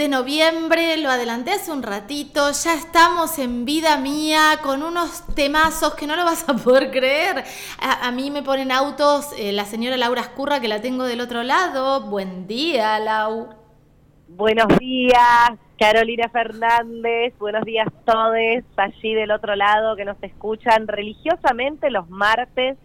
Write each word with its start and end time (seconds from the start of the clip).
martes 0.00 0.08
23 0.08 0.08
de 0.08 0.08
noviembre, 0.08 0.96
lo 0.96 1.10
adelanté 1.10 1.52
hace 1.52 1.70
un 1.72 1.82
ratito, 1.82 2.50
ya 2.52 2.74
estamos 2.74 3.38
en 3.38 3.64
vida 3.66 3.98
mía 3.98 4.58
con 4.62 4.82
unos 4.82 5.26
temazos 5.34 5.94
que 5.94 6.06
no 6.06 6.16
lo 6.16 6.24
vas 6.24 6.48
a 6.48 6.54
poder 6.54 6.90
creer. 6.90 7.44
A, 7.78 8.10
mí 8.10 8.30
me 8.30 8.42
ponen 8.42 8.72
autos 8.72 9.32
eh, 9.38 9.52
la 9.52 9.64
señora 9.64 9.96
Laura 9.96 10.22
Escurra 10.22 10.60
que 10.60 10.68
la 10.68 10.80
tengo 10.80 11.04
del 11.04 11.20
otro 11.20 11.42
lado. 11.42 12.08
Buen 12.08 12.46
día, 12.46 12.98
Lau. 12.98 13.50
Buenos 14.28 14.68
días, 14.78 15.52
Carolina 15.78 16.28
Fernández. 16.30 17.34
Buenos 17.38 17.64
días 17.64 17.86
todos 18.06 18.36
allí 18.76 19.14
del 19.14 19.30
otro 19.32 19.54
lado 19.54 19.96
que 19.96 20.04
nos 20.04 20.16
escuchan 20.22 20.88
religiosamente 20.88 21.90
los 21.90 22.08
martes 22.08 22.78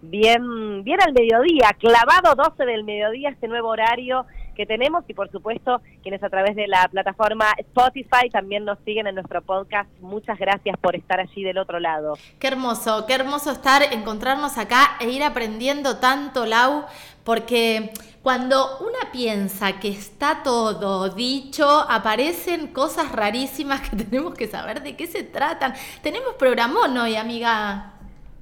bien, 0.00 0.84
bien 0.84 1.00
al 1.02 1.12
mediodía, 1.12 1.74
clavado 1.78 2.34
12 2.34 2.64
del 2.64 2.84
mediodía, 2.84 3.30
este 3.30 3.48
nuevo 3.48 3.68
horario 3.68 4.26
que 4.54 4.66
tenemos 4.66 5.04
y 5.08 5.14
por 5.14 5.30
supuesto 5.30 5.80
quienes 6.02 6.22
a 6.22 6.30
través 6.30 6.56
de 6.56 6.66
la 6.66 6.88
plataforma 6.88 7.46
Spotify 7.58 8.30
también 8.30 8.64
nos 8.64 8.78
siguen 8.80 9.06
en 9.06 9.16
nuestro 9.16 9.42
podcast. 9.42 9.88
Muchas 10.00 10.38
gracias 10.38 10.76
por 10.78 10.96
estar 10.96 11.20
allí 11.20 11.42
del 11.42 11.58
otro 11.58 11.80
lado. 11.80 12.14
Qué 12.38 12.48
hermoso, 12.48 13.04
qué 13.06 13.14
hermoso 13.14 13.50
estar, 13.50 13.82
encontrarnos 13.92 14.58
acá 14.58 14.96
e 15.00 15.10
ir 15.10 15.22
aprendiendo 15.22 15.98
tanto, 15.98 16.46
Lau, 16.46 16.84
porque 17.24 17.90
cuando 18.22 18.78
una 18.78 19.12
piensa 19.12 19.78
que 19.80 19.88
está 19.88 20.42
todo 20.42 21.10
dicho, 21.10 21.66
aparecen 21.88 22.68
cosas 22.68 23.12
rarísimas 23.12 23.88
que 23.88 23.96
tenemos 24.04 24.34
que 24.34 24.46
saber 24.46 24.82
de 24.82 24.96
qué 24.96 25.06
se 25.06 25.22
tratan. 25.22 25.74
Tenemos 26.02 26.34
programón 26.34 26.96
hoy, 26.96 27.16
amiga 27.16 27.90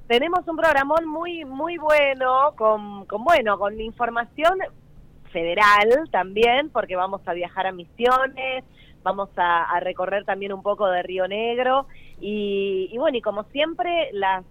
tenemos 0.07 0.47
un 0.47 0.57
programón 0.57 1.07
muy 1.07 1.45
muy 1.45 1.77
bueno 1.77 2.53
con, 2.55 3.05
con 3.05 3.23
bueno 3.23 3.57
con 3.57 3.79
información 3.79 4.59
federal 5.33 6.09
también 6.11 6.69
porque 6.69 6.95
vamos 6.95 7.21
a 7.25 7.33
viajar 7.33 7.67
a 7.67 7.73
Misiones 7.73 8.63
vamos 9.03 9.29
a, 9.35 9.77
recorrer 9.81 10.23
también 10.23 10.53
un 10.53 10.63
poco 10.63 10.87
de 10.87 11.03
Río 11.03 11.27
Negro 11.27 11.87
y, 12.21 12.89
y, 12.91 12.97
bueno 12.97 13.17
y 13.17 13.21
como 13.21 13.43
siempre 13.45 14.09
las 14.13 14.45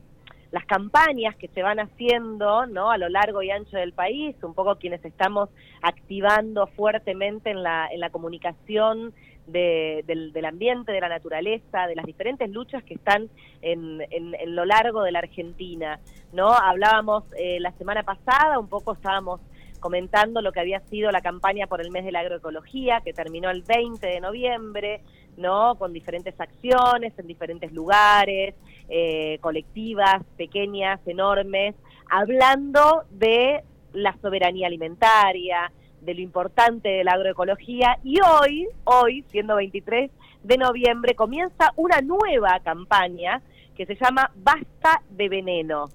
las 0.50 0.66
campañas 0.66 1.34
que 1.36 1.48
se 1.48 1.62
van 1.62 1.80
haciendo 1.80 2.66
no 2.66 2.90
a 2.90 2.98
lo 2.98 3.08
largo 3.08 3.42
y 3.42 3.50
ancho 3.50 3.78
del 3.78 3.94
país 3.94 4.36
un 4.42 4.52
poco 4.52 4.76
quienes 4.76 5.02
estamos 5.02 5.48
activando 5.80 6.66
fuertemente 6.66 7.50
en 7.50 7.62
la 7.62 7.88
en 7.90 8.00
la 8.00 8.10
comunicación 8.10 9.14
del, 9.46 10.44
ambiente, 10.44 10.92
de 10.92 11.00
la 11.00 11.08
naturaleza, 11.08 11.86
de 11.86 11.94
las 11.94 12.06
diferentes 12.06 12.48
luchas 12.50 12.82
que 12.84 12.94
están 12.94 13.28
en, 13.60 14.00
en, 14.10 14.54
lo 14.54 14.64
largo 14.64 15.02
de 15.02 15.12
la 15.12 15.20
Argentina. 15.20 16.00
¿no? 16.32 16.50
Hablábamos 16.52 17.24
eh, 17.38 17.58
la 17.60 17.72
semana 17.72 18.02
pasada, 18.02 18.58
un 18.58 18.68
poco 18.68 18.92
estábamos 18.92 19.40
comentando 19.82 20.40
lo 20.40 20.52
que 20.52 20.60
había 20.60 20.80
sido 20.88 21.10
la 21.10 21.20
campaña 21.20 21.66
por 21.66 21.82
el 21.82 21.90
mes 21.90 22.06
de 22.06 22.12
la 22.12 22.20
agroecología, 22.20 23.02
que 23.02 23.12
terminó 23.12 23.50
el 23.50 23.62
20 23.62 24.06
de 24.06 24.20
noviembre, 24.20 25.02
¿no? 25.36 25.74
Con 25.74 25.92
diferentes 25.92 26.40
acciones 26.40 27.12
en 27.18 27.26
diferentes 27.26 27.70
lugares, 27.72 28.54
eh, 28.88 29.38
colectivas, 29.42 30.24
pequeñas, 30.38 31.00
enormes, 31.06 31.74
hablando 32.08 33.04
de 33.10 33.62
la 33.92 34.16
soberanía 34.22 34.68
alimentaria, 34.68 35.70
de 36.00 36.14
lo 36.14 36.20
importante 36.20 36.88
de 36.88 37.04
la 37.04 37.12
agroecología 37.12 37.98
y 38.02 38.18
hoy, 38.20 38.68
hoy, 38.84 39.24
siendo 39.28 39.56
23 39.56 40.10
de 40.42 40.58
noviembre, 40.58 41.14
comienza 41.14 41.72
una 41.76 42.00
nueva 42.00 42.60
campaña 42.64 43.42
que 43.76 43.86
se 43.86 43.94
llama 43.94 44.30
Basta 44.36 45.02
de 45.10 45.28
Veneno. 45.28 45.86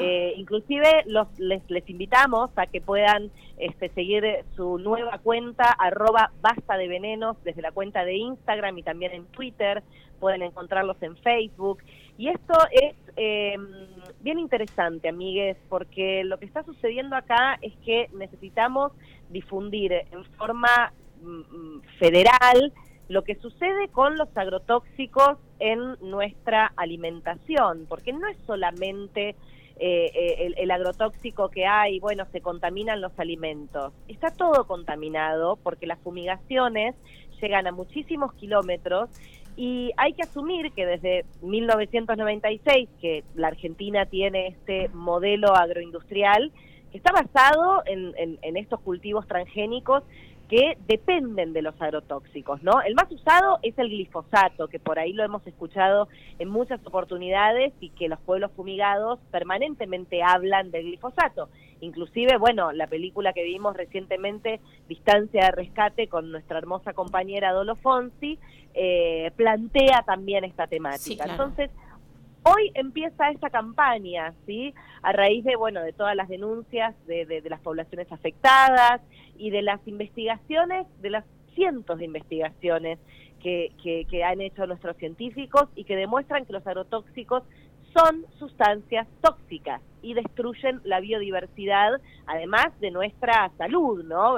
Eh, 0.00 0.34
inclusive 0.36 1.02
los, 1.06 1.26
les, 1.38 1.62
les, 1.68 1.88
invitamos 1.88 2.50
a 2.56 2.66
que 2.66 2.80
puedan 2.80 3.30
este, 3.58 3.88
seguir 3.90 4.24
su 4.54 4.78
nueva 4.78 5.18
cuenta, 5.18 5.70
arroba 5.78 6.32
Basta 6.40 6.76
de 6.76 6.88
Venenos, 6.88 7.36
desde 7.44 7.62
la 7.62 7.72
cuenta 7.72 8.04
de 8.04 8.14
Instagram 8.14 8.78
y 8.78 8.82
también 8.82 9.12
en 9.12 9.26
Twitter, 9.26 9.82
pueden 10.20 10.42
encontrarlos 10.42 10.96
en 11.02 11.16
Facebook. 11.16 11.82
Y 12.18 12.28
esto 12.28 12.54
es 12.70 12.94
eh, 13.16 13.56
bien 14.20 14.38
interesante, 14.38 15.08
amigues, 15.08 15.56
porque 15.68 16.24
lo 16.24 16.38
que 16.38 16.46
está 16.46 16.62
sucediendo 16.64 17.16
acá 17.16 17.58
es 17.60 17.74
que 17.84 18.08
necesitamos 18.14 18.92
difundir 19.30 19.92
en 19.92 20.24
forma 20.36 20.92
mm, 21.22 21.28
mm, 21.28 21.82
federal 21.98 22.72
lo 23.08 23.22
que 23.22 23.36
sucede 23.36 23.88
con 23.88 24.16
los 24.16 24.28
agrotóxicos 24.36 25.38
en 25.58 25.96
nuestra 26.00 26.72
alimentación, 26.76 27.86
porque 27.88 28.12
no 28.12 28.26
es 28.28 28.36
solamente 28.46 29.36
eh, 29.78 30.10
eh, 30.14 30.54
el, 30.56 30.70
agrotóxico 30.70 31.50
que 31.50 31.66
hay, 31.66 32.00
bueno, 32.00 32.24
se 32.32 32.40
contaminan 32.40 33.02
los 33.02 33.18
alimentos. 33.18 33.92
Está 34.08 34.30
todo 34.30 34.66
contaminado 34.66 35.56
porque 35.56 35.86
las 35.86 35.98
fumigaciones 36.00 36.94
llegan 37.40 37.66
a 37.66 37.72
muchísimos 37.72 38.32
kilómetros 38.34 39.10
y 39.54 39.92
hay 39.98 40.14
que 40.14 40.22
asumir 40.22 40.72
que 40.72 40.86
desde 40.86 41.24
1996, 41.42 42.88
que 43.00 43.24
la 43.34 43.48
Argentina 43.48 44.06
tiene 44.06 44.48
este 44.48 44.88
modelo 44.94 45.54
agroindustrial, 45.54 46.52
que 46.90 46.96
está 46.96 47.12
basado 47.12 47.82
en, 47.84 48.38
en 48.40 48.56
estos 48.56 48.80
cultivos 48.80 49.26
transgénicos 49.26 50.04
que 50.48 50.78
dependen 50.86 51.52
de 51.52 51.62
los 51.62 51.80
agrotóxicos, 51.80 52.62
¿no? 52.62 52.80
El 52.82 52.94
más 52.94 53.10
usado 53.10 53.58
es 53.62 53.76
el 53.78 53.88
glifosato, 53.88 54.68
que 54.68 54.78
por 54.78 54.98
ahí 54.98 55.12
lo 55.12 55.24
hemos 55.24 55.46
escuchado 55.46 56.08
en 56.38 56.48
muchas 56.48 56.80
oportunidades 56.86 57.72
y 57.80 57.90
que 57.90 58.08
los 58.08 58.20
pueblos 58.20 58.52
fumigados 58.54 59.18
permanentemente 59.30 60.22
hablan 60.22 60.70
del 60.70 60.84
glifosato. 60.84 61.48
Inclusive, 61.80 62.38
bueno, 62.38 62.72
la 62.72 62.86
película 62.86 63.32
que 63.32 63.42
vimos 63.42 63.76
recientemente, 63.76 64.60
Distancia 64.88 65.46
de 65.46 65.50
Rescate, 65.50 66.08
con 66.08 66.30
nuestra 66.30 66.58
hermosa 66.58 66.92
compañera 66.92 67.52
Dolo 67.52 67.76
Fonsi, 67.76 68.38
eh, 68.74 69.30
plantea 69.36 70.02
también 70.06 70.44
esta 70.44 70.66
temática. 70.66 71.24
Entonces, 71.28 71.70
Hoy 72.48 72.70
empieza 72.74 73.30
esta 73.30 73.50
campaña, 73.50 74.32
¿sí? 74.46 74.72
A 75.02 75.10
raíz 75.10 75.42
de, 75.42 75.56
bueno, 75.56 75.82
de 75.82 75.92
todas 75.92 76.14
las 76.14 76.28
denuncias 76.28 76.94
de, 77.08 77.26
de, 77.26 77.42
las 77.50 77.60
poblaciones 77.60 78.12
afectadas 78.12 79.00
y 79.36 79.50
de 79.50 79.62
las 79.62 79.80
investigaciones, 79.88 80.86
de 81.02 81.10
las 81.10 81.24
cientos 81.56 81.98
de 81.98 82.04
investigaciones 82.04 83.00
que, 83.42 83.72
que, 83.82 84.06
que 84.08 84.22
han 84.22 84.40
hecho 84.40 84.64
nuestros 84.68 84.96
científicos 84.96 85.64
y 85.74 85.82
que 85.82 85.96
demuestran 85.96 86.46
que 86.46 86.52
los 86.52 86.64
agrotóxicos 86.64 87.42
son 87.92 88.24
sustancias 88.38 89.08
tóxicas 89.22 89.82
y 90.00 90.14
destruyen 90.14 90.80
la 90.84 91.00
biodiversidad, 91.00 92.00
además 92.26 92.68
de 92.78 92.92
nuestra 92.92 93.50
salud, 93.58 94.04
¿no? 94.04 94.36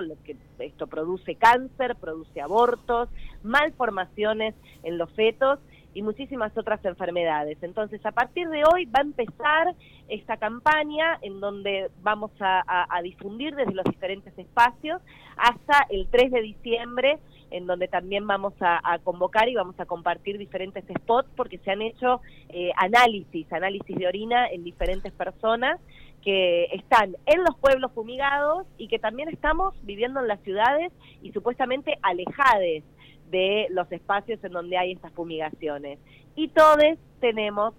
Esto 0.58 0.86
produce 0.86 1.34
cáncer, 1.34 1.94
produce 1.96 2.40
abortos, 2.40 3.10
malformaciones 3.42 4.54
en 4.82 4.96
los 4.96 5.12
fetos 5.12 5.58
y 5.98 6.02
muchísimas 6.02 6.56
otras 6.56 6.84
enfermedades. 6.84 7.58
Entonces, 7.60 8.00
a 8.06 8.12
partir 8.12 8.48
de 8.50 8.62
hoy 8.72 8.84
va 8.84 9.00
a 9.00 9.02
empezar 9.02 9.74
esta 10.08 10.36
campaña 10.36 11.18
en 11.22 11.40
donde 11.40 11.90
vamos 12.02 12.30
a, 12.38 12.62
difundir 13.02 13.56
desde 13.56 13.74
los 13.74 13.84
diferentes 13.84 14.36
espacios 14.38 15.02
hasta 15.36 15.86
el 15.90 16.06
3 16.08 16.30
de 16.30 16.42
diciembre, 16.42 17.18
en 17.50 17.66
donde 17.66 17.88
también 17.88 18.28
vamos 18.28 18.54
a, 18.60 18.96
convocar 19.02 19.48
y 19.48 19.56
vamos 19.56 19.74
a 19.80 19.86
compartir 19.86 20.38
diferentes 20.38 20.84
spots 20.84 21.28
porque 21.34 21.58
se 21.58 21.72
han 21.72 21.82
hecho 21.82 22.20
eh, 22.50 22.70
análisis, 22.76 23.52
análisis 23.52 23.96
de 23.96 24.06
orina 24.06 24.46
en 24.46 24.62
diferentes 24.62 25.12
personas 25.12 25.80
que 26.22 26.66
están 26.66 27.16
en 27.26 27.42
los 27.42 27.56
pueblos 27.56 27.90
fumigados 27.92 28.68
y 28.76 28.86
que 28.86 29.00
también 29.00 29.30
estamos 29.30 29.74
viviendo 29.82 30.20
en 30.20 30.28
las 30.28 30.40
ciudades 30.42 30.92
y 31.22 31.32
supuestamente 31.32 31.98
alejadas 32.02 32.84
de 33.30 33.66
los 33.70 33.90
espacios 33.92 34.42
en 34.42 34.52
donde 34.52 34.76
hay 34.76 34.92
estas 34.92 35.12
fumigaciones. 35.12 35.98
Y 36.34 36.48
todos 36.48 36.98
tenemos 37.20 37.74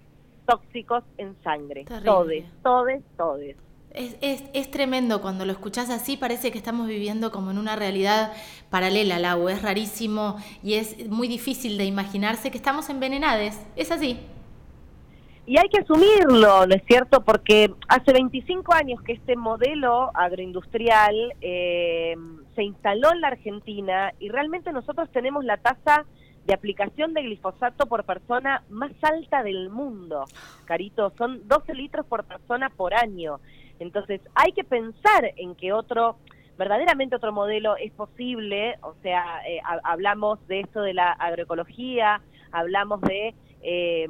tóxicos 0.46 1.04
en 1.18 1.34
sangre. 1.42 1.84
Todos, 2.04 2.32
todos, 2.62 3.00
todos. 3.16 3.40
Es, 3.92 4.16
es, 4.20 4.44
es, 4.54 4.70
tremendo 4.70 5.20
cuando 5.20 5.44
lo 5.44 5.50
escuchás 5.50 5.90
así, 5.90 6.16
parece 6.16 6.52
que 6.52 6.58
estamos 6.58 6.86
viviendo 6.86 7.32
como 7.32 7.50
en 7.50 7.58
una 7.58 7.74
realidad 7.74 8.32
paralela 8.70 9.16
al 9.16 9.24
agua, 9.24 9.52
es 9.52 9.62
rarísimo 9.62 10.36
y 10.62 10.74
es 10.74 11.08
muy 11.08 11.26
difícil 11.26 11.76
de 11.76 11.86
imaginarse 11.86 12.52
que 12.52 12.56
estamos 12.56 12.88
envenenados, 12.88 13.56
es 13.74 13.90
así. 13.90 14.20
Y 15.44 15.58
hay 15.58 15.68
que 15.68 15.80
asumirlo, 15.80 16.64
¿no 16.66 16.74
es 16.76 16.82
cierto? 16.86 17.24
Porque 17.24 17.72
hace 17.88 18.12
25 18.12 18.72
años 18.72 19.02
que 19.02 19.14
este 19.14 19.34
modelo 19.34 20.12
agroindustrial 20.14 21.34
eh, 21.40 22.14
se 22.60 22.64
instaló 22.64 23.10
en 23.10 23.22
la 23.22 23.28
Argentina 23.28 24.12
y 24.18 24.28
realmente 24.28 24.70
nosotros 24.70 25.08
tenemos 25.12 25.46
la 25.46 25.56
tasa 25.56 26.04
de 26.44 26.52
aplicación 26.52 27.14
de 27.14 27.22
glifosato 27.22 27.86
por 27.86 28.04
persona 28.04 28.64
más 28.68 28.92
alta 29.00 29.42
del 29.42 29.70
mundo. 29.70 30.26
Carito, 30.66 31.10
son 31.16 31.48
12 31.48 31.72
litros 31.72 32.04
por 32.04 32.24
persona 32.24 32.68
por 32.68 32.92
año. 32.92 33.40
Entonces 33.78 34.20
hay 34.34 34.52
que 34.52 34.62
pensar 34.62 35.32
en 35.36 35.54
que 35.54 35.72
otro, 35.72 36.18
verdaderamente 36.58 37.16
otro 37.16 37.32
modelo 37.32 37.78
es 37.78 37.92
posible, 37.92 38.76
o 38.82 38.92
sea, 39.02 39.40
eh, 39.48 39.62
hablamos 39.82 40.46
de 40.46 40.60
esto 40.60 40.82
de 40.82 40.92
la 40.92 41.12
agroecología, 41.12 42.20
hablamos 42.52 43.00
de, 43.00 43.34
eh, 43.62 44.06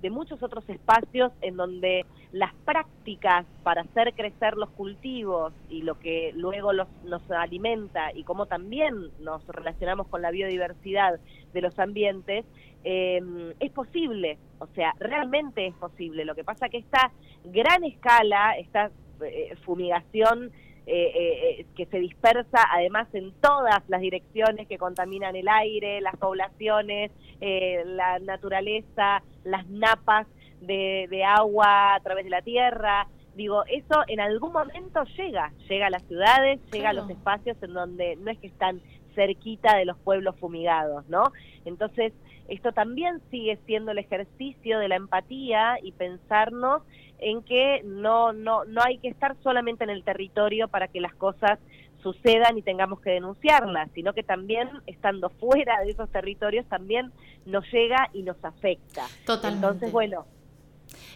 de, 0.00 0.10
muchos 0.10 0.42
otros 0.42 0.68
espacios 0.68 1.32
en 1.42 1.56
donde 1.56 2.06
las 2.32 2.54
prácticas 2.64 3.44
para 3.62 3.82
hacer 3.82 4.14
crecer 4.14 4.56
los 4.56 4.70
cultivos 4.70 5.52
y 5.68 5.82
lo 5.82 5.98
que 5.98 6.32
luego 6.34 6.72
los, 6.72 6.88
nos 7.04 7.28
alimenta 7.30 8.12
y 8.14 8.24
cómo 8.24 8.46
también 8.46 9.10
nos 9.20 9.46
relacionamos 9.46 10.08
con 10.08 10.22
la 10.22 10.30
biodiversidad 10.30 11.20
de 11.52 11.60
los 11.60 11.78
ambientes, 11.78 12.46
eh, 12.84 13.20
es 13.60 13.70
posible, 13.72 14.38
o 14.58 14.66
sea, 14.68 14.94
realmente 14.98 15.66
es 15.66 15.74
posible. 15.74 16.24
Lo 16.24 16.34
que 16.34 16.44
pasa 16.44 16.68
que 16.68 16.78
esta 16.78 17.12
gran 17.44 17.84
escala, 17.84 18.56
esta 18.58 18.90
eh, 19.22 19.54
fumigación 19.64 20.50
eh, 20.86 21.66
que 21.76 21.86
se 21.86 21.98
dispersa 21.98 22.60
además 22.70 23.08
en 23.14 23.32
todas 23.40 23.82
las 23.88 24.00
direcciones 24.00 24.66
que 24.68 24.78
contaminan 24.78 25.36
el 25.36 25.48
aire, 25.48 26.00
las 26.00 26.16
poblaciones, 26.16 27.10
la 27.40 28.18
naturaleza, 28.20 29.22
las 29.44 29.68
napas, 29.68 30.26
de, 30.66 31.24
agua 31.24 31.94
a 31.94 32.00
través 32.00 32.24
de 32.24 32.30
la 32.30 32.42
tierra. 32.42 33.06
Digo, 33.34 33.64
eso 33.64 34.02
en 34.08 34.20
algún 34.20 34.52
momento 34.52 35.04
llega, 35.16 35.52
llega 35.68 35.86
a 35.86 35.90
las 35.90 36.02
ciudades, 36.04 36.60
llega 36.70 36.90
a 36.90 36.92
los 36.92 37.08
espacios 37.08 37.56
en 37.62 37.72
donde 37.72 38.16
no 38.16 38.30
es 38.30 38.38
que 38.38 38.46
están 38.46 38.80
cerquita 39.14 39.76
de 39.76 39.84
los 39.84 39.98
pueblos 39.98 40.36
fumigados, 40.36 41.06
¿no? 41.08 41.32
Entonces, 41.64 42.12
esto 42.48 42.72
también 42.72 43.20
sigue 43.30 43.58
siendo 43.66 43.92
el 43.92 43.98
ejercicio 43.98 44.78
de 44.78 44.88
la 44.88 44.96
empatía 44.96 45.78
y 45.82 45.92
pensarnos 45.92 46.82
en 47.22 47.42
que 47.42 47.82
no, 47.84 48.32
no, 48.32 48.64
no 48.64 48.82
hay 48.82 48.98
que 48.98 49.08
estar 49.08 49.36
solamente 49.42 49.84
en 49.84 49.90
el 49.90 50.04
territorio 50.04 50.68
para 50.68 50.88
que 50.88 51.00
las 51.00 51.14
cosas 51.14 51.58
sucedan 52.02 52.58
y 52.58 52.62
tengamos 52.62 53.00
que 53.00 53.10
denunciarlas, 53.10 53.88
sino 53.94 54.12
que 54.12 54.22
también 54.22 54.68
estando 54.86 55.30
fuera 55.30 55.80
de 55.84 55.92
esos 55.92 56.10
territorios 56.10 56.66
también 56.66 57.12
nos 57.46 57.64
llega 57.72 58.10
y 58.12 58.22
nos 58.22 58.44
afecta. 58.44 59.06
Totalmente. 59.24 59.66
Entonces, 59.66 59.92
bueno, 59.92 60.26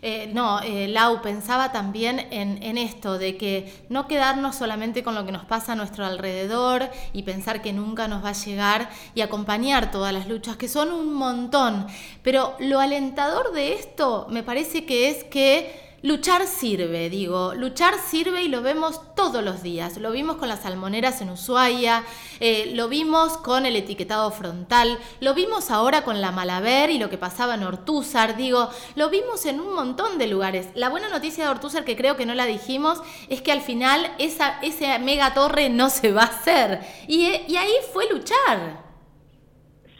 eh, 0.02 0.30
no, 0.32 0.60
eh, 0.60 0.88
Lau 0.88 1.22
pensaba 1.22 1.72
también 1.72 2.28
en, 2.30 2.78
esto, 2.78 3.18
de 3.18 3.36
que 3.36 3.86
no 3.88 4.06
quedarnos 4.06 4.56
solamente 4.56 5.02
con 5.02 5.14
lo 5.14 5.24
que 5.24 5.32
nos 5.32 5.44
pasa 5.44 5.72
a 5.72 5.76
nuestro 5.76 6.04
alrededor 6.04 6.88
y 7.12 7.22
pensar 7.22 7.62
que 7.62 7.72
nunca 7.72 8.08
nos 8.08 8.24
va 8.24 8.30
a 8.30 8.32
llegar 8.32 8.90
y 9.14 9.22
acompañar 9.22 9.90
todas 9.90 10.12
las 10.12 10.28
luchas, 10.28 10.56
que 10.56 10.68
son 10.68 10.92
un 10.92 11.14
montón. 11.14 11.86
Pero 12.22 12.54
lo 12.60 12.78
alentador 12.78 13.52
de 13.52 13.74
esto 13.74 14.26
me 14.30 14.42
parece 14.42 14.84
que 14.84 15.08
es 15.08 15.24
que 15.24 15.85
Luchar 16.02 16.46
sirve, 16.46 17.08
digo, 17.08 17.54
luchar 17.54 17.94
sirve 17.98 18.42
y 18.42 18.48
lo 18.48 18.60
vemos 18.60 19.00
todos 19.14 19.42
los 19.42 19.62
días. 19.62 19.96
Lo 19.96 20.12
vimos 20.12 20.36
con 20.36 20.48
las 20.48 20.62
salmoneras 20.62 21.22
en 21.22 21.30
Ushuaia, 21.30 22.04
eh, 22.38 22.72
lo 22.74 22.88
vimos 22.88 23.38
con 23.38 23.64
el 23.64 23.76
etiquetado 23.76 24.30
frontal, 24.30 24.98
lo 25.20 25.32
vimos 25.32 25.70
ahora 25.70 26.04
con 26.04 26.20
la 26.20 26.32
Malaver 26.32 26.90
y 26.90 26.98
lo 26.98 27.08
que 27.08 27.16
pasaba 27.16 27.54
en 27.54 27.64
Ortúzar, 27.64 28.36
digo, 28.36 28.68
lo 28.94 29.08
vimos 29.08 29.46
en 29.46 29.58
un 29.58 29.74
montón 29.74 30.18
de 30.18 30.26
lugares. 30.26 30.68
La 30.74 30.90
buena 30.90 31.08
noticia 31.08 31.44
de 31.44 31.50
Ortúzar, 31.50 31.84
que 31.84 31.96
creo 31.96 32.16
que 32.16 32.26
no 32.26 32.34
la 32.34 32.44
dijimos, 32.44 33.00
es 33.28 33.40
que 33.40 33.52
al 33.52 33.62
final 33.62 34.12
esa, 34.18 34.60
esa 34.60 34.98
mega 34.98 35.32
torre 35.32 35.70
no 35.70 35.88
se 35.88 36.12
va 36.12 36.22
a 36.22 36.26
hacer. 36.26 36.86
Y, 37.08 37.26
y 37.48 37.56
ahí 37.56 37.72
fue 37.92 38.08
luchar. 38.10 38.85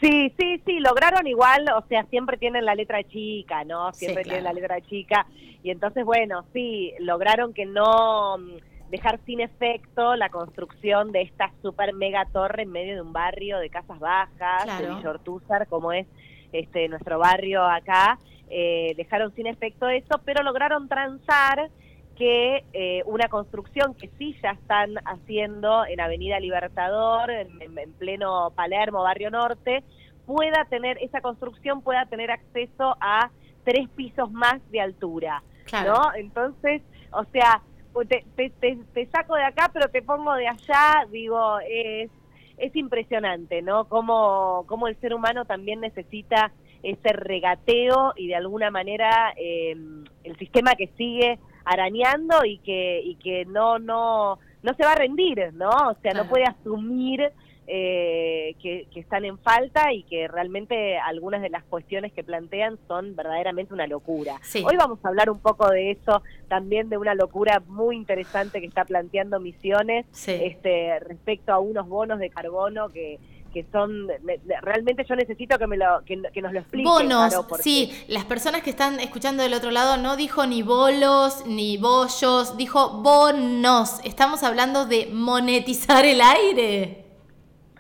Sí, 0.01 0.33
sí, 0.39 0.63
sí, 0.67 0.79
lograron 0.81 1.27
igual, 1.27 1.67
o 1.75 1.87
sea, 1.89 2.05
siempre 2.05 2.37
tienen 2.37 2.65
la 2.65 2.75
letra 2.75 3.03
chica, 3.03 3.65
¿no? 3.65 3.93
Siempre 3.95 4.25
tienen 4.25 4.45
la 4.45 4.53
letra 4.53 4.81
chica. 4.83 5.27
Y 5.63 5.71
entonces, 5.71 6.05
bueno, 6.05 6.45
sí, 6.53 6.93
lograron 7.01 7.55
que 7.55 7.65
no 7.65 8.37
mm, 8.37 8.91
dejar 8.91 9.19
sin 9.25 9.41
efecto 9.41 10.15
la 10.15 10.29
construcción 10.29 11.13
de 11.13 11.23
esta 11.23 11.51
super 11.63 11.95
mega 11.95 12.27
torre 12.27 12.65
en 12.65 12.73
medio 12.73 12.95
de 12.95 13.01
un 13.01 13.13
barrio 13.13 13.59
de 13.59 13.71
casas 13.71 13.99
bajas, 13.99 14.79
de 14.79 14.95
Villortúzar, 14.95 15.67
como 15.67 15.93
es 15.93 16.07
este 16.53 16.89
nuestro 16.89 17.19
barrio 17.19 17.65
acá. 17.65 18.19
Eh, 18.49 18.93
dejaron 18.97 19.35
sin 19.35 19.47
efecto 19.47 19.89
eso, 19.89 20.21
pero 20.25 20.43
lograron 20.43 20.89
transar 20.89 21.71
que 22.17 22.65
eh, 22.73 23.03
una 23.07 23.29
construcción 23.29 23.95
que 23.95 24.11
sí 24.19 24.37
ya 24.43 24.51
están 24.51 24.95
haciendo 25.05 25.87
en 25.87 26.01
Avenida 26.01 26.41
Libertador, 26.41 27.31
en, 27.31 27.93
pleno 27.99 28.53
Palermo, 28.55 29.03
Barrio 29.03 29.31
Norte, 29.31 29.85
pueda 30.27 30.65
tener, 30.69 30.99
esa 31.01 31.21
construcción 31.21 31.83
pueda 31.83 32.07
tener 32.07 32.31
acceso 32.31 32.97
a 33.01 33.31
tres 33.65 33.89
pisos 33.91 34.31
más 34.33 34.59
de 34.71 34.81
altura, 34.81 35.43
¿no? 35.85 36.15
Entonces, 36.15 36.83
o 37.13 37.25
sea, 37.33 37.63
pues 37.93 38.09
te, 38.09 38.25
te, 38.35 38.51
te, 38.93 39.07
saco 39.07 39.37
de 39.37 39.45
acá, 39.45 39.71
pero 39.73 39.89
te 39.89 40.03
pongo 40.03 40.35
de 40.35 40.49
allá, 40.49 41.07
digo, 41.11 41.59
es, 41.69 42.11
es 42.59 42.75
impresionante, 42.77 43.63
¿no? 43.63 43.89
Cómo, 43.89 44.65
cómo 44.67 44.89
el 44.89 44.99
ser 45.01 45.15
humano 45.15 45.45
también 45.45 45.81
necesita 45.81 46.53
ese 46.83 47.13
regateo 47.13 48.13
y 48.17 48.29
de 48.29 48.37
alguna 48.37 48.71
manera 48.71 49.33
eh, 49.37 49.77
el 50.25 50.39
sistema 50.39 50.75
que 50.75 50.89
sigue 50.97 51.39
arañando 51.67 52.45
y 52.45 52.59
que, 52.59 53.03
y 53.05 53.17
que 53.17 53.45
no, 53.45 53.79
no, 53.79 54.39
no 54.63 54.75
se 54.75 54.85
va 54.85 54.93
a 54.93 54.97
rendir, 54.97 55.53
¿no? 55.53 55.69
O 55.69 55.95
sea, 56.01 56.15
no 56.15 56.27
puede 56.29 56.45
asumir 56.45 57.33
eh, 57.67 58.55
que, 58.63 58.87
están 58.95 59.25
en 59.25 59.39
falta 59.39 59.93
y 59.93 60.05
que 60.05 60.29
realmente 60.29 60.99
algunas 60.99 61.43
de 61.43 61.51
las 61.51 61.65
cuestiones 61.65 62.13
que 62.13 62.23
plantean 62.23 62.79
son 62.87 63.17
verdaderamente 63.17 63.75
una 63.75 63.87
locura. 63.87 64.41
Hoy 64.55 64.77
vamos 64.77 65.01
a 65.05 65.09
hablar 65.09 65.31
un 65.31 65.41
poco 65.41 65.69
de 65.71 65.91
eso, 65.91 66.23
también 66.49 66.89
de 66.89 66.97
una 66.97 67.15
locura 67.15 67.61
muy 67.67 67.97
interesante 67.97 68.61
que 68.61 68.67
está 68.67 68.85
planteando 68.85 69.41
Misiones 69.41 70.07
este, 70.29 70.99
respecto 71.01 71.53
a 71.53 71.59
unos 71.59 71.89
bonos 71.89 72.21
de 72.21 72.31
carbono 72.31 72.89
que 72.89 73.19
que 73.57 73.65
son 73.73 74.07
realmente 74.61 75.07
yo 75.09 75.17
necesito 75.17 75.59
que 75.59 75.67
me 75.67 75.79
lo 75.79 76.03
que, 76.05 76.17
nos 76.43 76.53
lo 76.53 76.61
explique 76.61 76.87
bonos 76.87 77.35
sí 77.61 77.91
las 78.07 78.27
personas 78.27 78.61
que 78.61 78.69
están 78.69 79.01
escuchando 79.01 79.43
del 79.43 79.55
otro 79.55 79.71
lado 79.71 79.97
no 79.97 80.15
dijo 80.15 80.47
ni 80.47 80.61
bolos 80.63 81.47
ni 81.47 81.79
bollos 81.79 82.57
dijo 82.59 83.01
bonos. 83.03 84.01
Estamos 84.05 84.43
hablando 84.43 84.85
de 84.85 85.09
monetizar 85.13 86.05
el 86.05 86.21
aire 86.21 87.06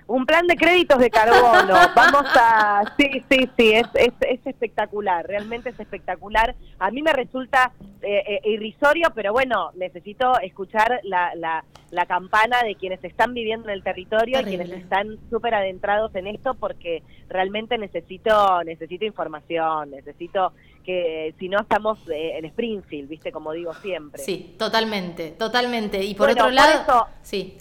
un 0.08 0.24
plan 0.24 0.46
de 0.46 0.56
créditos 0.56 0.98
de 0.98 1.10
carbono. 1.10 1.74
Vamos 1.96 2.26
a... 2.34 2.94
Sí, 2.96 3.22
sí, 3.28 3.48
sí, 3.56 3.72
es, 3.72 3.86
es, 3.94 4.12
es 4.20 4.46
espectacular, 4.46 5.26
realmente 5.26 5.70
es 5.70 5.80
espectacular. 5.80 6.54
A 6.78 6.90
mí 6.90 7.02
me 7.02 7.12
resulta 7.12 7.72
eh, 8.02 8.22
eh, 8.26 8.50
irrisorio, 8.50 9.08
pero 9.14 9.32
bueno, 9.32 9.70
necesito 9.74 10.38
escuchar 10.40 11.00
la, 11.02 11.34
la, 11.34 11.64
la, 11.90 12.06
campana 12.06 12.62
de 12.62 12.76
quienes 12.76 13.02
están 13.02 13.34
viviendo 13.34 13.68
en 13.68 13.74
el 13.74 13.82
territorio 13.82 14.40
y 14.40 14.44
quienes 14.44 14.70
están 14.70 15.18
súper 15.28 15.54
adentrados 15.54 16.14
en 16.14 16.28
esto, 16.28 16.54
porque 16.54 17.02
realmente 17.28 17.78
necesito, 17.78 18.62
necesito 18.64 19.04
información, 19.04 19.90
necesito 19.90 20.52
que 20.84 21.34
si 21.40 21.48
no 21.48 21.60
estamos 21.60 21.98
eh, 22.08 22.38
en 22.38 22.44
Springfield, 22.44 23.08
¿viste? 23.08 23.32
Como 23.32 23.50
digo 23.52 23.74
siempre. 23.74 24.22
Sí, 24.22 24.54
totalmente, 24.56 25.32
totalmente. 25.32 26.04
Y 26.04 26.14
por 26.14 26.30
otro 26.30 26.50
lado... 26.50 27.08
sí 27.22 27.56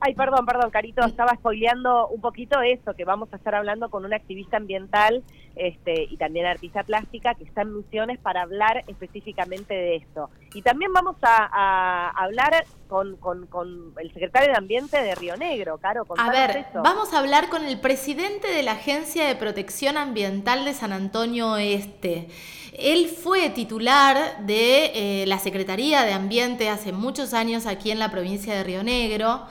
ay, 0.00 0.14
perdón, 0.14 0.46
perdón, 0.46 0.70
Carito, 0.70 1.04
estaba 1.04 1.34
spoileando 1.34 2.08
un 2.08 2.20
poquito 2.20 2.60
eso, 2.60 2.94
que 2.94 3.04
vamos 3.04 3.28
a 3.32 3.36
estar 3.36 3.54
hablando 3.54 3.90
con 3.90 4.04
una 4.04 4.16
activista 4.16 4.56
ambiental 4.56 5.22
este, 5.58 6.04
y 6.04 6.16
también 6.16 6.46
artista 6.46 6.84
plástica 6.84 7.34
que 7.34 7.44
está 7.44 7.62
en 7.62 7.76
misiones 7.76 8.18
para 8.20 8.42
hablar 8.42 8.84
específicamente 8.86 9.74
de 9.74 9.96
esto. 9.96 10.30
Y 10.54 10.62
también 10.62 10.92
vamos 10.92 11.16
a, 11.22 12.10
hablar 12.10 12.64
con, 12.86 13.16
con, 13.16 13.92
el 13.98 14.12
secretario 14.12 14.50
de 14.50 14.56
Ambiente 14.56 15.02
de 15.02 15.14
Río 15.14 15.36
Negro, 15.36 15.78
Caro. 15.78 16.06
A 16.16 16.30
ver, 16.30 16.66
vamos 16.74 17.12
a 17.12 17.18
hablar 17.18 17.48
con 17.48 17.64
el 17.64 17.78
presidente 17.80 18.48
de 18.48 18.62
la 18.62 18.72
Agencia 18.72 19.26
de 19.26 19.34
Protección 19.34 19.96
Ambiental 19.96 20.64
de 20.64 20.74
San 20.74 20.92
Antonio 20.92 21.56
Este. 21.56 22.28
Él 22.72 23.08
fue 23.08 23.50
titular 23.50 24.38
de 24.46 25.22
eh, 25.22 25.26
la 25.26 25.40
Secretaría 25.40 26.04
de 26.04 26.12
Ambiente 26.12 26.68
hace 26.68 26.92
muchos 26.92 27.34
años 27.34 27.66
aquí 27.66 27.90
en 27.90 27.98
la 27.98 28.10
provincia 28.10 28.54
de 28.54 28.62
Río 28.62 28.84
Negro. 28.84 29.46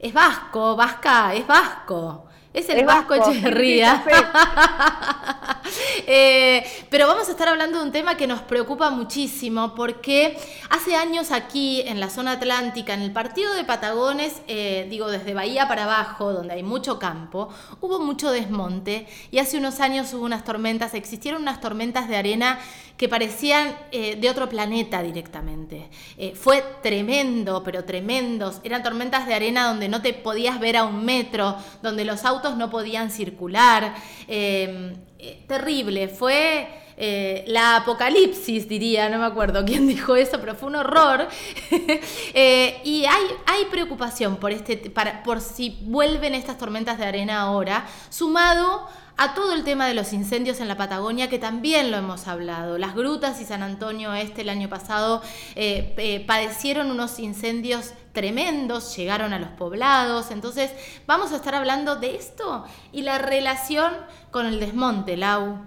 Es 0.00 0.12
vasco, 0.12 0.74
vasca, 0.74 1.32
es 1.34 1.46
vasco. 1.46 2.26
Es 2.52 2.68
el 2.68 2.84
Vasco, 2.84 3.14
Echeverría. 3.14 4.04
Eh, 6.06 6.64
pero 6.90 7.06
vamos 7.06 7.28
a 7.28 7.30
estar 7.30 7.48
hablando 7.48 7.78
de 7.78 7.84
un 7.84 7.92
tema 7.92 8.16
que 8.16 8.26
nos 8.26 8.40
preocupa 8.40 8.90
muchísimo 8.90 9.74
porque 9.74 10.36
hace 10.68 10.96
años 10.96 11.30
aquí 11.30 11.82
en 11.82 12.00
la 12.00 12.10
zona 12.10 12.32
atlántica, 12.32 12.92
en 12.94 13.02
el 13.02 13.12
partido 13.12 13.54
de 13.54 13.64
Patagones, 13.64 14.42
eh, 14.48 14.86
digo 14.90 15.10
desde 15.10 15.32
Bahía 15.32 15.68
para 15.68 15.84
abajo, 15.84 16.32
donde 16.32 16.54
hay 16.54 16.62
mucho 16.62 16.98
campo, 16.98 17.48
hubo 17.80 18.00
mucho 18.00 18.30
desmonte 18.30 19.06
y 19.30 19.38
hace 19.38 19.58
unos 19.58 19.80
años 19.80 20.12
hubo 20.12 20.24
unas 20.24 20.44
tormentas, 20.44 20.94
existieron 20.94 21.42
unas 21.42 21.60
tormentas 21.60 22.08
de 22.08 22.16
arena 22.16 22.58
que 22.96 23.08
parecían 23.08 23.74
eh, 23.90 24.16
de 24.16 24.30
otro 24.30 24.48
planeta 24.48 25.02
directamente. 25.02 25.88
fue 26.34 26.62
tremendo, 26.82 27.62
pero 27.64 27.84
tremendos. 27.84 28.60
Eran 28.62 28.82
tormentas 28.82 29.26
de 29.26 29.34
arena 29.34 29.66
donde 29.66 29.88
no 29.88 30.02
te 30.02 30.12
podías 30.12 30.60
ver 30.60 30.76
a 30.76 30.84
un 30.84 31.04
metro, 31.04 31.56
donde 31.80 32.04
los 32.04 32.24
autos 32.24 32.41
no 32.50 32.70
podían 32.70 33.10
circular. 33.10 33.94
Em, 34.26 34.94
eh, 35.18 35.44
terrible, 35.46 36.08
fue 36.08 36.68
eh, 36.96 37.44
la 37.46 37.76
apocalipsis, 37.76 38.68
diría, 38.68 39.08
no 39.08 39.18
me 39.18 39.24
acuerdo 39.24 39.64
quién 39.64 39.86
dijo 39.86 40.16
eso, 40.16 40.38
pero 40.40 40.54
fue 40.54 40.68
un 40.68 40.76
horror. 40.76 41.28
Eh, 42.34 42.80
y 42.84 43.04
hay, 43.04 43.24
hay 43.46 43.64
preocupación 43.66 44.36
por, 44.36 44.52
este, 44.52 44.76
para, 44.76 45.22
por 45.22 45.40
si 45.40 45.78
vuelven 45.82 46.34
estas 46.34 46.56
tormentas 46.56 46.98
de 46.98 47.04
arena 47.04 47.42
ahora, 47.42 47.86
sumado 48.08 48.88
a 49.16 49.34
todo 49.34 49.54
el 49.54 49.64
tema 49.64 49.86
de 49.86 49.94
los 49.94 50.12
incendios 50.12 50.60
en 50.60 50.68
la 50.68 50.76
Patagonia, 50.76 51.28
que 51.28 51.38
también 51.38 51.90
lo 51.90 51.96
hemos 51.96 52.28
hablado. 52.28 52.78
Las 52.78 52.94
grutas 52.94 53.40
y 53.40 53.44
San 53.44 53.62
Antonio 53.62 54.14
Este 54.14 54.42
el 54.42 54.48
año 54.48 54.68
pasado 54.68 55.22
eh, 55.54 55.94
eh, 55.96 56.24
padecieron 56.26 56.90
unos 56.90 57.18
incendios 57.18 57.94
tremendos, 58.12 58.96
llegaron 58.96 59.32
a 59.32 59.38
los 59.38 59.50
poblados. 59.50 60.30
Entonces, 60.30 60.72
vamos 61.06 61.32
a 61.32 61.36
estar 61.36 61.54
hablando 61.54 61.96
de 61.96 62.16
esto 62.16 62.64
y 62.92 63.02
la 63.02 63.18
relación 63.18 63.92
con 64.30 64.46
el 64.46 64.60
desmonte, 64.60 65.16
Lau. 65.16 65.58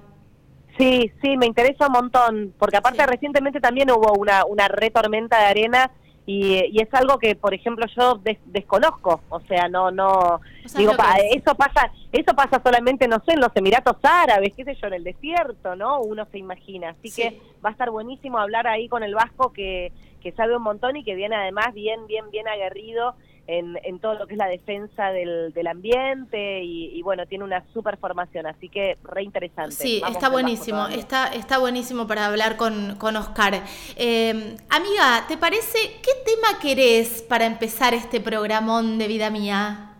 Sí, 0.77 1.11
sí, 1.21 1.37
me 1.37 1.45
interesa 1.45 1.87
un 1.87 1.93
montón, 1.93 2.53
porque 2.59 2.77
aparte 2.77 3.05
recientemente 3.05 3.61
también 3.61 3.89
hubo 3.91 4.13
una, 4.13 4.43
una 4.45 4.67
retormenta 4.67 5.39
de 5.39 5.45
arena 5.45 5.91
y, 6.27 6.81
es 6.81 6.93
algo 6.93 7.19
que, 7.19 7.35
por 7.35 7.53
ejemplo, 7.53 7.85
yo 7.95 8.19
desconozco, 8.45 9.21
o 9.29 9.39
sea, 9.41 9.69
no, 9.69 9.91
no, 9.91 10.41
digo, 10.75 10.93
eso 11.31 11.55
pasa, 11.55 11.91
eso 12.11 12.33
pasa 12.35 12.59
solamente, 12.63 13.07
no 13.07 13.21
sé, 13.25 13.33
en 13.33 13.41
los 13.41 13.55
Emiratos 13.55 13.97
Árabes, 14.01 14.53
qué 14.55 14.63
sé 14.63 14.75
yo, 14.75 14.87
en 14.87 14.93
el 14.93 15.03
desierto, 15.03 15.75
¿no? 15.75 16.01
Uno 16.01 16.25
se 16.31 16.39
imagina, 16.39 16.89
así 16.89 17.11
que 17.11 17.39
va 17.63 17.69
a 17.69 17.73
estar 17.73 17.91
buenísimo 17.91 18.39
hablar 18.39 18.65
ahí 18.65 18.87
con 18.87 19.03
el 19.03 19.13
Vasco 19.13 19.53
que, 19.53 19.91
que 20.21 20.31
sabe 20.31 20.57
un 20.57 20.63
montón 20.63 20.97
y 20.97 21.03
que 21.03 21.13
viene 21.13 21.35
además 21.35 21.73
bien, 21.75 22.07
bien, 22.07 22.31
bien 22.31 22.47
aguerrido 22.47 23.15
en, 23.47 23.77
en 23.83 23.99
todo 23.99 24.15
lo 24.15 24.27
que 24.27 24.33
es 24.33 24.37
la 24.37 24.47
defensa 24.47 25.11
del, 25.11 25.53
del 25.53 25.67
ambiente 25.67 26.63
y, 26.63 27.01
bueno, 27.01 27.25
tiene 27.25 27.43
una 27.43 27.63
super 27.73 27.97
formación, 27.97 28.47
así 28.47 28.69
que 28.69 28.97
re 29.03 29.23
interesante. 29.23 29.71
Sí, 29.71 30.01
está 30.09 30.29
buenísimo, 30.29 30.87
está, 30.87 31.27
está 31.27 31.57
buenísimo 31.59 32.07
para 32.07 32.25
hablar 32.25 32.57
con, 32.57 32.95
con 32.95 33.15
Oscar. 33.15 33.61
Eh, 33.95 34.57
amiga, 34.69 35.25
¿te 35.27 35.37
parece, 35.37 35.77
qué 36.01 36.11
tema 36.25 36.59
querés 36.59 37.21
para 37.21 37.45
empezar 37.45 37.93
este 37.93 38.19
programón 38.19 38.97
de 38.97 39.07
Vida 39.07 39.29
Mía? 39.29 39.91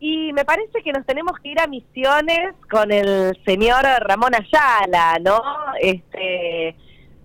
Y 0.00 0.32
me 0.32 0.44
parece 0.44 0.80
que 0.82 0.92
nos 0.92 1.04
tenemos 1.04 1.38
que 1.40 1.48
ir 1.48 1.60
a 1.60 1.66
misiones 1.66 2.54
con 2.70 2.92
el 2.92 3.36
señor 3.44 3.82
Ramón 4.00 4.32
Ayala, 4.34 5.18
¿no? 5.20 5.42
Este 5.80 6.76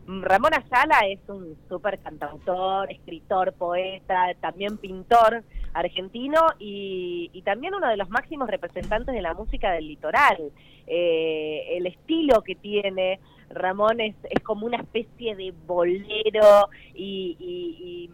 Ramón 0.08 0.53
Ayala 0.53 1.01
es 1.08 1.20
un 1.27 1.56
súper 1.70 2.00
cantautor, 2.00 2.92
escritor, 2.92 3.53
poeta, 3.53 4.34
también 4.42 4.77
pintor 4.77 5.44
argentino 5.74 6.39
y, 6.60 7.42
también 7.44 7.75
uno 7.75 7.89
de 7.89 7.98
los 7.98 8.10
máximos 8.10 8.50
representantes 8.50 9.13
de 9.13 9.22
la 9.22 9.34
música 9.34 9.72
del 9.72 9.88
litoral. 9.88 10.51
Eh, 10.88 11.77
el 11.77 11.88
estilo 11.88 12.42
que 12.42 12.56
tiene 12.56 13.20
Ramón 13.50 14.00
es, 14.00 14.15
como 14.44 14.65
una 14.65 14.77
especie 14.77 15.36
de 15.36 15.53
bolero 15.65 16.70
y, 16.94 18.10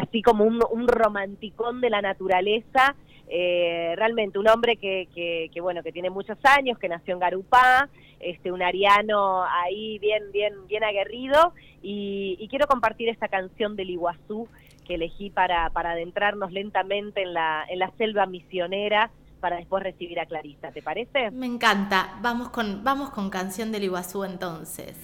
así 0.00 0.22
como 0.22 0.44
un, 0.44 0.62
un 0.70 0.86
romanticón 0.88 1.80
de 1.80 1.90
la 1.90 2.00
naturaleza 2.00 2.94
eh, 3.32 3.94
realmente 3.96 4.40
un 4.40 4.48
hombre 4.48 4.74
que, 4.74 5.06
que, 5.14 5.60
bueno 5.60 5.84
que 5.84 5.92
tiene 5.92 6.10
muchos 6.10 6.36
años 6.42 6.76
que 6.78 6.88
nació 6.88 7.14
en 7.14 7.20
Garupá 7.20 7.88
este 8.18 8.50
un 8.50 8.60
ariano 8.60 9.44
ahí 9.44 10.00
bien 10.00 10.32
bien 10.32 10.66
bien 10.66 10.82
aguerrido 10.82 11.54
y, 11.80 12.44
quiero 12.50 12.66
compartir 12.66 13.08
esta 13.08 13.28
canción 13.28 13.76
del 13.76 13.90
Iguazú 13.90 14.48
que 14.90 14.96
elegí 14.96 15.30
para 15.30 15.70
para 15.70 15.92
adentrarnos 15.92 16.50
lentamente 16.50 17.22
en 17.22 17.32
la 17.32 17.64
en 17.68 17.78
la 17.78 17.92
selva 17.96 18.26
misionera 18.26 19.12
para 19.38 19.56
después 19.56 19.84
recibir 19.84 20.18
a 20.18 20.26
Clarista 20.26 20.72
te 20.72 20.82
parece 20.82 21.30
me 21.30 21.46
encanta. 21.46 22.18
Vamos 22.20 22.48
con 22.48 22.82
vamos 22.82 23.10
con 23.10 23.30
canción 23.30 23.70
del 23.70 23.84
Iguazú 23.84 24.24
entonces. 24.24 24.96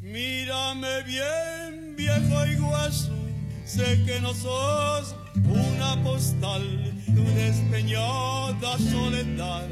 Mírame 0.00 1.02
bien, 1.02 1.96
viejo 1.96 2.46
Iguazú, 2.46 3.16
sé 3.64 4.04
que 4.06 4.20
no 4.20 4.32
sos 4.32 5.16
una 5.44 6.00
postal, 6.04 6.62
tu 7.06 7.24
despeñada 7.34 8.78
soledad 8.78 9.66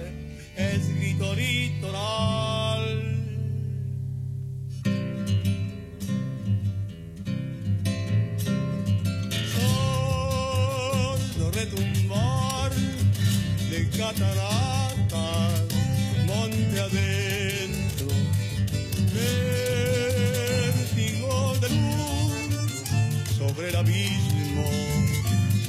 es 0.60 0.88
litoral. 1.36 2.86
Retumbar 11.52 12.70
de 13.70 13.88
cataratas, 13.90 15.66
monte 16.26 16.80
adentro. 16.80 17.20
el 23.68 23.76
abismo 23.76 24.64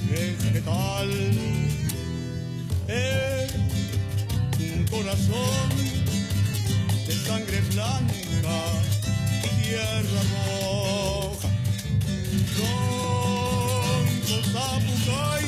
vegetal. 0.10 1.10
Es 2.88 3.51
corazón 4.92 5.70
de 7.08 7.14
sangre 7.14 7.62
blanca 7.72 8.60
y 9.44 9.64
tierra 9.64 10.22
roja. 10.36 11.50
Con 12.58 14.44
zapucay 14.52 15.46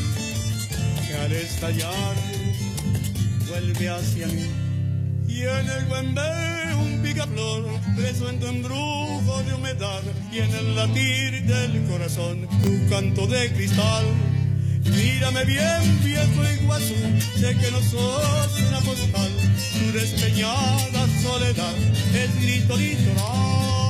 que 1.07 1.15
al 1.15 1.31
estallar 1.33 2.15
vuelve 3.49 3.89
hacia 3.89 4.27
mí. 4.27 4.47
Y 5.27 5.41
en 5.41 5.69
el 5.69 5.85
buen 5.85 6.15
un 6.79 7.01
picaflor 7.01 7.65
preso 7.95 8.29
en 8.29 8.39
tu 8.39 8.47
embrujo 8.47 9.43
de 9.43 9.53
humedad 9.53 10.01
y 10.31 10.39
en 10.39 10.51
el 10.55 10.75
latir 10.75 11.43
del 11.45 11.85
corazón 11.87 12.47
tu 12.63 12.89
canto 12.89 13.27
de 13.27 13.51
cristal. 13.51 14.05
Mírame 14.85 15.45
bien, 15.45 16.03
viejo 16.03 16.43
iguazú, 16.61 16.95
sé 17.39 17.55
que 17.57 17.71
no 17.71 17.81
sos 17.81 18.61
una 18.67 18.79
postal, 18.81 19.31
tu 19.73 19.97
despeñada 19.97 21.07
soledad 21.21 21.73
es 22.13 22.41
grito 22.41 22.75
litoral. 22.77 23.82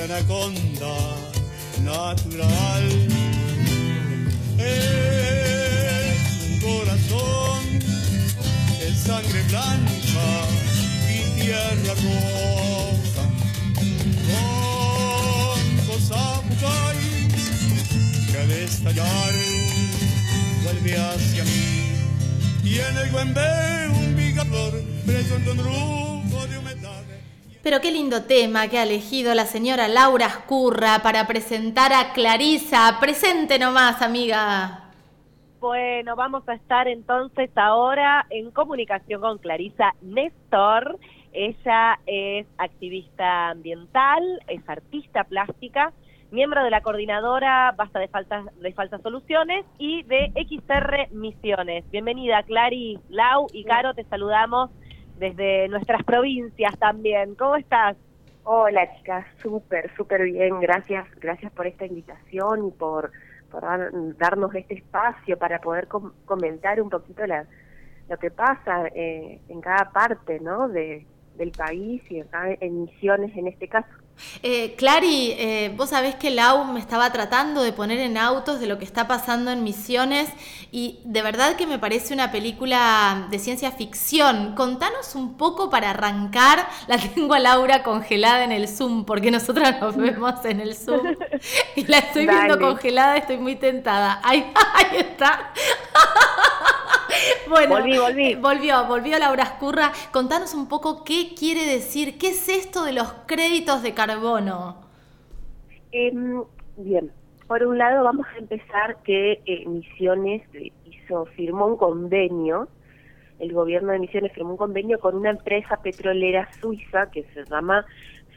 Anaconda 0.00 0.96
natural. 1.82 2.88
Es 4.58 6.18
un 6.46 6.60
corazón, 6.60 7.60
es 8.80 8.98
sangre 8.98 9.42
blanca 9.48 10.28
y 11.10 11.40
tierra 11.40 11.94
roja. 11.94 13.24
Con 14.28 15.60
cosa 15.86 16.42
que 18.30 18.38
al 18.38 18.50
estallar 18.50 19.32
vuelve 20.64 20.96
hacia 20.96 21.44
mí. 21.44 21.68
Y 22.64 22.78
en 22.78 22.96
el 22.98 23.10
un 23.10 24.16
de 25.44 25.52
humedad. 25.52 26.07
Pero 27.62 27.80
qué 27.80 27.90
lindo 27.90 28.22
tema 28.22 28.68
que 28.68 28.78
ha 28.78 28.84
elegido 28.84 29.34
la 29.34 29.44
señora 29.44 29.88
Laura 29.88 30.26
Escurra 30.26 31.00
para 31.02 31.26
presentar 31.26 31.92
a 31.92 32.12
Clarisa. 32.12 32.98
Presente 33.00 33.58
nomás, 33.58 34.00
amiga. 34.00 34.90
Bueno, 35.60 36.14
vamos 36.14 36.48
a 36.48 36.54
estar 36.54 36.86
entonces 36.86 37.50
ahora 37.56 38.26
en 38.30 38.52
comunicación 38.52 39.20
con 39.20 39.38
Clarisa 39.38 39.94
Néstor. 40.02 40.98
Ella 41.32 41.98
es 42.06 42.46
activista 42.58 43.50
ambiental, 43.50 44.22
es 44.46 44.66
artista 44.68 45.24
plástica 45.24 45.92
miembro 46.30 46.62
de 46.62 46.70
la 46.70 46.82
coordinadora 46.82 47.72
Basta 47.76 47.98
de 47.98 48.08
Faltas, 48.08 48.44
de 48.60 48.72
Falsas 48.72 49.00
Soluciones 49.02 49.64
y 49.78 50.02
de 50.04 50.32
XR 50.34 51.08
Misiones. 51.10 51.90
Bienvenida, 51.90 52.42
Clary, 52.42 52.98
Lau 53.08 53.46
y 53.52 53.64
Caro, 53.64 53.94
te 53.94 54.04
saludamos 54.04 54.70
desde 55.18 55.68
nuestras 55.68 56.02
provincias 56.04 56.78
también. 56.78 57.34
¿Cómo 57.34 57.56
estás? 57.56 57.96
Hola, 58.44 58.88
chicas, 58.96 59.26
súper, 59.42 59.94
súper 59.96 60.22
bien. 60.24 60.60
Gracias, 60.60 61.06
gracias 61.20 61.52
por 61.52 61.66
esta 61.66 61.84
invitación 61.84 62.68
y 62.68 62.70
por, 62.70 63.10
darnos 64.18 64.54
este 64.54 64.74
espacio 64.74 65.38
para 65.38 65.58
poder 65.60 65.88
comentar 66.24 66.80
un 66.80 66.90
poquito 66.90 67.26
la, 67.26 67.46
lo 68.08 68.16
que 68.18 68.30
pasa 68.30 68.88
eh, 68.94 69.40
en 69.48 69.60
cada 69.60 69.90
parte, 69.90 70.40
¿no? 70.40 70.68
De, 70.68 71.06
del 71.36 71.52
país 71.52 72.02
y 72.10 72.20
acá 72.20 72.48
en 72.60 72.82
Misiones 72.82 73.36
en 73.36 73.46
este 73.48 73.68
caso. 73.68 73.88
Eh, 74.42 74.74
Clary, 74.76 75.32
eh, 75.38 75.74
vos 75.76 75.90
sabés 75.90 76.14
que 76.14 76.30
Lau 76.30 76.64
me 76.64 76.80
estaba 76.80 77.10
tratando 77.12 77.62
de 77.62 77.72
poner 77.72 77.98
en 77.98 78.16
autos 78.16 78.60
de 78.60 78.66
lo 78.66 78.78
que 78.78 78.84
está 78.84 79.08
pasando 79.08 79.50
en 79.50 79.64
Misiones 79.64 80.28
y 80.70 81.00
de 81.04 81.22
verdad 81.22 81.56
que 81.56 81.66
me 81.66 81.78
parece 81.78 82.14
una 82.14 82.30
película 82.30 83.26
de 83.30 83.38
ciencia 83.38 83.70
ficción. 83.70 84.54
Contanos 84.54 85.14
un 85.14 85.36
poco 85.36 85.70
para 85.70 85.90
arrancar. 85.90 86.68
La 86.86 86.98
tengo 86.98 87.34
a 87.34 87.38
Laura 87.38 87.82
congelada 87.82 88.44
en 88.44 88.52
el 88.52 88.68
Zoom 88.68 89.04
porque 89.04 89.30
nosotras 89.30 89.80
nos 89.80 89.96
vemos 89.96 90.44
en 90.44 90.60
el 90.60 90.74
Zoom 90.74 91.16
y 91.76 91.84
la 91.86 91.98
estoy 91.98 92.26
viendo 92.26 92.58
congelada, 92.58 93.16
estoy 93.16 93.38
muy 93.38 93.56
tentada. 93.56 94.20
Ahí, 94.22 94.52
ahí 94.74 94.98
está. 94.98 95.52
bueno, 97.48 97.76
volvió, 98.40 98.84
volvió 98.86 99.18
Laura 99.18 99.44
Escurra. 99.44 99.92
Contanos 100.12 100.54
un 100.54 100.68
poco 100.68 101.04
qué 101.04 101.34
quiere 101.34 101.64
decir, 101.66 102.18
qué 102.18 102.30
es 102.30 102.48
esto 102.48 102.84
de 102.84 102.92
los 102.92 103.08
créditos 103.26 103.82
de 103.82 103.94
carbono. 104.08 104.76
Em, 105.92 106.42
bien, 106.76 107.10
por 107.46 107.62
un 107.62 107.78
lado 107.78 108.04
vamos 108.04 108.26
a 108.34 108.38
empezar 108.38 108.96
que 109.04 109.40
eh, 109.44 109.66
Misiones 109.66 110.42
hizo, 110.84 111.26
firmó 111.36 111.66
un 111.66 111.76
convenio, 111.76 112.68
el 113.38 113.52
gobierno 113.52 113.92
de 113.92 113.98
Misiones 113.98 114.32
firmó 114.32 114.52
un 114.52 114.56
convenio 114.56 114.98
con 114.98 115.14
una 115.14 115.30
empresa 115.30 115.76
petrolera 115.82 116.48
suiza 116.60 117.10
que 117.10 117.24
se 117.34 117.44
llama 117.44 117.84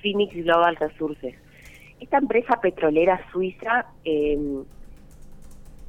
Phoenix 0.01 0.33
Global 0.43 0.75
Resources. 0.75 1.35
Esta 1.99 2.17
empresa 2.17 2.59
petrolera 2.61 3.19
suiza 3.31 3.85
eh, 4.03 4.37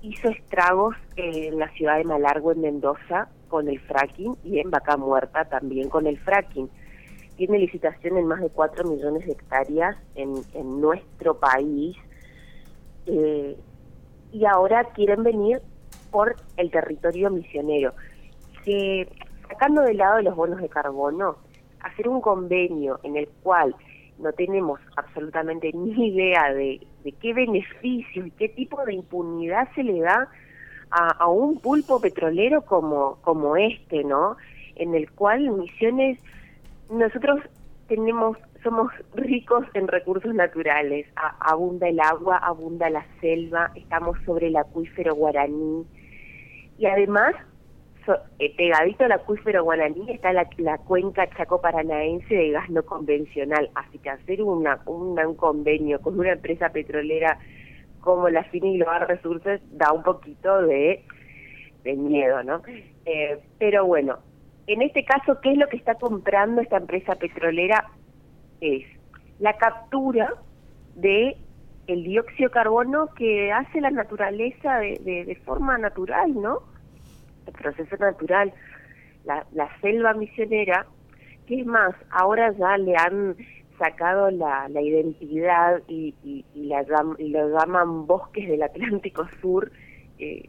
hizo 0.03 0.29
estragos 0.29 0.97
en 1.17 1.59
la 1.59 1.69
ciudad 1.71 1.99
de 1.99 2.05
Malargo, 2.05 2.53
en 2.53 2.61
Mendoza, 2.61 3.29
con 3.49 3.69
el 3.69 3.81
fracking 3.81 4.37
y 4.45 4.61
en 4.61 4.71
Vaca 4.71 4.97
Muerta 4.97 5.45
también 5.45 5.89
con 5.89 6.07
el 6.07 6.19
fracking. 6.19 6.71
Tiene 7.37 7.59
licitación 7.59 8.19
en 8.19 8.27
más 8.27 8.41
de 8.41 8.51
4 8.51 8.89
millones 8.89 9.27
de 9.27 9.33
hectáreas 9.33 9.97
en, 10.15 10.35
en 10.55 10.81
nuestro 10.81 11.39
país 11.39 11.97
eh, 13.07 13.57
y 14.33 14.45
ahora 14.47 14.85
quieren 14.95 15.23
venir 15.23 15.61
por 16.11 16.37
el 16.57 16.71
territorio 16.71 17.31
misionero. 17.31 17.95
Que, 18.65 19.09
sacando 19.49 19.83
de 19.83 19.95
lado 19.95 20.17
de 20.17 20.23
los 20.23 20.37
bonos 20.37 20.61
de 20.61 20.69
carbono, 20.69 21.37
hacer 21.81 22.09
un 22.09 22.21
convenio 22.21 23.01
en 23.03 23.17
el 23.17 23.29
cual 23.43 23.75
no 24.19 24.33
tenemos 24.33 24.81
absolutamente 24.97 25.73
ni 25.73 26.09
idea 26.09 26.53
de, 26.53 26.81
qué 27.21 27.35
beneficio 27.35 28.27
y 28.27 28.31
qué 28.33 28.49
tipo 28.49 28.85
de 28.85 28.95
impunidad 28.95 29.69
se 29.75 29.83
le 29.83 30.01
da 30.01 30.29
a, 30.91 31.27
un 31.27 31.59
pulpo 31.59 32.01
petrolero 32.01 32.63
como, 32.63 33.17
como 33.23 33.57
este, 33.57 34.05
¿no? 34.05 34.37
En 34.77 34.95
el 34.95 35.11
cual 35.11 35.51
Misiones, 35.51 36.19
nosotros 36.91 37.41
tenemos, 37.89 38.39
somos 38.63 38.93
ricos 39.15 39.67
en 39.75 39.89
recursos 39.89 40.35
naturales, 40.35 41.07
abunda 41.41 41.89
el 41.89 42.01
agua, 42.01 42.39
abunda 42.39 42.91
la 42.91 43.05
selva, 43.21 43.71
estamos 43.75 44.19
sobre 44.25 44.49
el 44.49 44.57
acuífero 44.57 45.15
guaraní. 45.15 45.87
Y 46.79 46.87
además 46.87 47.35
eh, 48.39 48.55
pegadito 48.57 49.05
al 49.05 49.13
acuífero 49.13 49.63
guaraní 49.63 50.11
está 50.11 50.33
la, 50.33 50.79
cuenca 50.79 51.29
chaco-paranaense 51.37 52.35
de 52.35 52.51
gas 52.51 52.69
no 52.71 52.83
convencional, 52.83 53.71
así 53.75 53.99
que 53.99 54.11
hacer 54.11 54.43
una, 54.43 54.81
un 54.87 55.35
convenio 55.37 56.01
con 56.01 56.19
una 56.19 56.33
empresa 56.33 56.71
petrolera 56.71 57.39
como 58.01 58.29
la 58.29 58.43
Fini 58.45 58.79
Global 58.79 59.07
Resources 59.07 59.61
da 59.71 59.93
un 59.93 60.03
poquito 60.03 60.63
de, 60.63 61.05
de 61.85 61.95
miedo, 61.95 62.43
¿no? 62.43 62.63
Eh, 63.05 63.39
pero 63.59 63.87
bueno, 63.87 64.19
en 64.73 64.83
este 64.83 65.05
caso, 65.05 65.41
¿qué 65.41 65.53
es 65.53 65.59
lo 65.59 65.69
que 65.69 65.77
está 65.77 65.95
comprando 65.97 66.61
esta 66.61 66.77
empresa 66.79 67.15
petrolera? 67.17 67.89
Es 68.61 68.85
la 69.39 69.57
captura 69.57 70.35
de 70.95 71.37
el 71.87 72.05
dióxido 72.05 72.49
de 72.49 72.55
carbono 72.55 73.09
que 73.17 73.53
hace 73.53 73.81
la 73.81 73.91
naturaleza 73.91 74.79
de, 74.79 75.25
de 75.27 75.37
forma 75.45 75.79
natural, 75.79 76.41
¿no? 76.41 76.61
el 77.47 77.53
proceso 77.53 77.97
natural, 77.97 78.53
la, 79.25 79.47
la 79.53 79.69
selva 79.81 80.15
misionera, 80.15 80.87
que 81.47 81.61
es 81.61 81.67
más, 81.67 81.95
ahora 82.11 82.53
ya 82.53 82.77
le 82.79 82.97
han 82.97 83.37
sacado 83.79 84.31
la, 84.31 84.69
la 84.69 84.81
identidad 84.81 85.83
y, 85.89 86.15
y, 86.23 86.45
y, 86.55 86.67
la, 86.67 86.85
y 87.19 87.29
lo 87.29 87.59
llaman 87.59 88.07
bosques 88.07 88.49
del 88.49 88.63
Atlántico 88.63 89.27
Sur. 89.41 89.73
Eh, 90.19 90.49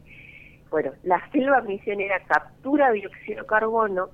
bueno, 0.70 0.92
la 1.04 1.22
selva 1.32 1.62
misionera 1.62 2.20
captura 2.28 2.92
dióxido 2.92 3.42
de 3.42 3.48
carbono 3.48 4.10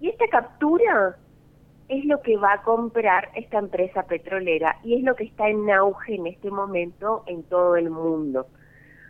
y 0.00 0.08
esta 0.08 0.26
captura 0.28 1.16
es 1.88 2.04
lo 2.04 2.20
que 2.20 2.36
va 2.36 2.54
a 2.54 2.62
comprar 2.62 3.30
esta 3.34 3.58
empresa 3.58 4.02
petrolera 4.04 4.76
y 4.84 4.94
es 4.94 5.02
lo 5.02 5.16
que 5.16 5.24
está 5.24 5.48
en 5.48 5.70
auge 5.70 6.14
en 6.14 6.26
este 6.26 6.50
momento 6.50 7.24
en 7.26 7.42
todo 7.44 7.76
el 7.76 7.90
mundo. 7.90 8.46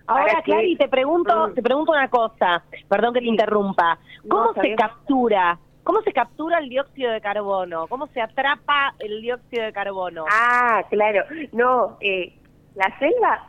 Ahora, 0.06 0.40
Clary, 0.42 0.76
te 0.76 0.88
pregunto, 0.88 1.48
mm. 1.48 1.54
te 1.54 1.62
pregunto 1.62 1.92
una 1.92 2.08
cosa, 2.08 2.62
perdón 2.88 3.12
que 3.12 3.20
te 3.20 3.26
interrumpa. 3.26 3.98
¿Cómo 4.26 4.54
se 4.54 4.74
captura? 4.74 5.58
¿Cómo 5.84 6.00
se 6.02 6.12
captura 6.12 6.58
el 6.58 6.68
dióxido 6.68 7.12
de 7.12 7.20
carbono? 7.20 7.86
¿Cómo 7.88 8.06
se 8.08 8.20
atrapa 8.20 8.94
el 9.00 9.20
dióxido 9.20 9.64
de 9.64 9.72
carbono? 9.72 10.24
Ah, 10.30 10.82
claro. 10.88 11.24
No, 11.52 11.98
eh, 12.00 12.34
la 12.74 12.96
selva 12.98 13.46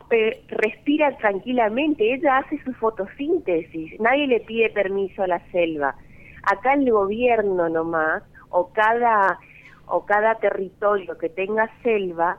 respira 0.48 1.16
tranquilamente, 1.18 2.14
ella 2.14 2.38
hace 2.38 2.62
su 2.64 2.72
fotosíntesis, 2.74 3.98
nadie 4.00 4.26
le 4.26 4.40
pide 4.40 4.70
permiso 4.70 5.22
a 5.22 5.28
la 5.28 5.40
selva. 5.50 5.94
Acá 6.42 6.74
el 6.74 6.90
gobierno 6.90 7.68
nomás, 7.68 8.22
o 8.48 8.72
cada, 8.72 9.38
o 9.86 10.04
cada 10.06 10.36
territorio 10.36 11.16
que 11.18 11.28
tenga 11.28 11.70
selva, 11.82 12.38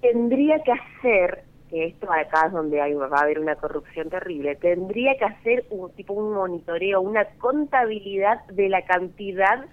tendría 0.00 0.62
que 0.62 0.72
hacer 0.72 1.44
que 1.70 1.86
esto 1.86 2.12
acá 2.12 2.48
es 2.48 2.52
donde 2.52 2.82
hay, 2.82 2.92
va 2.92 3.06
a 3.06 3.22
haber 3.22 3.38
una 3.38 3.56
corrupción 3.56 4.10
terrible, 4.10 4.56
tendría 4.56 5.16
que 5.16 5.24
hacer 5.24 5.64
un 5.70 5.90
tipo 5.92 6.12
un 6.12 6.34
monitoreo, 6.34 7.00
una 7.00 7.24
contabilidad 7.38 8.44
de 8.48 8.68
la 8.68 8.82
cantidad 8.82 9.64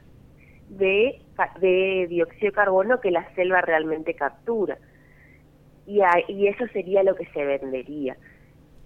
de, 0.70 1.22
de 1.60 2.08
dióxido 2.08 2.52
de 2.52 2.56
carbono 2.56 3.02
que 3.02 3.12
la 3.12 3.30
selva 3.36 3.60
realmente 3.62 4.14
captura. 4.14 4.78
Y, 5.86 6.00
y 6.30 6.48
eso 6.48 6.68
sería 6.68 7.04
lo 7.04 7.16
que 7.16 7.26
se 7.28 7.44
vendería. 7.44 8.16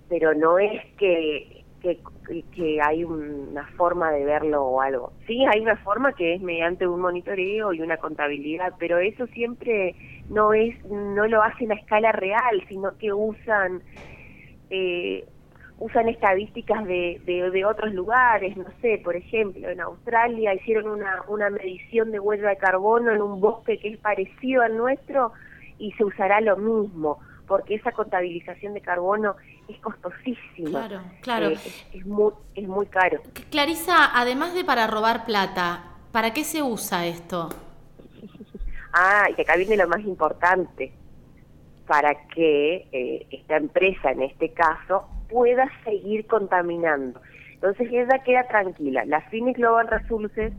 Pero 0.10 0.34
no 0.34 0.58
es 0.58 0.82
que 0.98 1.63
que, 1.84 2.82
hay 2.82 3.04
una 3.04 3.68
forma 3.76 4.12
de 4.12 4.24
verlo 4.24 4.64
o 4.64 4.82
algo. 4.82 5.12
Sí, 5.28 5.46
hay 5.46 5.60
una 5.60 5.76
forma 5.78 6.14
que 6.14 6.36
es 6.36 6.42
mediante 6.42 6.88
un 6.88 7.02
monitoreo 7.02 7.74
y 7.74 7.82
una 7.82 7.98
contabilidad, 7.98 8.74
pero 8.80 9.00
eso 9.00 9.28
siempre 9.28 9.96
no 10.30 10.54
es, 10.54 10.84
no 10.86 11.28
lo 11.28 11.44
hacen 11.44 11.72
a 11.72 11.76
escala 11.76 12.14
real, 12.14 12.64
sino 12.70 12.98
que 12.98 13.12
usan 13.12 13.82
eh, 14.70 15.26
usan 15.80 16.08
estadísticas 16.08 16.86
de, 16.86 17.22
de, 17.26 17.50
de, 17.52 17.66
otros 17.66 17.94
lugares, 17.94 18.56
no 18.56 18.68
sé, 18.82 19.02
por 19.04 19.16
ejemplo, 19.18 19.70
en 19.70 19.82
Australia 19.82 20.54
hicieron 20.54 20.88
una, 20.88 21.24
una 21.28 21.50
medición 21.50 22.12
de 22.12 22.20
huella 22.20 22.50
de 22.50 22.58
carbono 22.58 23.12
en 23.12 23.22
un 23.22 23.42
bosque 23.42 23.78
que 23.80 23.90
es 23.90 23.98
parecido 23.98 24.62
al 24.62 24.78
nuestro 24.78 25.34
y 25.80 25.92
se 25.94 26.06
usará 26.06 26.40
lo 26.40 26.56
mismo 26.56 27.20
porque 27.54 27.76
esa 27.76 27.92
contabilización 27.92 28.74
de 28.74 28.82
carbono 28.82 29.36
es 29.68 29.78
costosísima. 29.78 30.88
Claro, 30.88 31.02
claro. 31.22 31.50
Eh, 31.50 31.60
es, 31.94 32.04
muy, 32.04 32.34
es 32.56 32.68
muy 32.68 32.88
caro. 32.88 33.22
Clarisa, 33.52 34.10
además 34.12 34.56
de 34.56 34.66
para 34.66 34.88
robar 34.88 35.24
plata, 35.24 35.84
¿para 36.12 36.34
qué 36.34 36.44
se 36.44 36.64
usa 36.64 37.06
esto? 37.06 37.50
Ah, 38.96 39.28
y 39.36 39.42
acá 39.42 39.56
viene 39.56 39.76
lo 39.76 39.88
más 39.88 40.02
importante, 40.02 40.94
para 41.88 42.28
que 42.28 42.88
eh, 42.92 43.26
esta 43.32 43.58
empresa, 43.58 44.12
en 44.12 44.22
este 44.22 44.54
caso, 44.54 45.08
pueda 45.30 45.68
seguir 45.84 46.28
contaminando. 46.28 47.20
Entonces 47.54 47.88
ella 47.92 48.20
queda 48.24 48.48
tranquila. 48.48 49.04
La 49.06 49.22
Phoenix 49.32 49.58
Global 49.58 49.88
Resources 49.88 50.54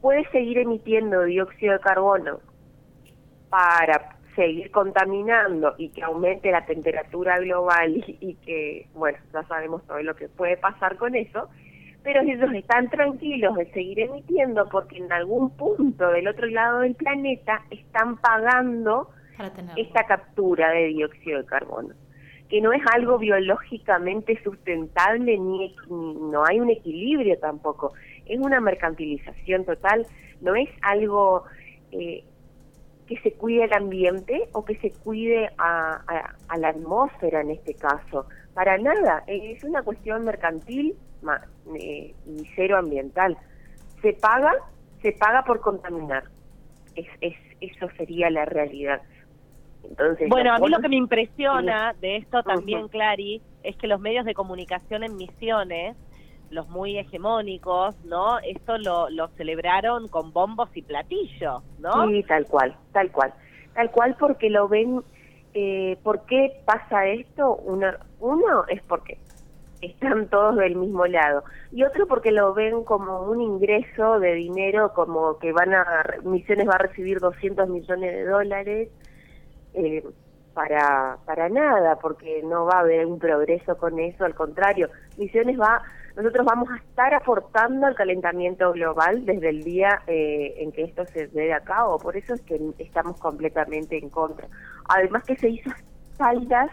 puede 0.00 0.24
seguir 0.30 0.58
emitiendo 0.58 1.24
dióxido 1.24 1.72
de 1.72 1.80
carbono 1.80 2.38
para 3.50 4.16
seguir 4.34 4.70
contaminando 4.70 5.74
y 5.78 5.90
que 5.90 6.02
aumente 6.02 6.50
la 6.50 6.64
temperatura 6.64 7.38
global 7.38 8.04
y, 8.06 8.34
que, 8.36 8.88
bueno, 8.94 9.18
ya 9.32 9.42
sabemos 9.44 9.86
todo 9.86 10.02
lo 10.02 10.14
que 10.14 10.28
puede 10.28 10.56
pasar 10.56 10.96
con 10.96 11.14
eso, 11.14 11.48
pero 12.02 12.22
ellos 12.22 12.52
están 12.54 12.88
tranquilos 12.90 13.56
de 13.56 13.70
seguir 13.72 14.00
emitiendo 14.00 14.68
porque 14.68 14.98
en 14.98 15.12
algún 15.12 15.50
punto 15.50 16.08
del 16.10 16.28
otro 16.28 16.46
lado 16.46 16.80
del 16.80 16.94
planeta 16.94 17.62
están 17.70 18.16
pagando 18.18 19.10
esta 19.76 20.06
captura 20.06 20.70
de 20.70 20.88
dióxido 20.88 21.40
de 21.40 21.46
carbono, 21.46 21.94
que 22.48 22.60
no 22.60 22.72
es 22.72 22.82
algo 22.92 23.18
biológicamente 23.18 24.40
sustentable 24.42 25.38
ni, 25.38 25.74
ni 25.88 26.14
no 26.30 26.44
hay 26.44 26.60
un 26.60 26.70
equilibrio 26.70 27.38
tampoco, 27.38 27.92
es 28.26 28.38
una 28.38 28.60
mercantilización 28.60 29.64
total, 29.64 30.06
no 30.40 30.54
es 30.54 30.68
algo 30.82 31.44
eh, 31.92 32.24
que 33.06 33.18
se 33.18 33.32
cuide 33.32 33.64
el 33.64 33.72
ambiente 33.72 34.48
o 34.52 34.64
que 34.64 34.76
se 34.76 34.90
cuide 34.90 35.50
a, 35.58 36.00
la 36.56 36.68
atmósfera 36.68 37.40
en 37.40 37.50
este 37.50 37.74
caso. 37.74 38.26
Para 38.54 38.78
nada, 38.78 39.24
es 39.26 39.62
una 39.64 39.82
cuestión 39.82 40.24
mercantil 40.24 40.94
eh, 41.78 42.14
y 42.26 42.48
cero 42.54 42.78
ambiental. 42.78 43.36
se 44.00 44.12
paga, 44.14 44.52
se 45.00 45.12
paga 45.12 45.44
por 45.44 45.60
contaminar. 45.60 46.24
Es, 46.94 47.06
es, 47.20 47.34
eso 47.60 47.88
sería 47.96 48.30
la 48.30 48.44
realidad. 48.44 49.02
Entonces, 49.84 50.28
bueno, 50.28 50.54
a 50.54 50.58
mí 50.58 50.68
lo 50.68 50.80
que 50.80 50.88
me 50.88 50.96
impresiona 50.96 51.94
de 52.00 52.16
esto 52.16 52.42
también, 52.42 52.88
Clary, 52.88 53.42
es 53.62 53.76
que 53.76 53.86
los 53.86 54.00
medios 54.00 54.24
de 54.24 54.34
comunicación 54.34 55.02
en 55.02 55.16
Misiones, 55.16 55.96
los 56.52 56.68
muy 56.68 56.98
hegemónicos, 56.98 57.96
¿no? 58.04 58.38
Esto 58.40 58.78
lo, 58.78 59.10
lo 59.10 59.28
celebraron 59.36 60.08
con 60.08 60.32
bombos 60.32 60.68
y 60.74 60.82
platillos, 60.82 61.62
¿no? 61.78 62.06
Sí, 62.08 62.22
tal 62.24 62.46
cual, 62.46 62.76
tal 62.92 63.10
cual. 63.10 63.32
Tal 63.74 63.90
cual 63.90 64.16
porque 64.18 64.50
lo 64.50 64.68
ven, 64.68 65.02
eh, 65.54 65.96
¿por 66.02 66.26
qué 66.26 66.60
pasa 66.64 67.06
esto? 67.06 67.56
Una, 67.56 67.98
uno 68.20 68.64
es 68.68 68.82
porque 68.82 69.18
están 69.80 70.28
todos 70.28 70.56
del 70.56 70.76
mismo 70.76 71.06
lado. 71.06 71.42
Y 71.72 71.84
otro 71.84 72.06
porque 72.06 72.30
lo 72.30 72.54
ven 72.54 72.84
como 72.84 73.22
un 73.22 73.40
ingreso 73.40 74.20
de 74.20 74.34
dinero, 74.34 74.92
como 74.94 75.38
que 75.38 75.52
van 75.52 75.74
a, 75.74 76.04
Misiones 76.22 76.68
va 76.68 76.74
a 76.74 76.86
recibir 76.86 77.18
200 77.18 77.68
millones 77.68 78.12
de 78.12 78.24
dólares 78.24 78.88
eh, 79.74 80.04
para, 80.54 81.18
para 81.24 81.48
nada, 81.48 81.96
porque 81.96 82.42
no 82.44 82.66
va 82.66 82.78
a 82.78 82.80
haber 82.80 83.06
un 83.06 83.18
progreso 83.18 83.76
con 83.76 83.98
eso, 83.98 84.24
al 84.24 84.34
contrario, 84.34 84.88
Misiones 85.16 85.58
va, 85.58 85.82
nosotros 86.16 86.44
vamos 86.46 86.68
a 86.70 86.76
estar 86.76 87.14
aportando 87.14 87.86
al 87.86 87.94
calentamiento 87.94 88.72
global 88.72 89.24
desde 89.24 89.48
el 89.48 89.64
día 89.64 90.02
eh, 90.06 90.54
en 90.58 90.72
que 90.72 90.84
esto 90.84 91.04
se 91.06 91.28
dé 91.28 91.52
a 91.52 91.60
cabo, 91.60 91.98
por 91.98 92.16
eso 92.16 92.34
es 92.34 92.40
que 92.42 92.60
estamos 92.78 93.18
completamente 93.18 93.98
en 93.98 94.10
contra. 94.10 94.46
Además 94.88 95.24
que 95.24 95.36
se 95.36 95.48
hizo 95.48 95.70
espaldas 96.10 96.70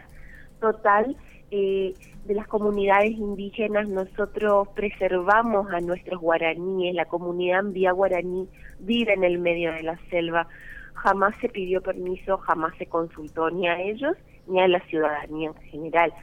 total 0.60 1.16
eh, 1.52 1.94
de 2.26 2.36
las 2.36 2.48
comunidades 2.48 3.12
indígenas, 3.12 3.88
nosotros 3.88 4.68
preservamos 4.76 5.72
a 5.72 5.80
nuestros 5.80 6.22
guaraníes, 6.22 6.94
la 6.94 7.06
comunidad 7.06 7.64
vía 7.64 7.92
guaraní 7.92 8.48
vive 8.80 9.14
en 9.14 9.24
el 9.24 9.40
medio 9.40 9.72
de 9.72 9.84
la 9.84 9.98
selva, 10.10 10.48
jamás 11.04 11.36
se 11.42 11.50
pidió 11.50 11.82
permiso, 11.82 12.38
jamás 12.38 12.76
se 12.78 12.86
consultó 12.86 13.50
ni 13.50 13.68
a 13.68 13.82
ellos 13.82 14.16
ni 14.48 14.60
a 14.62 14.68
la 14.68 14.80
ciudadanía 14.82 15.50
en 15.50 15.70
general. 15.70 16.14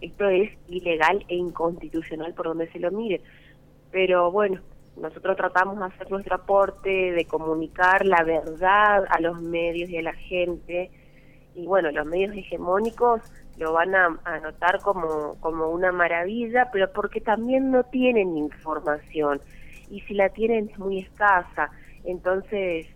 Esto 0.00 0.28
es 0.28 0.50
ilegal 0.68 1.24
e 1.28 1.34
inconstitucional 1.34 2.34
por 2.34 2.46
donde 2.46 2.70
se 2.70 2.78
lo 2.78 2.90
mire. 2.90 3.20
Pero 3.90 4.30
bueno, 4.30 4.60
nosotros 4.96 5.36
tratamos 5.36 5.78
de 5.78 5.84
hacer 5.84 6.10
nuestro 6.10 6.36
aporte, 6.36 7.12
de 7.12 7.24
comunicar 7.24 8.04
la 8.06 8.22
verdad 8.22 9.04
a 9.08 9.20
los 9.20 9.40
medios 9.40 9.90
y 9.90 9.96
a 9.96 10.02
la 10.02 10.14
gente. 10.14 10.90
Y 11.54 11.66
bueno, 11.66 11.90
los 11.90 12.06
medios 12.06 12.32
hegemónicos 12.34 13.20
lo 13.58 13.72
van 13.72 13.94
a, 13.94 14.18
anotar 14.24 14.80
como, 14.80 15.36
como 15.40 15.68
una 15.68 15.90
maravilla, 15.90 16.70
pero 16.72 16.92
porque 16.92 17.20
también 17.20 17.70
no 17.70 17.82
tienen 17.84 18.36
información. 18.36 19.40
Y 19.90 20.00
si 20.02 20.14
la 20.14 20.28
tienen 20.28 20.68
es 20.70 20.78
muy 20.78 21.00
escasa. 21.00 21.70
Entonces, 22.04 22.86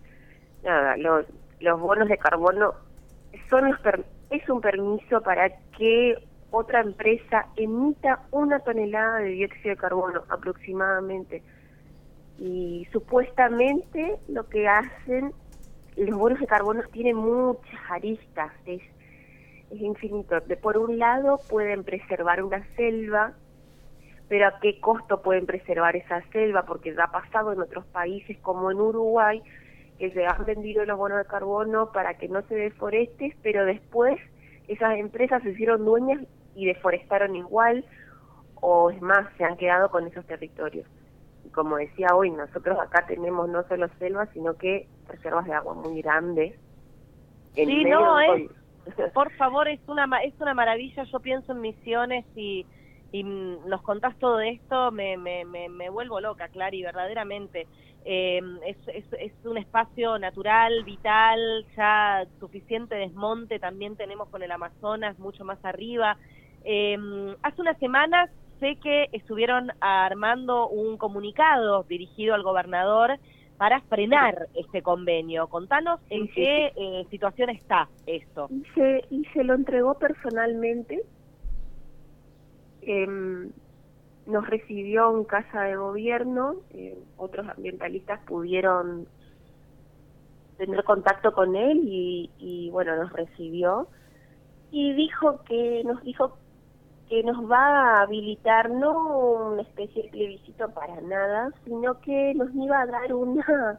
nada, 0.63 0.97
los, 0.97 1.25
los 1.59 1.79
bonos 1.79 2.07
de 2.07 2.17
carbono 2.17 2.73
son 3.49 3.71
los 3.71 3.79
es 4.29 4.49
un 4.49 4.61
permiso 4.61 5.21
para 5.21 5.49
que 5.77 6.17
otra 6.49 6.81
empresa 6.81 7.47
emita 7.55 8.21
una 8.31 8.59
tonelada 8.59 9.19
de 9.19 9.29
dióxido 9.29 9.69
de 9.69 9.77
carbono 9.77 10.23
aproximadamente. 10.29 11.41
Y 12.39 12.87
supuestamente 12.91 14.17
lo 14.27 14.47
que 14.47 14.67
hacen, 14.67 15.33
los 15.97 16.17
bonos 16.17 16.39
de 16.39 16.47
carbono 16.47 16.81
tienen 16.91 17.15
muchas 17.15 17.79
aristas, 17.89 18.51
es, 18.65 18.81
es 19.71 19.81
infinito. 19.81 20.39
De, 20.41 20.57
por 20.57 20.77
un 20.77 20.97
lado 20.97 21.39
pueden 21.49 21.83
preservar 21.83 22.43
una 22.43 22.63
selva, 22.75 23.33
pero 24.29 24.47
a 24.47 24.59
qué 24.59 24.79
costo 24.79 25.21
pueden 25.21 25.45
preservar 25.45 25.95
esa 25.95 26.21
selva, 26.31 26.65
porque 26.65 26.93
ya 26.95 27.05
ha 27.05 27.11
pasado 27.11 27.53
en 27.53 27.61
otros 27.61 27.85
países 27.85 28.37
como 28.39 28.71
en 28.71 28.79
Uruguay, 28.79 29.41
que 30.03 30.11
se 30.11 30.25
han 30.25 30.43
vendido 30.43 30.83
los 30.83 30.97
bonos 30.97 31.17
de 31.17 31.25
carbono 31.25 31.93
para 31.93 32.17
que 32.17 32.27
no 32.27 32.41
se 32.49 32.55
deforeste, 32.55 33.37
pero 33.41 33.63
después 33.65 34.19
esas 34.67 34.97
empresas 34.97 35.41
se 35.43 35.51
hicieron 35.51 35.85
dueñas 35.85 36.19
y 36.55 36.65
deforestaron 36.65 37.37
igual, 37.37 37.85
o 38.55 38.89
es 38.89 39.01
más, 39.01 39.29
se 39.37 39.45
han 39.45 39.55
quedado 39.55 39.89
con 39.89 40.05
esos 40.05 40.25
territorios. 40.25 40.85
Y 41.45 41.49
como 41.51 41.77
decía 41.77 42.07
hoy, 42.13 42.31
nosotros 42.31 42.77
acá 42.81 43.05
tenemos 43.05 43.47
no 43.47 43.65
solo 43.69 43.87
selvas, 43.97 44.27
sino 44.33 44.55
que 44.55 44.89
reservas 45.07 45.45
de 45.45 45.53
agua 45.53 45.73
muy 45.73 46.01
grandes. 46.01 46.53
Sí, 47.55 47.85
no, 47.85 48.19
es, 48.19 48.49
por 49.13 49.31
favor, 49.37 49.69
es 49.69 49.79
una, 49.87 50.05
es 50.21 50.33
una 50.41 50.53
maravilla. 50.53 51.05
Yo 51.05 51.21
pienso 51.21 51.53
en 51.53 51.61
misiones 51.61 52.25
y, 52.35 52.65
y 53.13 53.23
nos 53.23 53.81
contás 53.83 54.19
todo 54.19 54.41
esto, 54.41 54.91
me, 54.91 55.15
me, 55.15 55.45
me, 55.45 55.69
me 55.69 55.89
vuelvo 55.89 56.19
loca, 56.19 56.49
Clary, 56.49 56.83
verdaderamente. 56.83 57.67
Eh, 58.05 58.41
es, 58.65 58.77
es, 58.87 59.05
es, 59.13 59.45
un 59.45 59.57
espacio 59.57 60.19
natural, 60.19 60.83
vital, 60.83 61.65
ya 61.75 62.25
suficiente 62.39 62.95
desmonte 62.95 63.59
también 63.59 63.95
tenemos 63.95 64.27
con 64.29 64.43
el 64.43 64.51
Amazonas, 64.51 65.17
mucho 65.19 65.45
más 65.45 65.63
arriba. 65.63 66.17
Eh, 66.65 66.97
hace 67.41 67.61
unas 67.61 67.77
semanas 67.79 68.29
sé 68.59 68.77
que 68.81 69.09
estuvieron 69.11 69.71
armando 69.79 70.67
un 70.69 70.97
comunicado 70.97 71.83
dirigido 71.83 72.33
al 72.33 72.43
gobernador 72.43 73.19
para 73.57 73.81
frenar 73.81 74.47
este 74.55 74.81
convenio. 74.81 75.47
Contanos 75.47 75.99
en 76.09 76.27
qué 76.29 76.73
eh, 76.75 77.05
situación 77.09 77.49
está 77.49 77.87
esto. 78.05 78.47
Y 78.49 78.63
se, 78.73 79.05
y 79.09 79.25
se 79.33 79.43
lo 79.43 79.53
entregó 79.53 79.93
personalmente. 79.95 81.01
Nos 84.25 84.47
recibió 84.47 85.15
en 85.17 85.25
casa 85.25 85.63
de 85.63 85.75
gobierno, 85.75 86.55
eh, 86.71 86.97
otros 87.17 87.47
ambientalistas 87.49 88.21
pudieron 88.25 89.07
tener 90.57 90.83
contacto 90.83 91.33
con 91.33 91.55
él 91.55 91.81
y, 91.83 92.31
y, 92.37 92.69
bueno, 92.69 92.95
nos 92.95 93.11
recibió 93.11 93.87
y 94.71 94.93
dijo 94.93 95.43
que 95.43 95.83
nos 95.85 96.01
dijo 96.03 96.37
que 97.09 97.21
nos 97.23 97.49
va 97.49 97.99
a 97.99 98.01
habilitar 98.01 98.69
no 98.71 99.51
una 99.51 99.61
especie 99.61 100.03
de 100.03 100.09
plebiscito 100.09 100.69
para 100.69 100.99
nada, 101.01 101.51
sino 101.63 101.99
que 102.01 102.33
nos 102.33 102.53
iba 102.55 102.81
a 102.81 102.85
dar 102.85 103.13
una 103.13 103.77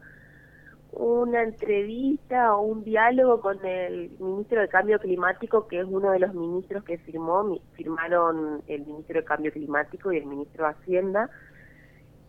una 0.95 1.43
entrevista 1.43 2.55
o 2.55 2.61
un 2.61 2.83
diálogo 2.83 3.41
con 3.41 3.63
el 3.65 4.11
ministro 4.19 4.61
de 4.61 4.67
Cambio 4.69 4.99
Climático, 4.99 5.67
que 5.67 5.81
es 5.81 5.85
uno 5.85 6.11
de 6.11 6.19
los 6.19 6.33
ministros 6.33 6.83
que 6.83 6.97
firmó, 6.99 7.59
firmaron 7.73 8.61
el 8.67 8.85
ministro 8.85 9.19
de 9.19 9.25
Cambio 9.25 9.51
Climático 9.51 10.11
y 10.11 10.17
el 10.17 10.25
ministro 10.25 10.65
de 10.65 10.71
Hacienda, 10.71 11.29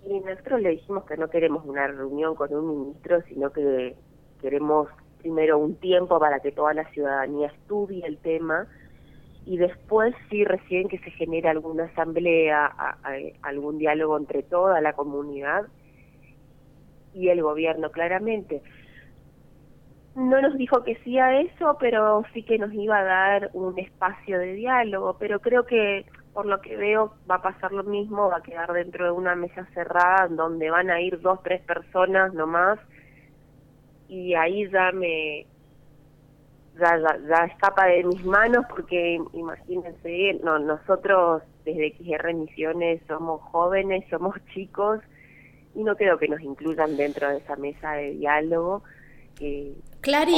y 0.04 0.20
nosotros 0.20 0.60
le 0.60 0.70
dijimos 0.70 1.04
que 1.04 1.16
no 1.16 1.28
queremos 1.28 1.64
una 1.64 1.86
reunión 1.86 2.34
con 2.34 2.54
un 2.54 2.80
ministro, 2.80 3.22
sino 3.22 3.50
que 3.50 3.96
queremos 4.40 4.88
primero 5.18 5.58
un 5.58 5.74
tiempo 5.76 6.20
para 6.20 6.38
que 6.40 6.52
toda 6.52 6.74
la 6.74 6.88
ciudadanía 6.90 7.48
estudie 7.48 8.06
el 8.06 8.18
tema. 8.18 8.68
Y 9.44 9.58
después 9.58 10.14
sí 10.30 10.44
recién 10.44 10.88
que 10.88 10.98
se 10.98 11.10
genere 11.10 11.48
alguna 11.48 11.84
asamblea, 11.84 12.66
algún 13.42 13.78
diálogo 13.78 14.16
entre 14.16 14.42
toda 14.42 14.80
la 14.80 14.92
comunidad 14.92 15.66
y 17.16 17.30
el 17.30 17.42
gobierno, 17.42 17.90
claramente. 17.90 18.62
No 20.14 20.40
nos 20.40 20.56
dijo 20.56 20.84
que 20.84 20.96
sí 21.04 21.18
a 21.18 21.40
eso, 21.40 21.76
pero 21.80 22.22
sí 22.32 22.42
que 22.42 22.58
nos 22.58 22.72
iba 22.72 22.98
a 22.98 23.04
dar 23.04 23.50
un 23.54 23.78
espacio 23.78 24.38
de 24.38 24.52
diálogo, 24.52 25.16
pero 25.18 25.40
creo 25.40 25.64
que 25.64 26.06
por 26.32 26.46
lo 26.46 26.60
que 26.60 26.76
veo 26.76 27.14
va 27.30 27.36
a 27.36 27.42
pasar 27.42 27.72
lo 27.72 27.82
mismo, 27.82 28.28
va 28.28 28.38
a 28.38 28.42
quedar 28.42 28.72
dentro 28.72 29.06
de 29.06 29.10
una 29.10 29.34
mesa 29.34 29.66
cerrada 29.72 30.28
donde 30.28 30.70
van 30.70 30.90
a 30.90 31.00
ir 31.00 31.20
dos, 31.20 31.42
tres 31.42 31.62
personas 31.62 32.34
nomás 32.34 32.78
y 34.08 34.34
ahí 34.34 34.68
ya 34.70 34.92
me 34.92 35.46
ya, 36.78 36.98
ya, 37.26 37.44
escapa 37.46 37.86
de 37.86 38.04
mis 38.04 38.22
manos 38.24 38.66
porque 38.68 39.18
imagínense, 39.32 40.38
no, 40.44 40.58
nosotros 40.58 41.42
desde 41.64 41.96
XR 41.96 42.34
Misiones 42.34 43.00
somos 43.08 43.40
jóvenes, 43.40 44.04
somos 44.10 44.34
chicos 44.52 45.00
y 45.76 45.84
no 45.84 45.96
creo 45.96 46.18
que 46.18 46.28
nos 46.28 46.40
incluyan 46.40 46.96
dentro 46.96 47.28
de 47.28 47.38
esa 47.38 47.56
mesa 47.56 47.92
de 47.92 48.12
diálogo. 48.12 48.82
Eh, 49.40 49.74
Clary, 50.00 50.34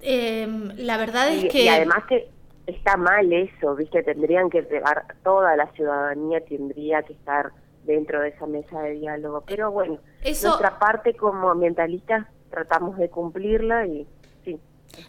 em, 0.00 0.70
la 0.76 0.96
verdad 0.96 1.28
es 1.32 1.50
que... 1.50 1.64
Y 1.64 1.68
además 1.68 2.04
que 2.08 2.28
está 2.66 2.96
mal 2.96 3.32
eso, 3.32 3.74
¿viste? 3.74 4.02
Tendrían 4.02 4.48
que 4.50 4.62
llevar, 4.62 5.04
toda 5.22 5.56
la 5.56 5.70
ciudadanía 5.72 6.40
tendría 6.44 7.02
que 7.02 7.14
estar 7.14 7.52
dentro 7.84 8.20
de 8.20 8.28
esa 8.28 8.46
mesa 8.46 8.80
de 8.82 8.92
diálogo. 8.92 9.42
Pero 9.46 9.70
bueno, 9.70 9.98
nuestra 10.22 10.78
parte 10.78 11.14
como 11.14 11.50
ambientalistas 11.50 12.26
tratamos 12.50 12.96
de 12.96 13.10
cumplirla 13.10 13.86
y 13.86 14.06
sí. 14.44 14.58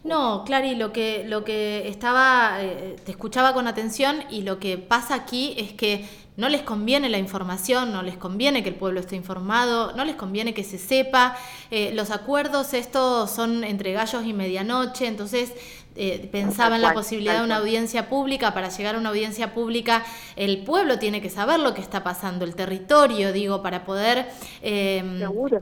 No, 0.03 0.43
Clary, 0.45 0.75
lo 0.75 0.91
que, 0.91 1.23
lo 1.25 1.43
que 1.43 1.87
estaba, 1.87 2.57
eh, 2.61 2.95
te 3.05 3.11
escuchaba 3.11 3.53
con 3.53 3.67
atención 3.67 4.17
y 4.29 4.41
lo 4.41 4.59
que 4.59 4.77
pasa 4.77 5.15
aquí 5.15 5.55
es 5.57 5.73
que 5.73 6.05
no 6.37 6.49
les 6.49 6.61
conviene 6.61 7.09
la 7.09 7.17
información, 7.17 7.93
no 7.93 8.03
les 8.03 8.17
conviene 8.17 8.63
que 8.63 8.69
el 8.69 8.75
pueblo 8.75 8.99
esté 8.99 9.15
informado, 9.15 9.93
no 9.93 10.03
les 10.03 10.15
conviene 10.15 10.53
que 10.53 10.63
se 10.63 10.77
sepa. 10.77 11.37
Eh, 11.71 11.91
los 11.93 12.11
acuerdos 12.11 12.73
estos 12.73 13.31
son 13.31 13.63
entre 13.63 13.93
gallos 13.93 14.25
y 14.25 14.33
medianoche, 14.33 15.07
entonces 15.07 15.53
eh, 15.97 16.27
pensaba 16.29 16.75
en 16.75 16.81
la 16.81 16.93
posibilidad 16.93 17.37
de 17.37 17.43
una 17.45 17.55
audiencia 17.57 18.09
pública. 18.09 18.53
Para 18.53 18.67
llegar 18.67 18.95
a 18.95 18.97
una 18.97 19.09
audiencia 19.09 19.53
pública, 19.53 20.03
el 20.35 20.63
pueblo 20.63 20.99
tiene 20.99 21.21
que 21.21 21.29
saber 21.29 21.59
lo 21.61 21.73
que 21.73 21.79
está 21.79 22.03
pasando, 22.03 22.43
el 22.43 22.53
territorio, 22.53 23.31
digo, 23.31 23.61
para 23.61 23.85
poder 23.85 24.27
em, 24.61 25.21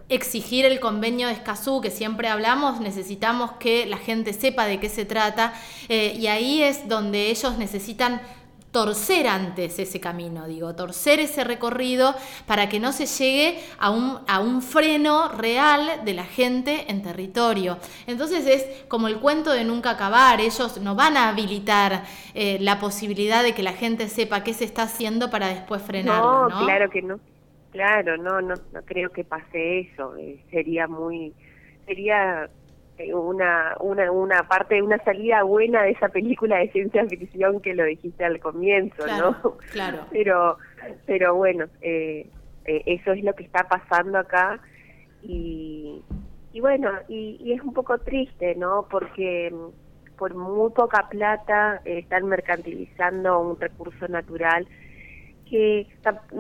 exigir 0.10 0.66
el 0.66 0.80
convenio 0.80 1.28
de 1.28 1.34
Escazú, 1.34 1.82
que 1.82 1.92
siempre 1.92 2.30
hablamos, 2.30 2.80
necesitamos 2.80 3.52
que 3.54 3.86
la 3.86 3.98
gente 3.98 4.34
sepa 4.34 4.66
de 4.66 4.80
qué 4.80 4.90
se 4.90 5.06
trata. 5.06 5.54
Eh, 5.88 6.18
y 6.20 6.26
ahí 6.26 6.64
es 6.64 6.88
donde 6.88 7.30
ellos 7.30 7.60
necesitan 7.60 8.20
torcer 8.74 9.28
antes 9.28 9.78
ese 9.78 10.00
camino, 10.00 10.48
digo, 10.48 10.76
torcer 10.76 11.20
ese 11.20 11.44
recorrido 11.44 12.16
para 12.48 12.68
que 12.68 12.80
no 12.80 12.92
se 12.92 13.06
llegue 13.06 13.60
a 13.78 13.92
un, 13.92 14.18
a 14.28 14.40
un 14.40 14.64
freno 14.64 15.30
real 15.30 16.04
de 16.04 16.14
la 16.16 16.24
gente 16.26 16.86
en 16.88 17.04
territorio. 17.04 17.78
Entonces 18.08 18.48
es 18.48 18.84
como 18.88 19.08
el 19.08 19.20
cuento 19.20 19.52
de 19.52 19.64
nunca 19.64 19.92
acabar, 19.92 20.42
ellos 20.42 20.82
no 20.82 20.96
van 20.96 21.18
a 21.18 21.30
habilitar 21.30 22.04
eh, 22.34 22.58
la 22.60 22.80
posibilidad 22.80 23.44
de 23.44 23.54
que 23.54 23.62
la 23.62 23.74
gente 23.74 24.10
sepa 24.10 24.44
qué 24.44 24.56
se 24.56 24.66
está 24.66 24.84
haciendo 24.84 25.30
para 25.30 25.50
después 25.50 25.84
frenarlo. 25.84 26.50
No, 26.50 26.66
claro 26.66 26.90
que 26.90 27.04
no, 27.04 27.20
claro, 27.72 28.18
no, 28.18 28.42
no, 28.42 28.56
no 28.56 28.82
creo 28.86 29.12
que 29.12 29.24
pase 29.24 29.82
eso, 29.82 30.16
eh, 30.18 30.44
sería 30.50 30.88
muy, 30.88 31.32
sería 31.86 32.50
una, 33.14 33.76
una, 33.80 34.12
una 34.12 34.44
parte, 34.48 34.82
una 34.82 34.98
salida 35.04 35.44
buena 35.44 35.84
de 35.84 35.92
esa 35.92 36.10
película 36.10 36.58
de 36.58 36.70
ciencia 36.72 37.06
ficción 37.06 37.60
que 37.62 37.74
lo 37.74 37.84
dijiste 37.86 38.24
al 38.24 38.40
comienzo, 38.40 39.06
¿no? 39.08 39.58
Claro. 39.72 40.00
Pero, 40.12 40.58
pero 41.06 41.36
bueno, 41.36 41.66
eh, 41.82 42.28
eh, 42.66 42.84
eso 42.86 43.14
es 43.14 43.24
lo 43.24 43.34
que 43.34 43.44
está 43.44 43.64
pasando 43.68 44.20
acá 44.20 44.60
y, 45.22 46.04
y 46.52 46.60
bueno, 46.60 46.92
y, 47.08 47.38
y 47.42 47.54
es 47.54 47.62
un 47.62 47.74
poco 47.74 47.98
triste, 48.00 48.56
¿no? 48.56 48.86
Porque 48.90 49.50
mm, 49.52 50.18
por 50.18 50.36
muy 50.36 50.72
poca 50.72 51.08
plata 51.10 51.82
están 51.86 52.28
mercantilizando 52.28 53.40
un 53.40 53.60
recurso 53.60 54.08
natural 54.08 54.68
que 55.54 55.88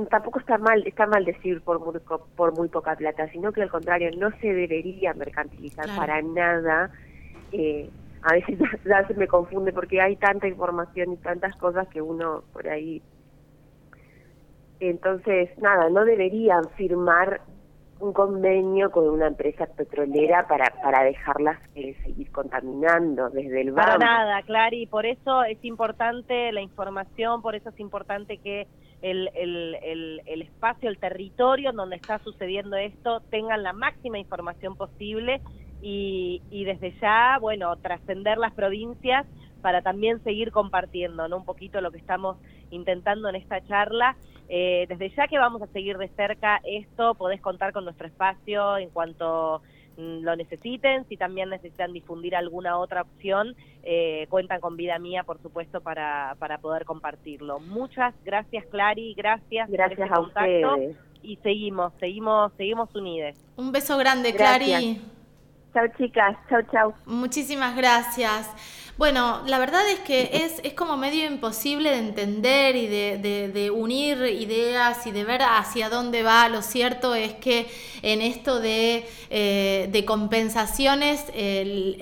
tampoco 0.09 0.39
está 0.39 0.57
mal 0.57 0.81
está 0.87 1.05
mal 1.05 1.23
decir 1.23 1.61
por 1.61 1.79
muy, 1.79 2.01
por 2.35 2.51
muy 2.51 2.67
poca 2.67 2.95
plata, 2.95 3.29
sino 3.29 3.51
que 3.51 3.61
al 3.61 3.69
contrario 3.69 4.09
no 4.17 4.31
se 4.41 4.51
debería 4.51 5.13
mercantilizar 5.13 5.85
para 5.95 6.19
nada. 6.23 6.89
Eh, 7.51 7.91
a 8.23 8.33
veces 8.33 8.57
ya, 8.85 9.05
se 9.05 9.13
me 9.13 9.27
confunde 9.27 9.71
porque 9.71 10.01
hay 10.01 10.15
tanta 10.15 10.47
información 10.47 11.13
y 11.13 11.17
tantas 11.17 11.55
cosas 11.57 11.87
que 11.89 12.01
uno 12.01 12.43
por 12.53 12.67
ahí. 12.67 13.03
Entonces, 14.79 15.51
nada, 15.59 15.91
no 15.91 16.05
deberían 16.05 16.67
firmar 16.75 17.39
un 18.03 18.11
convenio 18.11 18.91
con 18.91 19.07
una 19.07 19.27
empresa 19.27 19.65
petrolera 19.65 20.45
para, 20.47 20.65
para 20.83 21.03
dejarlas 21.03 21.57
eh, 21.73 21.95
seguir 22.03 22.29
contaminando 22.31 23.29
desde 23.29 23.61
el 23.61 23.71
barrio. 23.71 23.99
Para 23.99 24.25
nada, 24.25 24.41
Clary, 24.41 24.87
por 24.87 25.05
eso 25.05 25.43
es 25.43 25.63
importante 25.63 26.51
la 26.51 26.61
información, 26.61 27.41
por 27.41 27.55
eso 27.55 27.69
es 27.69 27.79
importante 27.79 28.39
que 28.39 28.67
el, 29.01 29.29
el, 29.33 30.19
el, 30.25 30.41
espacio, 30.41 30.89
el 30.89 30.97
territorio 30.97 31.69
en 31.69 31.77
donde 31.77 31.95
está 31.95 32.19
sucediendo 32.19 32.75
esto 32.75 33.21
tengan 33.29 33.63
la 33.63 33.71
máxima 33.71 34.19
información 34.19 34.75
posible 34.75 35.41
y, 35.81 36.41
y 36.49 36.65
desde 36.65 36.93
ya, 36.99 37.37
bueno, 37.39 37.73
trascender 37.77 38.37
las 38.37 38.53
provincias 38.53 39.25
para 39.61 39.81
también 39.81 40.21
seguir 40.23 40.51
compartiendo 40.51 41.27
¿no? 41.29 41.37
un 41.37 41.45
poquito 41.45 41.79
lo 41.79 41.91
que 41.91 41.97
estamos 41.97 42.37
intentando 42.69 43.29
en 43.29 43.35
esta 43.35 43.61
charla. 43.65 44.17
Eh, 44.49 44.85
desde 44.89 45.09
ya 45.15 45.27
que 45.27 45.37
vamos 45.37 45.61
a 45.61 45.67
seguir 45.67 45.97
de 45.97 46.09
cerca 46.09 46.61
esto, 46.63 47.15
podés 47.15 47.41
contar 47.41 47.73
con 47.73 47.85
nuestro 47.85 48.07
espacio 48.07 48.77
en 48.77 48.89
cuanto 48.89 49.61
mm, 49.97 50.23
lo 50.23 50.35
necesiten, 50.35 51.05
si 51.07 51.17
también 51.17 51.49
necesitan 51.49 51.93
difundir 51.93 52.35
alguna 52.35 52.77
otra 52.77 53.01
opción, 53.01 53.55
eh, 53.83 54.27
cuentan 54.29 54.59
con 54.59 54.77
vida 54.77 54.99
mía, 54.99 55.23
por 55.23 55.41
supuesto, 55.41 55.81
para, 55.81 56.35
para 56.39 56.57
poder 56.57 56.85
compartirlo. 56.85 57.59
Muchas 57.59 58.13
gracias, 58.23 58.65
Clary, 58.67 59.13
gracias. 59.13 59.69
Gracias 59.69 59.99
este 59.99 60.13
a 60.13 60.19
ustedes. 60.19 60.97
Y 61.21 61.37
seguimos, 61.37 61.93
seguimos, 61.99 62.51
seguimos 62.57 62.93
unidos. 62.95 63.37
Un 63.55 63.71
beso 63.71 63.97
grande, 63.97 64.35
Clary. 64.35 65.01
Chao, 65.73 65.87
chicas. 65.97 66.37
Chao, 66.49 66.61
chao. 66.71 66.93
Muchísimas 67.05 67.75
gracias. 67.75 68.82
Bueno, 68.95 69.41
la 69.47 69.57
verdad 69.57 69.81
es 69.89 69.99
que 70.01 70.29
es, 70.45 70.61
es 70.63 70.75
como 70.75 70.97
medio 70.97 71.25
imposible 71.25 71.89
de 71.89 71.97
entender 71.97 72.75
y 72.75 72.85
de, 72.85 73.17
de, 73.51 73.71
unir 73.71 74.19
ideas 74.19 75.07
y 75.07 75.11
de 75.11 75.23
ver 75.23 75.41
hacia 75.41 75.89
dónde 75.89 76.21
va. 76.21 76.47
Lo 76.47 76.61
cierto 76.61 77.15
es 77.15 77.33
que 77.33 77.65
en 78.03 78.21
esto 78.21 78.59
de, 78.59 79.07
eh, 79.31 79.89
de 79.91 80.05
compensaciones, 80.05 81.25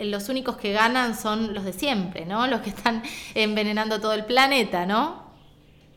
los 0.04 0.28
únicos 0.28 0.58
que 0.58 0.74
ganan 0.74 1.16
son 1.16 1.54
los 1.54 1.64
de 1.64 1.72
siempre, 1.72 2.26
¿no? 2.26 2.46
Los 2.48 2.60
que 2.60 2.72
están 2.72 3.04
envenenando 3.36 4.02
todo 4.02 4.14
el 4.14 4.26
planeta, 4.26 4.86
¿no? 4.86 5.32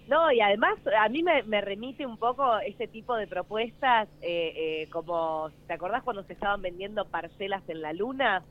No, 0.06 0.30
y 0.30 0.40
además 0.40 0.78
a 0.96 1.08
mí 1.08 1.24
me, 1.24 1.60
remite 1.60 2.06
un 2.06 2.18
poco 2.18 2.58
ese 2.58 2.86
tipo 2.86 3.16
de 3.16 3.26
propuestas, 3.26 4.08
eh, 4.20 4.82
eh, 4.82 4.88
como, 4.92 5.50
¿te 5.66 5.72
acordás 5.72 6.02
cuando 6.04 6.22
se 6.24 6.34
estaban 6.34 6.62
vendiendo 6.62 7.06
parcelas 7.06 7.62
en 7.68 7.80
la 7.80 7.92
luna? 7.92 8.44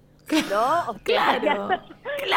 ¿No? 0.50 0.96
claro, 1.04 1.70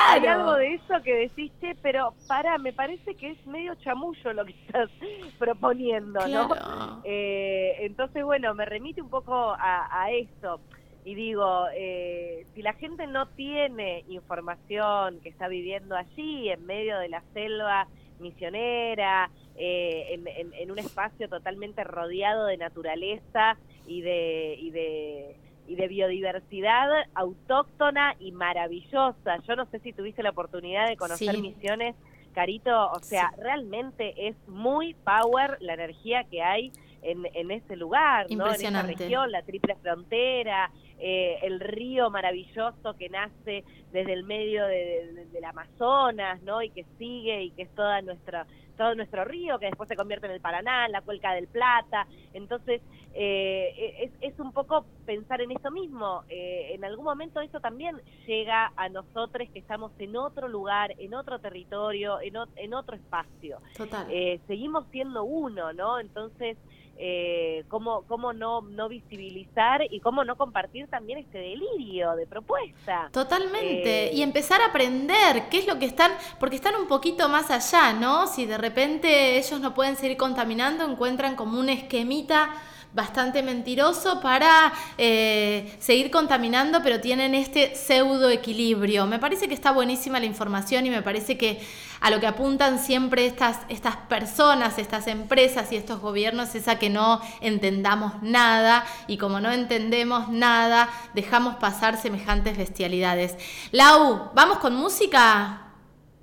hay, 0.09 0.27
algo 0.27 0.55
de 0.55 0.75
eso 0.75 0.95
que 1.03 1.15
decís, 1.15 1.53
pero 1.83 2.15
para, 2.29 2.59
me 2.59 2.73
parece 2.73 3.15
que 3.15 3.31
es 3.31 3.47
medio 3.47 3.75
chamullo 3.77 4.33
lo 4.33 4.45
que 4.45 4.53
estás 4.53 4.91
proponiendo, 5.39 6.27
¿no? 6.29 7.03
Eh, 7.05 7.77
entonces, 7.81 8.25
bueno, 8.25 8.55
me 8.55 8.65
remite 8.65 9.03
un 9.03 9.11
poco 9.11 9.35
a, 9.35 9.89
a 9.91 10.11
eso. 10.11 10.61
Y 11.05 11.15
digo, 11.15 11.67
eh, 11.73 12.47
si 12.55 12.63
la 12.63 12.73
gente 12.73 13.07
no 13.07 13.29
tiene 13.29 14.05
información 14.09 15.21
que 15.21 15.29
está 15.29 15.47
viviendo 15.47 15.95
allí, 15.95 16.49
en 16.49 16.67
medio 16.67 16.99
de 16.99 17.09
la 17.09 17.23
selva 17.33 17.87
misionera, 18.19 19.31
eh, 19.55 20.15
en, 20.15 20.53
en, 20.53 20.71
un 20.71 20.79
espacio 20.79 21.29
totalmente 21.29 21.85
rodeado 21.85 22.47
de 22.47 22.57
naturaleza 22.57 23.57
y 23.87 24.01
de, 24.01 24.57
y 24.59 24.71
de 24.71 25.37
y 25.67 25.75
de 25.75 25.89
biodiversidad 25.89 26.89
autóctona 27.15 28.15
y 28.19 28.33
maravillosa. 28.33 29.39
Yo 29.47 29.57
no 29.57 29.67
sé 29.67 29.79
si 29.81 29.93
tuviste 29.93 30.23
la 30.23 30.31
oportunidad 30.31 30.89
de 30.89 30.97
conocer 30.97 31.39
Misiones, 31.39 31.95
Carito, 32.35 32.91
o 32.91 33.01
sea, 33.01 33.33
realmente 33.39 34.29
es 34.29 34.37
muy 34.47 34.95
power 34.95 35.57
la 35.61 35.75
energía 35.75 36.25
que 36.25 36.43
hay 36.43 36.71
en, 37.03 37.27
en 37.33 37.51
ese 37.51 37.77
lugar, 37.77 38.27
¿no? 38.31 38.47
En 38.49 38.55
esa 38.55 38.83
región, 38.83 39.31
la 39.33 39.43
triple 39.43 39.77
frontera, 39.77 40.71
eh, 40.99 41.39
el 41.43 41.61
río 41.61 42.11
maravilloso 42.11 42.95
que 42.99 43.09
nace 43.09 43.65
desde 43.93 44.13
el 44.13 44.25
medio 44.25 44.67
de, 44.67 45.27
del 45.33 45.45
Amazonas, 45.45 46.43
¿no? 46.43 46.63
Y 46.63 46.71
que 46.71 46.85
sigue 46.99 47.45
y 47.45 47.51
que 47.53 47.63
es 47.63 47.75
toda 47.75 48.03
nuestra 48.03 48.47
todo 48.77 48.95
nuestro 48.95 49.25
río, 49.25 49.59
que 49.59 49.67
después 49.67 49.89
se 49.89 49.97
convierte 49.97 50.27
en 50.27 50.33
el 50.33 50.41
Paraná, 50.41 50.87
en 50.87 50.93
la 50.93 51.03
Cuenca 51.03 51.33
del 51.33 51.49
Plata. 51.49 52.07
Entonces, 52.33 52.81
eh, 53.15 54.11
es, 54.21 54.33
es, 54.33 54.39
un 54.39 54.53
poco 54.53 54.85
pensar 55.07 55.41
en 55.41 55.51
eso 55.51 55.71
mismo. 55.71 56.25
Eh, 56.29 56.73
en 56.75 56.85
algún 56.85 57.05
momento 57.05 57.41
eso 57.41 57.61
también 57.61 57.97
llega 58.27 58.73
a 58.77 58.89
nosotros 58.89 59.49
que 59.53 59.59
estamos 59.59 59.93
en 59.99 60.17
otro 60.17 60.49
lugar, 60.49 60.95
en 60.99 61.15
otro 61.15 61.39
territorio, 61.39 62.21
en, 62.21 62.35
en 62.57 62.75
otro 62.75 62.95
espacio. 62.95 63.59
Total. 63.77 64.07
Eh, 64.11 64.41
seguimos 64.47 64.85
siendo 64.91 65.25
uno, 65.25 65.73
¿no? 65.73 65.99
Entonces, 65.99 66.59
eh, 66.99 67.65
cómo, 67.69 68.03
cómo 68.09 68.33
no, 68.33 68.63
no 68.63 68.89
visibilizar 68.89 69.83
y 69.91 70.01
cómo 70.01 70.25
no 70.25 70.37
compartir 70.37 70.89
también 70.89 71.19
este 71.19 71.39
delirio 71.39 72.17
de 72.17 72.27
propuesta. 72.27 73.11
Totalmente. 73.13 74.11
y 74.13 74.23
empezar 74.23 74.61
a 74.63 74.67
aprender 74.67 75.49
qué 75.51 75.59
es 75.59 75.67
lo 75.67 75.79
que 75.79 75.87
están, 75.87 76.13
porque 76.41 76.57
están 76.57 76.75
un 76.77 76.87
poquito 76.87 77.29
más 77.29 77.51
allá, 77.51 77.93
¿no? 77.93 78.27
Si 78.27 78.47
de 78.47 78.59
repente 78.59 79.39
ellos 79.39 79.61
no 79.61 79.75
pueden 79.75 79.97
seguir 79.97 80.17
contaminando, 80.17 80.85
encuentran 80.85 81.37
como 81.37 81.59
un 81.59 81.69
esquemita 81.69 82.51
bastante 82.97 83.43
mentiroso 83.43 84.21
para 84.23 84.73
eh, 84.97 85.77
seguir 85.79 86.11
contaminando, 86.11 86.83
pero 86.83 86.99
tienen 86.99 87.35
este 87.35 87.75
pseudo 87.75 88.31
equilibrio. 88.31 89.07
Me 89.07 89.19
parece 89.19 89.49
que 89.49 89.55
está 89.55 89.71
buenísima 89.71 90.19
la 90.19 90.25
información 90.25 90.87
y 90.87 90.91
me 90.91 91.03
parece 91.03 91.37
que 91.37 91.61
a 92.01 92.11
lo 92.11 92.21
que 92.21 92.27
apuntan 92.27 92.79
siempre 92.79 93.27
estas, 93.27 93.65
estas 93.69 93.97
personas, 93.97 94.79
estas 94.79 95.07
empresas 95.07 95.73
y 95.73 95.77
estos 95.77 96.01
gobiernos 96.01 96.55
es 96.55 96.69
a 96.69 96.79
que 96.79 96.91
no 96.91 97.21
entendamos 97.41 98.23
nada 98.23 98.85
y 99.07 99.19
como 99.19 99.41
no 99.41 99.51
entendemos 99.51 100.29
nada, 100.29 100.89
dejamos 101.15 101.57
pasar 101.57 101.97
semejantes 101.97 102.57
bestialidades. 102.57 103.37
Lau, 103.73 104.31
¿vamos 104.35 104.59
con 104.59 104.75
música? 104.75 105.63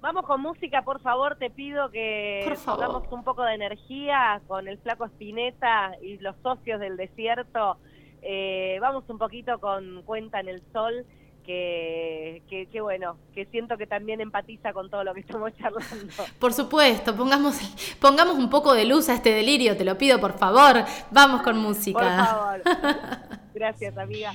Vamos 0.04 0.26
con 0.26 0.42
música, 0.42 0.82
por 0.82 1.00
favor, 1.00 1.38
te 1.38 1.50
pido 1.50 1.90
que 1.90 2.54
pongamos 2.66 3.04
un 3.10 3.24
poco 3.24 3.44
de 3.44 3.54
energía 3.54 4.42
con 4.48 4.68
el 4.68 4.78
flaco 4.80 5.06
Spinetta 5.06 5.94
y 6.02 6.18
los 6.18 6.36
socios 6.44 6.82
del 6.82 6.98
desierto. 6.98 7.78
Eh, 8.22 8.80
vamos 8.82 9.06
un 9.08 9.18
poquito 9.18 9.60
con 9.60 10.02
Cuenta 10.04 10.42
en 10.42 10.50
el 10.50 10.62
Sol, 10.74 11.06
que, 11.44 12.42
que, 12.72 12.82
bueno, 12.82 13.18
que 13.34 13.46
siento 13.46 13.78
que 13.78 13.88
también 13.88 14.22
empatiza 14.22 14.74
con 14.74 14.90
todo 14.90 15.04
lo 15.04 15.14
que 15.14 15.22
estamos 15.22 15.54
charlando. 15.58 16.24
Por 16.40 16.54
supuesto, 16.54 17.16
pongamos, 17.16 17.58
pongamos 18.00 18.38
un 18.38 18.50
poco 18.50 18.74
de 18.74 18.86
luz 18.86 19.10
a 19.10 19.16
este 19.16 19.34
delirio, 19.34 19.78
te 19.78 19.86
lo 19.86 19.98
pido, 19.98 20.20
por 20.20 20.38
favor. 20.38 20.84
Vamos 21.12 21.42
con 21.42 21.58
música. 21.58 22.00
Por 22.00 22.26
favor. 22.26 22.62
Gracias, 23.54 23.98
amiga. 23.98 24.34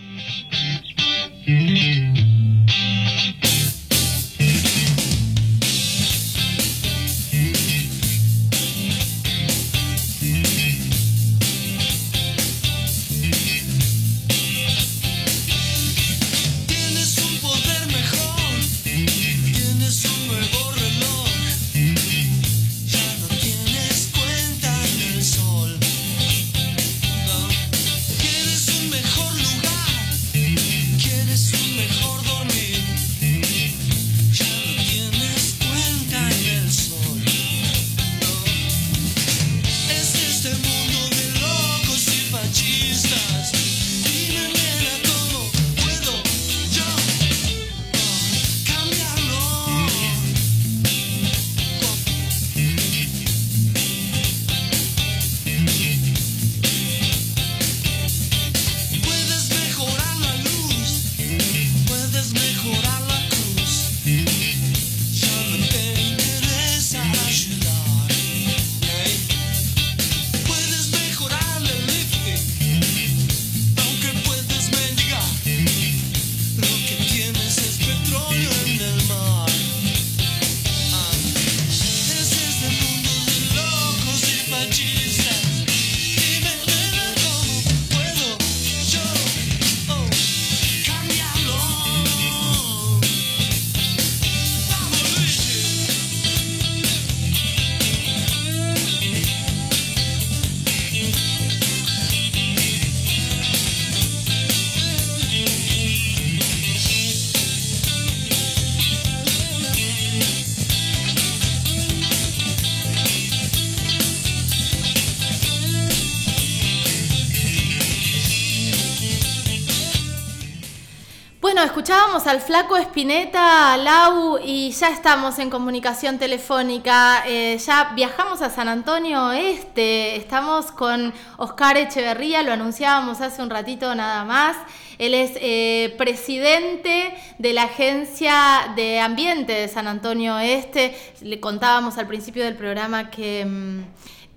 Escuchábamos 121.88 122.26
al 122.26 122.42
flaco 122.42 122.76
Espineta, 122.76 123.74
Lau, 123.78 124.38
y 124.44 124.72
ya 124.72 124.90
estamos 124.90 125.38
en 125.38 125.48
comunicación 125.48 126.18
telefónica. 126.18 127.24
Eh, 127.26 127.56
ya 127.56 127.92
viajamos 127.96 128.42
a 128.42 128.50
San 128.50 128.68
Antonio 128.68 129.32
Este. 129.32 130.16
Estamos 130.16 130.70
con 130.70 131.14
Oscar 131.38 131.78
Echeverría, 131.78 132.42
lo 132.42 132.52
anunciábamos 132.52 133.22
hace 133.22 133.40
un 133.40 133.48
ratito 133.48 133.94
nada 133.94 134.26
más. 134.26 134.54
Él 134.98 135.14
es 135.14 135.32
eh, 135.36 135.94
presidente 135.96 137.14
de 137.38 137.54
la 137.54 137.62
Agencia 137.62 138.70
de 138.76 139.00
Ambiente 139.00 139.54
de 139.54 139.68
San 139.68 139.88
Antonio 139.88 140.38
Este. 140.38 140.94
Le 141.22 141.40
contábamos 141.40 141.96
al 141.96 142.06
principio 142.06 142.44
del 142.44 142.54
programa 142.54 143.08
que 143.08 143.46
mm, 143.46 143.80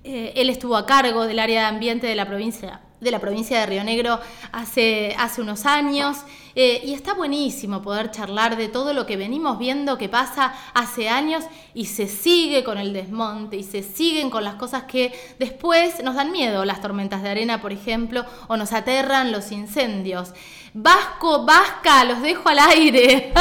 eh, 0.06 0.32
él 0.38 0.50
estuvo 0.50 0.78
a 0.78 0.86
cargo 0.86 1.28
del 1.28 1.40
área 1.40 1.64
de 1.64 1.68
ambiente 1.68 2.08
de 2.08 2.16
la 2.16 2.26
provincia 2.26 2.80
de 3.02 3.12
la 3.12 3.20
provincia 3.20 3.60
de 3.60 3.66
Río 3.66 3.84
Negro 3.84 4.20
hace, 4.54 5.16
hace 5.20 5.42
unos 5.42 5.66
años. 5.66 6.24
Eh, 6.54 6.82
y 6.84 6.94
está 6.94 7.14
buenísimo 7.14 7.82
poder 7.82 8.12
charlar 8.12 8.58
de 8.58 8.68
todo 8.68 8.94
lo 8.94 9.06
que 9.06 9.18
venimos 9.18 9.58
viendo 9.58 9.98
que 9.98 10.10
pasa 10.10 10.54
hace 10.74 11.10
años 11.10 11.46
y 11.74 11.86
se 11.86 12.08
sigue 12.08 12.64
con 12.64 12.78
el 12.78 12.94
desmonte 12.94 13.56
y 13.56 13.64
se 13.64 13.84
siguen 13.84 14.30
con 14.30 14.44
las 14.44 14.56
cosas 14.56 14.84
que 14.84 15.14
después 15.40 16.04
nos 16.04 16.16
dan 16.16 16.32
miedo, 16.32 16.66
las 16.66 16.82
tormentas 16.82 17.24
de 17.24 17.30
arena, 17.30 17.62
por 17.62 17.72
ejemplo, 17.72 18.26
o 18.48 18.58
nos 18.58 18.74
aterran 18.74 19.32
los 19.32 19.52
incendios. 19.52 20.34
Vasco, 20.74 21.46
Vasca, 21.46 22.04
los 22.04 22.22
dejo 22.22 22.50
al 22.50 22.60
aire. 22.60 23.34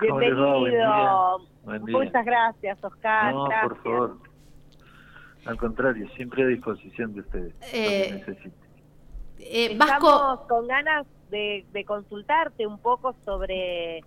Bienvenido. 0.00 1.38
Muchas 1.64 2.24
gracias, 2.24 2.82
Oscar. 2.82 3.32
No, 3.32 3.48
por 3.62 3.82
favor. 3.82 4.31
Al 5.44 5.56
contrario, 5.56 6.08
siempre 6.16 6.44
a 6.44 6.46
disposición 6.46 7.14
de 7.14 7.20
ustedes. 7.20 7.54
Eh, 7.72 8.24
eh, 9.38 9.68
Estamos 9.72 10.40
con 10.48 10.68
ganas 10.68 11.06
de, 11.30 11.84
consultarte 11.86 12.66
un 12.66 12.78
poco 12.78 13.14
sobre, 13.24 14.04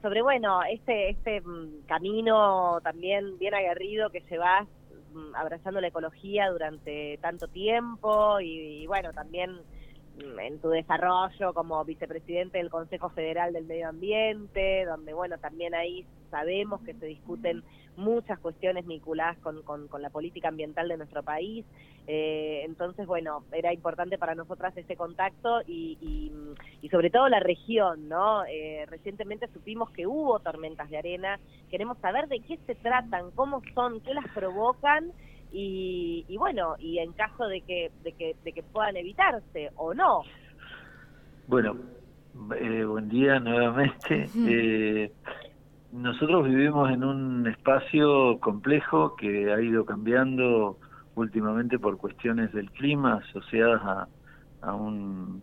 sobre 0.00 0.22
bueno, 0.22 0.62
este, 0.62 1.10
este 1.10 1.40
mm, 1.42 1.86
camino 1.86 2.80
también 2.82 3.38
bien 3.38 3.54
aguerrido 3.54 4.10
que 4.10 4.22
llevas 4.30 4.66
mm, 5.12 5.34
abrazando 5.34 5.80
la 5.80 5.88
ecología 5.88 6.48
durante 6.50 7.18
tanto 7.20 7.48
tiempo 7.48 8.40
y, 8.40 8.82
y 8.82 8.86
bueno, 8.86 9.12
también 9.12 9.50
mm, 9.52 10.38
en 10.38 10.58
tu 10.60 10.70
desarrollo 10.70 11.52
como 11.52 11.84
vicepresidente 11.84 12.58
del 12.58 12.70
Consejo 12.70 13.10
Federal 13.10 13.52
del 13.52 13.66
Medio 13.66 13.88
Ambiente, 13.88 14.86
donde 14.86 15.12
bueno, 15.12 15.36
también 15.38 15.74
ahí 15.74 16.06
sabemos 16.30 16.80
que 16.82 16.94
se 16.94 17.06
discuten 17.06 17.62
muchas 17.96 18.38
cuestiones 18.38 18.86
vinculadas 18.86 19.36
con, 19.38 19.62
con, 19.62 19.88
la 20.00 20.10
política 20.10 20.48
ambiental 20.48 20.88
de 20.88 20.96
nuestro 20.96 21.22
país. 21.22 21.64
Eh, 22.06 22.62
entonces, 22.64 23.06
bueno, 23.06 23.44
era 23.52 23.72
importante 23.72 24.16
para 24.16 24.34
nosotras 24.34 24.76
ese 24.76 24.96
contacto 24.96 25.60
y, 25.66 26.32
y, 26.82 26.88
sobre 26.88 27.10
todo 27.10 27.28
la 27.28 27.40
región, 27.40 28.08
¿no? 28.08 28.44
Eh, 28.46 28.86
recientemente 28.88 29.46
supimos 29.48 29.90
que 29.90 30.06
hubo 30.06 30.40
tormentas 30.40 30.88
de 30.90 30.98
arena. 30.98 31.38
Queremos 31.70 31.98
saber 31.98 32.26
de 32.28 32.40
qué 32.40 32.58
se 32.66 32.74
tratan, 32.74 33.30
cómo 33.32 33.62
son, 33.74 34.00
qué 34.00 34.14
las 34.14 34.28
provocan. 34.32 35.12
Y, 35.52 36.24
y 36.28 36.36
bueno, 36.36 36.76
y 36.78 36.98
en 36.98 37.12
caso 37.12 37.46
de 37.46 37.60
que, 37.60 37.90
de 38.02 38.12
que, 38.12 38.36
de 38.44 38.52
que 38.52 38.62
puedan 38.62 38.96
evitarse 38.96 39.70
o 39.76 39.94
no. 39.94 40.22
Bueno, 41.48 41.76
eh, 42.56 42.84
buen 42.84 43.08
día 43.08 43.38
nuevamente. 43.40 44.28
Eh, 44.36 45.12
nosotros 45.92 46.46
vivimos 46.46 46.90
en 46.90 47.02
un 47.02 47.46
espacio 47.48 48.38
complejo 48.38 49.16
que 49.16 49.52
ha 49.52 49.60
ido 49.60 49.84
cambiando 49.84 50.78
últimamente 51.16 51.78
por 51.78 51.96
cuestiones 51.96 52.52
del 52.52 52.70
clima 52.70 53.14
asociadas 53.28 54.08
a, 54.62 54.74
un 54.74 55.42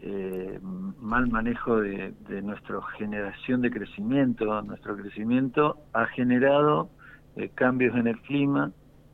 eh, 0.00 0.58
mal 1.00 1.28
manejo 1.28 1.80
de, 1.80 2.12
nuestra 2.42 2.80
generación 2.98 3.60
de 3.60 3.70
crecimiento. 3.70 4.60
Nuestro 4.62 4.96
crecimiento 4.96 5.78
ha 5.92 6.06
generado 6.06 6.90
eh, 7.36 7.50
cambios 7.54 7.96
en 7.96 8.08
el 8.08 8.20
clima 8.22 8.72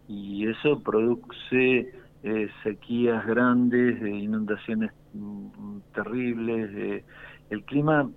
y 0.09 0.49
eso 0.49 0.83
produce 0.83 1.93
eh, 2.23 2.49
sequías 2.63 3.27
grandes, 3.27 4.01
inundaciones 4.01 4.93
mm, 5.13 5.79
terribles. 5.95 7.05
el 7.51 7.65
clima 7.65 8.09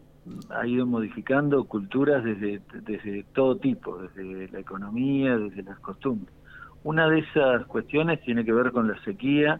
ha 0.50 0.66
ido 0.66 0.86
modificando 0.86 1.66
culturas 1.66 2.24
desde, 2.24 2.62
desde 2.82 3.24
todo 3.34 3.58
tipo, 3.58 3.98
desde 3.98 4.48
la 4.50 4.60
economía, 4.60 5.38
desde 5.38 5.64
las 5.64 5.80
costumbres. 5.80 6.34
Una 6.84 7.10
de 7.10 7.20
esas 7.20 7.66
cuestiones 7.66 8.22
tiene 8.22 8.44
que 8.44 8.54
ver 8.54 8.72
con 8.72 8.88
la 8.88 9.02
sequía 9.04 9.60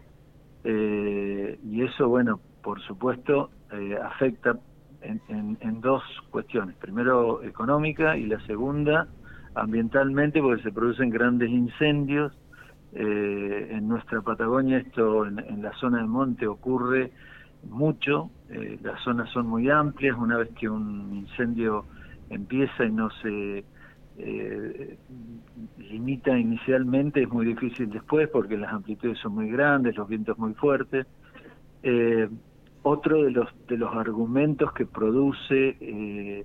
eh, 0.62 1.58
y 1.64 1.82
eso, 1.82 2.08
bueno, 2.08 2.40
por 2.62 2.80
supuesto, 2.82 3.50
eh, 3.72 3.96
afecta 4.02 4.58
en, 5.02 5.58
en, 5.60 5.80
dos 5.80 6.02
cuestiones. 6.30 6.76
Primero, 6.76 7.42
económica 7.42 8.16
y 8.16 8.24
la 8.24 8.40
segunda, 8.46 9.06
ambientalmente, 9.54 10.40
porque 10.40 10.62
se 10.62 10.72
producen 10.72 11.10
grandes 11.10 11.50
incendios. 11.50 12.32
Eh, 12.96 13.68
en 13.72 13.88
nuestra 13.88 14.22
Patagonia, 14.22 14.78
esto 14.78 15.26
en, 15.26 15.40
en 15.40 15.62
la 15.62 15.72
zona 15.78 15.98
de 15.98 16.06
monte 16.06 16.46
ocurre 16.46 17.10
mucho, 17.68 18.30
eh, 18.50 18.78
las 18.82 19.00
zonas 19.02 19.30
son 19.30 19.46
muy 19.46 19.70
amplias, 19.70 20.16
una 20.16 20.36
vez 20.36 20.50
que 20.58 20.68
un 20.68 21.14
incendio 21.14 21.84
empieza 22.30 22.84
y 22.84 22.92
no 22.92 23.10
se 23.22 23.64
eh, 24.18 24.98
limita 25.78 26.38
inicialmente, 26.38 27.22
es 27.22 27.28
muy 27.28 27.46
difícil 27.46 27.90
después 27.90 28.28
porque 28.28 28.56
las 28.56 28.72
amplitudes 28.72 29.18
son 29.18 29.34
muy 29.34 29.50
grandes, 29.50 29.96
los 29.96 30.08
vientos 30.08 30.38
muy 30.38 30.54
fuertes. 30.54 31.06
Eh, 31.82 32.28
otro 32.82 33.22
de 33.22 33.30
los, 33.30 33.48
de 33.66 33.78
los 33.78 33.94
argumentos 33.94 34.72
que 34.72 34.84
produce 34.84 36.44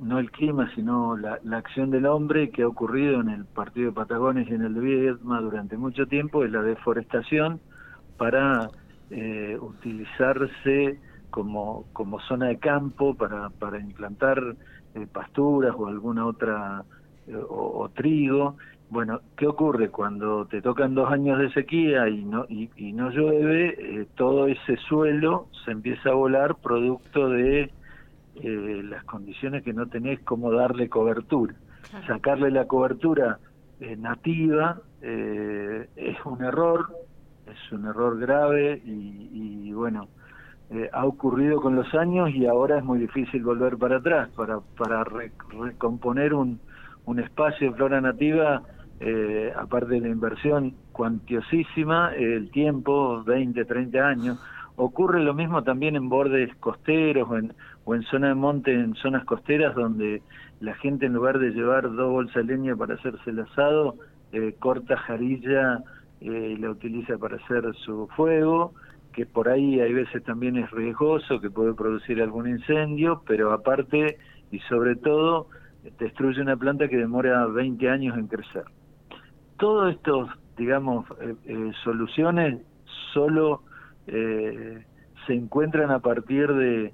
no 0.00 0.18
el 0.18 0.30
clima, 0.32 0.68
sino 0.74 1.16
la, 1.16 1.38
la, 1.44 1.58
acción 1.58 1.90
del 1.90 2.06
hombre 2.06 2.50
que 2.50 2.62
ha 2.62 2.68
ocurrido 2.68 3.20
en 3.20 3.28
el 3.28 3.44
partido 3.44 3.90
de 3.90 3.94
Patagones 3.94 4.48
y 4.48 4.54
en 4.54 4.62
el 4.62 4.74
de 4.74 4.80
Viedma 4.80 5.40
durante 5.40 5.76
mucho 5.76 6.06
tiempo 6.06 6.44
es 6.44 6.50
la 6.50 6.62
deforestación 6.62 7.60
para 8.16 8.68
eh, 9.10 9.56
utilizarse 9.58 10.98
como, 11.30 11.86
como 11.94 12.20
zona 12.20 12.48
de 12.48 12.58
campo 12.58 13.14
para, 13.14 13.48
para 13.48 13.80
implantar 13.80 14.38
eh, 14.94 15.06
pasturas 15.10 15.74
o 15.78 15.86
alguna 15.86 16.26
otra, 16.26 16.84
eh, 17.26 17.34
o, 17.48 17.88
trigo. 17.94 18.56
Bueno, 18.90 19.20
¿qué 19.34 19.46
ocurre 19.46 19.88
cuando 19.88 20.44
te 20.44 20.60
tocan 20.60 20.94
dos 20.94 21.10
años 21.10 21.38
de 21.38 21.50
sequía 21.52 22.06
y 22.08 22.22
no, 22.22 22.44
y, 22.50 22.92
no 22.92 23.10
llueve? 23.10 24.06
todo 24.14 24.46
ese 24.46 24.76
suelo 24.88 25.48
se 25.64 25.70
empieza 25.70 26.10
a 26.10 26.14
volar 26.14 26.56
producto 26.56 27.30
de 27.30 27.70
las 28.42 29.04
condiciones 29.04 29.62
que 29.62 29.72
no 29.72 29.86
tenés 29.88 30.20
como 30.20 30.52
darle 30.52 30.88
cobertura. 30.88 31.54
Sacarle 32.06 32.50
la 32.50 32.66
cobertura 32.66 33.38
nativa 33.80 34.80
es 35.02 36.16
un 36.24 36.42
error, 36.42 36.86
es 37.50 37.72
un 37.72 37.86
error 37.86 38.18
grave 38.18 38.80
y, 38.84 39.72
bueno, 39.72 40.08
eh, 40.70 40.88
ha 40.92 41.06
ocurrido 41.06 41.60
con 41.60 41.74
los 41.76 41.94
años 41.94 42.30
y 42.30 42.46
ahora 42.46 42.78
es 42.78 42.84
muy 42.84 42.98
difícil 42.98 43.42
volver 43.42 43.76
para 43.78 43.96
atrás, 43.96 44.28
para, 44.36 44.60
para 44.76 45.04
recomponer 45.04 46.34
un, 46.34 46.60
un 47.06 47.18
espacio 47.20 47.70
de 47.70 47.76
flora 47.76 48.00
nativa, 48.00 48.62
eh, 49.00 49.52
aparte 49.56 49.94
de 49.94 50.00
la 50.00 50.08
inversión 50.08 50.74
cuantiosísima, 50.92 52.12
el 52.14 52.50
tiempo, 52.50 53.22
20, 53.24 53.64
30 53.64 53.98
años. 53.98 54.38
Ocurre 54.76 55.22
lo 55.22 55.34
mismo 55.34 55.62
también 55.62 55.96
en 55.96 56.08
bordes 56.08 56.54
costeros 56.56 57.28
o 57.30 57.38
en, 57.38 57.52
o 57.84 57.94
en 57.94 58.02
zona 58.02 58.28
de 58.28 58.34
monte, 58.34 58.74
en 58.74 58.94
zonas 58.94 59.24
costeras 59.24 59.74
donde 59.74 60.22
la 60.60 60.74
gente 60.74 61.06
en 61.06 61.14
lugar 61.14 61.38
de 61.38 61.50
llevar 61.50 61.84
dos 61.84 62.10
bolsas 62.10 62.46
de 62.46 62.56
leña 62.56 62.76
para 62.76 62.94
hacerse 62.94 63.30
el 63.30 63.40
asado, 63.40 63.94
eh, 64.32 64.54
corta 64.58 64.96
jarilla 64.96 65.82
eh, 66.20 66.56
la 66.58 66.70
utiliza 66.70 67.18
para 67.18 67.36
hacer 67.36 67.64
su 67.84 68.08
fuego, 68.16 68.74
que 69.12 69.26
por 69.26 69.48
ahí 69.48 69.80
hay 69.80 69.92
veces 69.92 70.22
también 70.24 70.56
es 70.56 70.70
riesgoso, 70.70 71.40
que 71.40 71.50
puede 71.50 71.74
producir 71.74 72.22
algún 72.22 72.48
incendio, 72.48 73.22
pero 73.26 73.52
aparte 73.52 74.18
y 74.50 74.58
sobre 74.60 74.96
todo 74.96 75.48
destruye 75.98 76.40
una 76.40 76.56
planta 76.56 76.88
que 76.88 76.96
demora 76.96 77.46
20 77.46 77.88
años 77.88 78.16
en 78.16 78.26
crecer. 78.26 78.64
Todos 79.58 79.94
estos, 79.94 80.30
digamos, 80.56 81.06
eh, 81.20 81.34
eh, 81.46 81.72
soluciones 81.84 82.60
solo 83.12 83.62
eh, 84.06 84.84
se 85.26 85.34
encuentran 85.34 85.90
a 85.90 86.00
partir 86.00 86.52
de, 86.52 86.92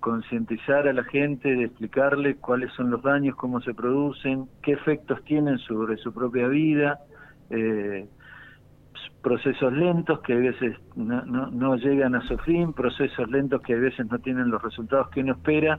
concientizar 0.00 0.88
a 0.88 0.92
la 0.92 1.04
gente, 1.04 1.54
de 1.54 1.64
explicarle 1.64 2.36
cuáles 2.36 2.72
son 2.72 2.90
los 2.90 3.02
daños, 3.02 3.36
cómo 3.36 3.60
se 3.60 3.74
producen, 3.74 4.46
qué 4.62 4.72
efectos 4.72 5.22
tienen 5.24 5.58
sobre 5.58 5.96
su 5.98 6.12
propia 6.12 6.48
vida. 6.48 6.98
Procesos 9.22 9.72
lentos 9.72 10.20
que 10.20 10.32
a 10.32 10.36
veces 10.36 10.76
no, 10.96 11.22
no, 11.24 11.76
llegan 11.76 12.14
a 12.14 12.26
su 12.26 12.38
fin, 12.38 12.72
procesos 12.72 13.30
lentos 13.30 13.60
que 13.62 13.74
a 13.74 13.78
veces 13.78 14.10
no 14.10 14.18
tienen 14.18 14.50
los 14.50 14.62
resultados 14.62 15.08
que 15.10 15.20
uno 15.20 15.32
espera, 15.32 15.78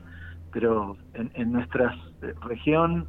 pero 0.52 0.96
en, 1.14 1.30
en 1.34 1.52
nuestra 1.52 1.96
región 2.42 3.06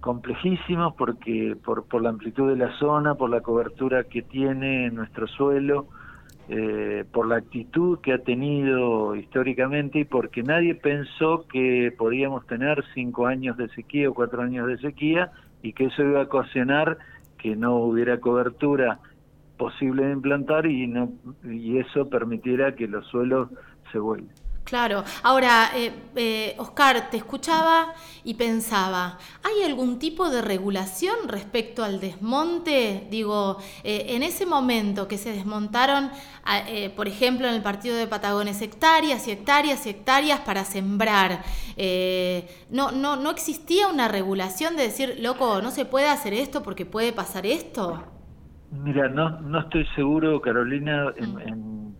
complejísimos 0.00 0.94
porque 0.94 1.56
por, 1.64 1.84
por 1.86 2.02
la 2.02 2.10
amplitud 2.10 2.50
de 2.50 2.56
la 2.56 2.76
zona, 2.78 3.14
por 3.14 3.30
la 3.30 3.40
cobertura 3.40 4.04
que 4.04 4.20
tiene 4.20 4.90
nuestro 4.90 5.26
suelo, 5.26 5.86
eh, 6.48 7.04
por 7.12 7.28
la 7.28 7.36
actitud 7.36 8.00
que 8.00 8.12
ha 8.12 8.18
tenido 8.18 9.14
históricamente 9.14 10.00
y 10.00 10.04
porque 10.04 10.42
nadie 10.42 10.74
pensó 10.74 11.46
que 11.46 11.94
podíamos 11.96 12.46
tener 12.46 12.84
cinco 12.94 13.26
años 13.26 13.56
de 13.56 13.68
sequía 13.68 14.10
o 14.10 14.14
cuatro 14.14 14.42
años 14.42 14.66
de 14.66 14.76
sequía 14.78 15.30
y 15.62 15.72
que 15.72 15.84
eso 15.84 16.02
iba 16.02 16.20
a 16.20 16.24
ocasionar 16.24 16.98
que 17.38 17.54
no 17.54 17.76
hubiera 17.76 18.18
cobertura 18.18 18.98
posible 19.62 20.06
de 20.06 20.12
implantar 20.12 20.66
y, 20.66 20.88
no, 20.88 21.12
y 21.44 21.78
eso 21.78 22.08
permitiera 22.08 22.74
que 22.74 22.88
los 22.88 23.06
suelos 23.06 23.48
se 23.92 23.98
vuelvan. 24.00 24.34
Claro, 24.64 25.04
ahora, 25.22 25.70
eh, 25.76 25.92
eh, 26.16 26.54
Oscar, 26.58 27.10
te 27.10 27.16
escuchaba 27.16 27.94
y 28.24 28.34
pensaba, 28.34 29.18
¿hay 29.44 29.62
algún 29.64 30.00
tipo 30.00 30.30
de 30.30 30.42
regulación 30.42 31.28
respecto 31.28 31.84
al 31.84 32.00
desmonte? 32.00 33.06
Digo, 33.08 33.58
eh, 33.84 34.06
en 34.08 34.24
ese 34.24 34.46
momento 34.46 35.06
que 35.06 35.18
se 35.18 35.32
desmontaron, 35.32 36.10
por 36.96 37.06
ejemplo, 37.06 37.46
en 37.46 37.54
el 37.54 37.62
partido 37.62 37.94
de 37.94 38.08
Patagones, 38.08 38.62
hectáreas 38.62 39.28
y 39.28 39.30
hectáreas 39.30 39.86
y 39.86 39.90
hectáreas 39.90 40.40
para 40.40 40.64
sembrar, 40.64 41.44
no, 42.68 42.90
no, 42.90 43.14
¿no 43.14 43.30
existía 43.30 43.86
una 43.86 44.08
regulación 44.08 44.76
de 44.76 44.84
decir, 44.84 45.18
loco, 45.20 45.62
no 45.62 45.70
se 45.70 45.84
puede 45.84 46.08
hacer 46.08 46.34
esto 46.34 46.64
porque 46.64 46.84
puede 46.84 47.12
pasar 47.12 47.46
esto? 47.46 48.02
Mira, 48.72 49.08
no, 49.08 49.40
no 49.40 49.60
estoy 49.60 49.86
seguro, 49.94 50.40
Carolina, 50.40 51.12
en, 51.16 51.40
en, 51.40 51.96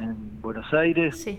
en 0.00 0.40
Buenos 0.40 0.72
Aires. 0.72 1.20
Sí 1.20 1.38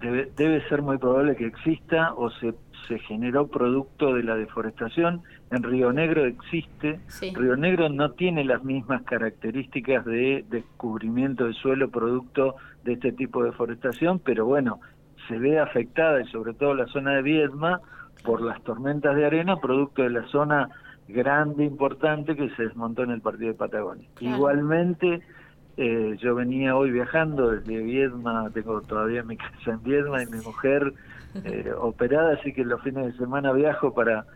debe, 0.00 0.30
debe 0.36 0.68
ser 0.68 0.82
muy 0.82 0.98
probable 0.98 1.36
que 1.36 1.46
exista 1.46 2.14
o 2.14 2.30
se, 2.30 2.54
se 2.88 2.98
generó 3.00 3.46
producto 3.48 4.14
de 4.14 4.22
la 4.22 4.36
deforestación. 4.36 5.22
En 5.50 5.62
Río 5.62 5.92
Negro 5.92 6.24
existe. 6.24 7.00
Río 7.34 7.56
Negro 7.56 7.88
no 7.88 8.12
tiene 8.12 8.44
las 8.44 8.64
mismas 8.64 9.02
características 9.02 10.04
de 10.04 10.44
descubrimiento 10.48 11.46
de 11.46 11.54
suelo 11.54 11.90
producto 11.90 12.56
de 12.84 12.94
este 12.94 13.12
tipo 13.12 13.42
de 13.42 13.50
deforestación, 13.50 14.18
pero 14.20 14.46
bueno, 14.46 14.80
se 15.28 15.38
ve 15.38 15.58
afectada 15.58 16.20
y 16.20 16.26
sobre 16.28 16.54
todo 16.54 16.74
la 16.74 16.86
zona 16.86 17.12
de 17.12 17.22
Viedma 17.22 17.80
por 18.24 18.42
las 18.42 18.62
tormentas 18.62 19.16
de 19.16 19.24
arena 19.24 19.56
producto 19.56 20.02
de 20.02 20.10
la 20.10 20.26
zona 20.28 20.68
grande, 21.10 21.64
importante 21.64 22.36
que 22.36 22.50
se 22.50 22.64
desmontó 22.64 23.02
en 23.02 23.10
el 23.10 23.20
partido 23.20 23.52
de 23.52 23.58
Patagonia. 23.58 24.08
Igualmente, 24.20 25.20
eh, 25.76 26.16
yo 26.18 26.34
venía 26.34 26.76
hoy 26.76 26.90
viajando 26.90 27.50
desde 27.50 27.82
Viedma, 27.82 28.50
tengo 28.52 28.80
todavía 28.82 29.22
mi 29.22 29.36
casa 29.38 29.72
en 29.72 29.82
Viedma 29.82 30.22
y 30.22 30.26
mi 30.26 30.38
mujer 30.38 30.92
eh, 31.44 31.72
operada, 31.78 32.34
así 32.34 32.52
que 32.52 32.64
los 32.64 32.82
fines 32.82 33.06
de 33.06 33.12
semana 33.12 33.52
viajo 33.52 33.94
para, 33.94 34.26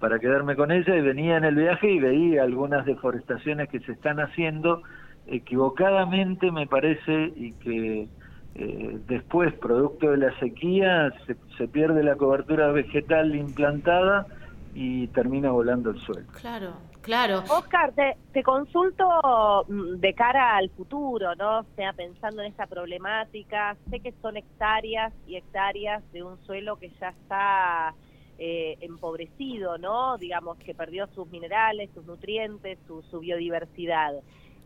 para 0.00 0.18
quedarme 0.18 0.54
con 0.54 0.70
ella 0.70 0.96
y 0.96 1.00
venía 1.00 1.36
en 1.36 1.44
el 1.44 1.54
viaje 1.54 1.90
y 1.90 1.98
veía 1.98 2.42
algunas 2.42 2.84
deforestaciones 2.86 3.68
que 3.68 3.80
se 3.80 3.92
están 3.92 4.20
haciendo. 4.20 4.82
Equivocadamente, 5.26 6.50
me 6.50 6.66
parece, 6.66 7.32
y 7.36 7.52
que 7.52 8.08
eh, 8.54 8.98
después, 9.08 9.54
producto 9.54 10.10
de 10.10 10.18
la 10.18 10.38
sequía, 10.40 11.12
se, 11.26 11.36
se 11.56 11.68
pierde 11.68 12.02
la 12.02 12.16
cobertura 12.16 12.70
vegetal 12.72 13.34
implantada 13.34 14.26
y 14.74 15.06
termina 15.08 15.50
volando 15.50 15.90
el 15.90 16.00
suelo. 16.00 16.26
Claro, 16.40 16.74
claro. 17.02 17.44
Oscar, 17.50 17.92
te, 17.92 18.16
te, 18.32 18.42
consulto 18.42 19.64
mm, 19.68 19.96
de 19.96 20.14
cara 20.14 20.56
al 20.56 20.70
futuro, 20.70 21.34
¿no? 21.34 21.60
O 21.60 21.66
sea, 21.76 21.92
pensando 21.92 22.42
en 22.42 22.48
esta 22.48 22.66
problemática, 22.66 23.76
sé 23.90 24.00
que 24.00 24.14
son 24.22 24.36
hectáreas 24.36 25.12
y 25.26 25.36
hectáreas 25.36 26.02
de 26.12 26.22
un 26.22 26.42
suelo 26.44 26.76
que 26.76 26.90
ya 27.00 27.10
está 27.10 27.94
eh, 28.38 28.78
empobrecido, 28.80 29.78
¿no? 29.78 30.16
Digamos 30.16 30.56
que 30.58 30.74
perdió 30.74 31.06
sus 31.08 31.28
minerales, 31.28 31.90
sus 31.94 32.04
nutrientes, 32.06 32.78
su, 32.86 33.02
su 33.02 33.20
biodiversidad. 33.20 34.14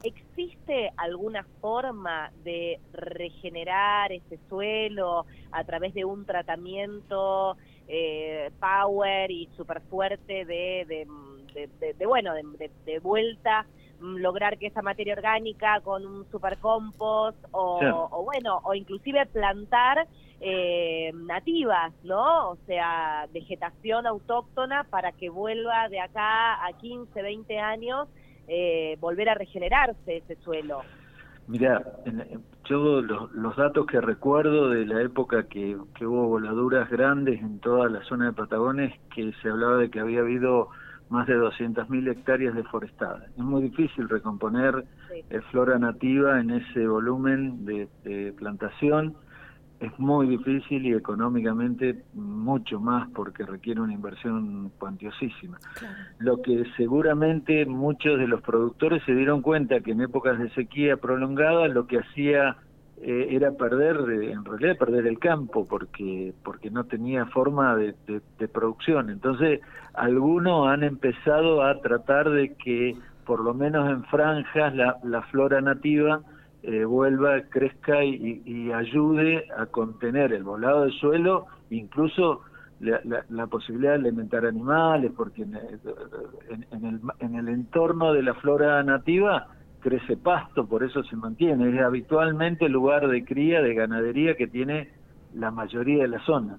¿Existe 0.02 0.92
alguna 0.96 1.44
forma 1.60 2.30
de 2.44 2.78
regenerar 2.92 4.12
ese 4.12 4.38
suelo 4.48 5.26
a 5.50 5.64
través 5.64 5.94
de 5.94 6.04
un 6.04 6.24
tratamiento 6.24 7.56
eh, 7.88 8.50
power 8.60 9.30
y 9.30 9.48
súper 9.56 9.80
fuerte 9.82 10.44
de, 10.44 11.06
de, 11.98 12.06
bueno, 12.06 12.32
de, 12.34 12.98
vuelta? 13.00 13.66
Mm, 14.00 14.16
lograr 14.16 14.58
que 14.58 14.66
esa 14.66 14.82
materia 14.82 15.14
orgánica 15.14 15.80
con 15.80 16.04
un 16.04 16.30
super 16.30 16.58
compost 16.58 17.38
o, 17.52 18.08
o 18.10 18.24
bueno 18.24 18.60
o 18.64 18.74
inclusive 18.74 19.24
plantar 19.24 20.06
eh, 20.38 21.12
nativas 21.14 21.94
no 22.04 22.50
o 22.50 22.56
sea 22.66 23.26
vegetación 23.32 24.06
autóctona 24.06 24.84
para 24.84 25.12
que 25.12 25.30
vuelva 25.30 25.88
de 25.88 26.00
acá 26.00 26.62
a 26.66 26.74
15 26.74 27.22
20 27.22 27.58
años 27.58 28.06
eh, 28.48 28.96
volver 29.00 29.28
a 29.28 29.34
regenerarse 29.34 30.18
ese 30.18 30.36
suelo. 30.36 30.82
Mira, 31.48 31.82
yo 32.64 33.00
los, 33.00 33.56
datos 33.56 33.86
que 33.86 34.00
recuerdo 34.00 34.70
de 34.70 34.84
la 34.84 35.00
época 35.02 35.44
que, 35.44 35.76
hubo 35.76 36.28
voladuras 36.28 36.90
grandes 36.90 37.40
en 37.40 37.60
toda 37.60 37.88
la 37.88 38.02
zona 38.04 38.26
de 38.26 38.32
Patagones, 38.32 38.92
que 39.14 39.32
se 39.40 39.48
hablaba 39.48 39.76
de 39.76 39.90
que 39.90 40.00
había 40.00 40.20
habido 40.20 40.68
más 41.08 41.28
de 41.28 41.36
200.000 41.36 42.10
hectáreas 42.10 42.54
deforestadas. 42.54 43.22
Es 43.30 43.44
muy 43.44 43.62
difícil 43.62 44.08
recomponer 44.08 44.84
eh, 45.12 45.40
flora 45.52 45.78
nativa 45.78 46.40
en 46.40 46.50
ese 46.50 46.88
volumen 46.88 47.64
de 47.64 48.34
plantación 48.36 49.14
es 49.80 49.98
muy 49.98 50.26
difícil 50.26 50.86
y 50.86 50.94
económicamente 50.94 52.02
mucho 52.14 52.80
más 52.80 53.08
porque 53.10 53.44
requiere 53.44 53.80
una 53.80 53.92
inversión 53.92 54.70
cuantiosísima. 54.78 55.58
Lo 56.18 56.40
que 56.40 56.64
seguramente 56.76 57.66
muchos 57.66 58.18
de 58.18 58.26
los 58.26 58.40
productores 58.40 59.02
se 59.04 59.14
dieron 59.14 59.42
cuenta 59.42 59.80
que 59.80 59.92
en 59.92 60.00
épocas 60.00 60.38
de 60.38 60.50
sequía 60.50 60.96
prolongada 60.96 61.68
lo 61.68 61.86
que 61.86 61.98
hacía 61.98 62.56
eh, 63.02 63.28
era 63.30 63.52
perder, 63.52 63.96
en 64.22 64.44
realidad 64.44 64.78
perder 64.78 65.06
el 65.06 65.18
campo 65.18 65.66
porque 65.68 66.32
porque 66.42 66.70
no 66.70 66.84
tenía 66.84 67.26
forma 67.26 67.76
de, 67.76 67.94
producción. 68.48 69.10
Entonces 69.10 69.60
algunos 69.92 70.68
han 70.68 70.84
empezado 70.84 71.62
a 71.62 71.80
tratar 71.82 72.30
de 72.30 72.54
que 72.54 72.96
por 73.26 73.40
lo 73.40 73.52
menos 73.52 73.90
en 73.90 74.04
franjas 74.04 74.74
la, 74.74 74.96
la 75.04 75.20
flora 75.22 75.60
nativa 75.60 76.22
eh, 76.66 76.84
vuelva, 76.84 77.42
crezca 77.48 78.04
y, 78.04 78.72
ayude 78.72 79.46
a 79.56 79.66
contener 79.66 80.32
el 80.32 80.42
volado 80.42 80.82
del 80.82 80.92
suelo, 80.92 81.46
incluso 81.70 82.42
la, 82.80 83.46
posibilidad 83.46 83.92
de 83.92 84.08
alimentar 84.08 84.44
animales, 84.44 85.12
porque 85.16 85.42
en, 85.42 85.54
el, 85.54 87.00
en 87.20 87.34
el 87.36 87.48
entorno 87.48 88.12
de 88.12 88.22
la 88.22 88.34
flora 88.34 88.82
nativa 88.82 89.46
crece 89.80 90.16
pasto, 90.16 90.66
por 90.66 90.82
eso 90.82 91.04
se 91.04 91.14
mantiene. 91.14 91.74
Es 91.74 91.80
habitualmente 91.80 92.66
el 92.66 92.72
lugar 92.72 93.06
de 93.06 93.24
cría, 93.24 93.62
de 93.62 93.72
ganadería 93.72 94.34
que 94.34 94.48
tiene 94.48 94.90
la 95.34 95.52
mayoría 95.52 96.02
de 96.02 96.08
la 96.08 96.18
zona. 96.24 96.58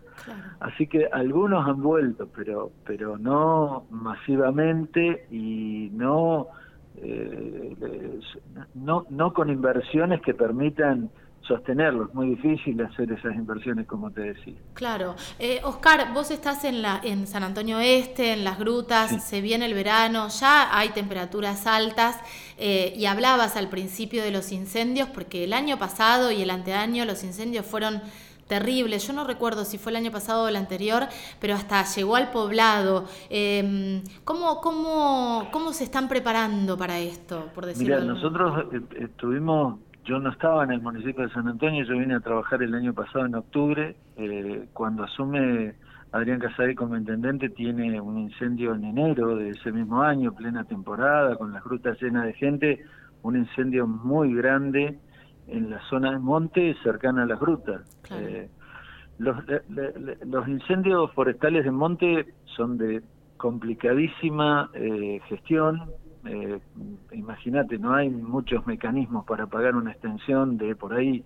Así 0.62 0.88
que 0.88 1.08
algunos 1.12 1.68
han 1.68 1.82
vuelto, 1.82 2.30
pero, 2.34 2.72
pero 2.86 3.18
no 3.18 3.86
masivamente 3.90 5.28
y 5.32 5.90
no 5.94 6.48
eh, 7.02 8.20
no, 8.76 9.06
no 9.10 9.34
con 9.34 9.50
inversiones 9.50 10.22
que 10.22 10.34
permitan 10.34 11.10
sostenerlo. 11.48 12.06
Es 12.06 12.14
muy 12.14 12.30
difícil 12.30 12.82
hacer 12.82 13.12
esas 13.12 13.34
inversiones, 13.36 13.88
como 13.88 14.12
te 14.12 14.22
decía. 14.22 14.56
Claro. 14.74 15.16
Eh, 15.40 15.62
Oscar, 15.64 16.14
vos 16.14 16.30
estás 16.30 16.64
en, 16.66 16.82
la, 16.82 17.00
en 17.04 17.26
San 17.26 17.44
Antonio 17.44 17.80
Este, 17.80 18.34
en 18.34 18.44
las 18.44 18.60
grutas, 18.60 19.24
se 19.24 19.42
viene 19.42 19.66
el 19.66 19.74
verano, 19.74 20.28
ya 20.28 20.78
hay 20.78 20.90
temperaturas 20.90 21.66
altas 21.66 22.20
eh, 22.58 22.94
y 22.98 23.06
hablabas 23.06 23.56
al 23.56 23.70
principio 23.70 24.24
de 24.24 24.32
los 24.32 24.52
incendios, 24.52 25.08
porque 25.10 25.46
el 25.46 25.54
año 25.54 25.78
pasado 25.78 26.32
y 26.32 26.42
el 26.42 26.50
anteaño 26.50 27.06
los 27.06 27.24
incendios 27.24 27.66
fueron 27.66 28.02
terrible. 28.48 29.00
Yo 29.00 29.14
no 29.14 29.26
recuerdo 29.26 29.66
si 29.66 29.78
fue 29.78 29.92
el 29.92 29.98
año 29.98 30.12
pasado 30.12 30.46
o 30.46 30.48
el 30.48 30.56
anterior, 30.56 31.04
pero 31.40 31.54
hasta 31.54 31.84
llegó 31.84 32.16
al 32.16 32.32
poblado. 32.32 33.06
Eh, 33.30 34.02
¿cómo, 34.24 34.62
cómo, 34.62 35.50
¿Cómo 35.52 35.74
se 35.74 35.84
están 35.84 36.08
preparando 36.08 36.78
para 36.78 37.00
esto, 37.00 37.50
por 37.54 37.66
decirlo 37.66 37.96
Mira, 37.96 38.08
nosotros 38.08 38.66
eh, 38.74 38.82
estuvimos, 39.00 39.80
yo 40.06 40.20
no 40.20 40.32
estaba 40.32 40.64
en 40.64 40.72
el 40.72 40.82
municipio 40.82 41.28
de 41.28 41.34
San 41.34 41.48
Antonio, 41.48 41.84
yo 41.86 41.98
vine 41.98 42.16
a 42.16 42.20
trabajar 42.20 42.64
el 42.64 42.74
año 42.74 42.94
pasado 42.94 43.26
en 43.26 43.36
octubre, 43.36 43.96
eh, 44.16 44.68
cuando 44.74 45.04
asume 45.04 45.76
Adrián 46.12 46.40
Casarí 46.40 46.74
como 46.76 46.96
intendente, 46.96 47.50
tiene 47.50 48.00
un 48.00 48.18
incendio 48.18 48.74
en 48.74 48.86
enero 48.86 49.36
de 49.36 49.50
ese 49.50 49.72
mismo 49.72 50.02
año, 50.02 50.34
plena 50.34 50.64
temporada, 50.64 51.36
con 51.36 51.52
las 51.52 51.64
grutas 51.64 52.02
llenas 52.02 52.26
de 52.26 52.34
gente, 52.34 52.86
un 53.24 53.36
incendio 53.36 53.88
muy 53.88 54.34
grande 54.34 54.98
en 55.48 55.70
la 55.70 55.82
zona 55.90 56.12
de 56.12 56.20
monte 56.20 56.76
cercana 56.84 57.24
a 57.24 57.26
las 57.26 57.40
grutas. 57.40 57.82
Eh, 58.12 58.50
los, 59.18 59.38
los, 60.26 60.48
incendios 60.48 61.12
forestales 61.14 61.64
de 61.64 61.72
monte 61.72 62.34
son 62.56 62.78
de 62.78 63.02
complicadísima 63.38 64.70
eh, 64.74 65.20
gestión. 65.28 65.92
Eh, 66.26 66.60
Imagínate, 67.14 67.78
no 67.78 67.94
hay 67.94 68.10
muchos 68.10 68.68
mecanismos 68.68 69.26
para 69.26 69.48
pagar 69.48 69.76
una 69.76 69.92
extensión 69.92 70.58
de 70.58 70.76
por 70.76 70.94
ahí 70.94 71.24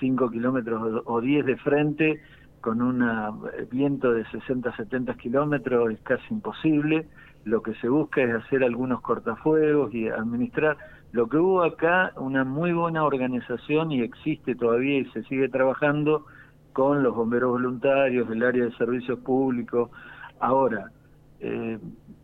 5 0.00 0.30
kilómetros 0.30 1.02
o 1.04 1.20
10 1.20 1.46
de 1.46 1.56
frente 1.56 2.20
con 2.64 2.80
un 2.80 3.02
eh, 3.02 3.66
viento 3.70 4.12
de 4.12 4.24
60-70 4.24 5.16
kilómetros 5.18 5.92
es 5.92 6.00
casi 6.00 6.24
imposible. 6.30 7.06
Lo 7.44 7.60
que 7.62 7.74
se 7.74 7.88
busca 7.90 8.22
es 8.22 8.34
hacer 8.34 8.64
algunos 8.64 9.02
cortafuegos 9.02 9.92
y 9.92 10.08
administrar 10.08 10.78
Lo 11.14 11.28
que 11.28 11.36
hubo 11.36 11.62
acá, 11.62 12.10
una 12.16 12.42
muy 12.42 12.72
buena 12.72 13.04
organización 13.04 13.92
y 13.92 14.02
existe 14.02 14.56
todavía 14.56 14.98
y 14.98 15.04
se 15.12 15.22
sigue 15.22 15.48
trabajando 15.48 16.26
con 16.72 17.04
los 17.04 17.14
bomberos 17.14 17.52
voluntarios, 17.52 18.28
el 18.32 18.42
área 18.42 18.64
de 18.64 18.72
servicios 18.72 19.20
públicos. 19.20 19.92
Ahora, 20.40 20.90
eh, 21.38 21.78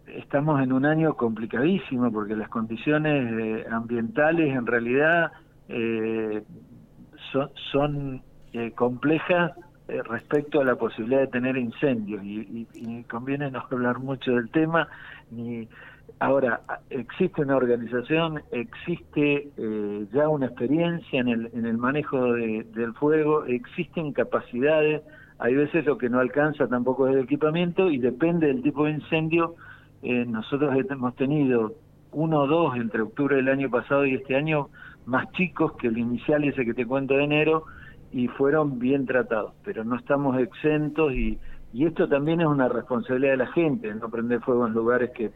estamos 0.08 0.60
en 0.60 0.72
un 0.72 0.86
año 0.86 1.14
complicadísimo 1.14 2.10
porque 2.10 2.34
las 2.34 2.48
condiciones 2.48 3.32
eh, 3.32 3.64
ambientales 3.70 4.56
en 4.56 4.66
realidad 4.66 5.30
eh, 5.68 6.42
son, 7.70 8.22
complejas 8.74 9.52
respecto 9.86 10.60
a 10.60 10.64
la 10.64 10.74
posibilidad 10.74 11.20
de 11.20 11.26
tener 11.28 11.56
incendios 11.56 12.24
y, 12.24 12.66
y, 12.74 13.04
conviene 13.04 13.52
no 13.52 13.64
hablar 13.70 14.00
mucho 14.00 14.32
del 14.32 14.50
tema 14.50 14.88
ni 15.30 15.68
ahora 16.20 16.60
existe 16.90 17.42
una 17.42 17.56
organización 17.56 18.42
existe 18.52 19.48
ya 20.12 20.28
una 20.28 20.46
experiencia 20.46 21.20
en 21.20 21.28
el, 21.28 21.50
en 21.54 21.66
el 21.66 21.78
manejo 21.78 22.34
del 22.34 22.92
fuego 22.94 23.44
existen 23.46 24.12
capacidades 24.12 25.02
hay 25.40 25.54
veces 25.54 25.86
lo 25.86 25.96
que 25.96 26.10
no 26.10 26.18
alcanza 26.18 26.68
tampoco 26.68 27.08
es 27.08 27.16
el 27.16 27.22
equipamiento 27.22 27.90
y 27.90 27.96
depende 27.96 28.48
del 28.48 28.62
tipo 28.62 28.84
de 28.84 28.92
incendio. 28.92 29.54
Eh, 30.02 30.26
nosotros 30.26 30.74
hemos 30.90 31.16
tenido 31.16 31.72
uno 32.12 32.40
o 32.40 32.46
dos 32.46 32.76
entre 32.76 33.00
octubre 33.00 33.36
del 33.36 33.48
año 33.48 33.70
pasado 33.70 34.04
y 34.04 34.16
este 34.16 34.36
año 34.36 34.68
más 35.06 35.32
chicos 35.32 35.72
que 35.78 35.88
el 35.88 35.96
inicial 35.96 36.44
ese 36.44 36.66
que 36.66 36.74
te 36.74 36.84
cuento 36.84 37.14
de 37.14 37.24
enero 37.24 37.64
y 38.12 38.28
fueron 38.28 38.78
bien 38.78 39.06
tratados, 39.06 39.54
pero 39.64 39.82
no 39.82 39.96
estamos 39.96 40.38
exentos 40.38 41.12
y, 41.14 41.38
y 41.72 41.86
esto 41.86 42.06
también 42.06 42.42
es 42.42 42.46
una 42.46 42.68
responsabilidad 42.68 43.32
de 43.32 43.36
la 43.38 43.52
gente, 43.52 43.94
no 43.94 44.10
prender 44.10 44.40
fuego 44.40 44.66
en 44.66 44.74
lugares 44.74 45.10
que, 45.12 45.30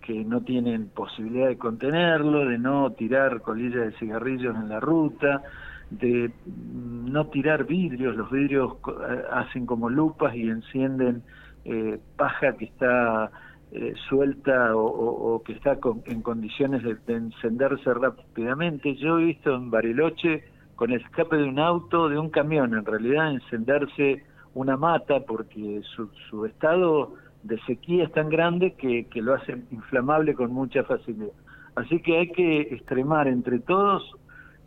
que, 0.00 0.24
no 0.24 0.42
tienen 0.42 0.88
posibilidad 0.88 1.48
de 1.48 1.56
contenerlo, 1.56 2.46
de 2.46 2.58
no 2.58 2.90
tirar 2.92 3.40
colillas 3.42 3.86
de 3.86 3.98
cigarrillos 3.98 4.56
en 4.56 4.68
la 4.68 4.80
ruta, 4.80 5.42
de 5.90 6.30
no 6.46 7.26
tirar 7.28 7.64
vidrios, 7.64 8.16
los 8.16 8.30
vidrios 8.30 8.74
eh, 8.88 9.22
hacen 9.32 9.66
como 9.66 9.88
lupas 9.88 10.34
y 10.34 10.48
encienden 10.48 11.22
eh, 11.64 11.98
paja 12.16 12.56
que 12.56 12.66
está 12.66 13.30
eh, 13.72 13.94
suelta 14.08 14.74
o, 14.74 15.42
que 15.44 15.52
está 15.52 15.78
en 16.06 16.22
condiciones 16.22 16.82
de, 16.82 17.14
encenderse 17.14 17.94
rápidamente. 17.94 18.96
Yo 18.96 19.18
he 19.18 19.24
visto 19.24 19.54
en 19.54 19.70
Bariloche 19.70 20.44
con 20.74 20.90
el 20.90 21.00
escape 21.00 21.36
de 21.36 21.44
un 21.44 21.58
auto, 21.58 22.08
de 22.08 22.18
un 22.18 22.30
camión, 22.30 22.74
en 22.74 22.84
realidad 22.84 23.30
encenderse 23.30 24.24
una 24.54 24.76
mata 24.76 25.20
porque 25.20 25.82
su, 25.94 26.08
su 26.28 26.46
estado 26.46 27.14
de 27.42 27.58
sequía 27.62 28.04
es 28.04 28.12
tan 28.12 28.28
grande 28.28 28.74
que, 28.74 29.06
que 29.06 29.22
lo 29.22 29.34
hace 29.34 29.52
inflamable 29.70 30.34
con 30.34 30.52
mucha 30.52 30.84
facilidad. 30.84 31.32
Así 31.74 32.00
que 32.00 32.18
hay 32.18 32.32
que 32.32 32.60
extremar 32.60 33.28
entre 33.28 33.60
todos 33.60 34.02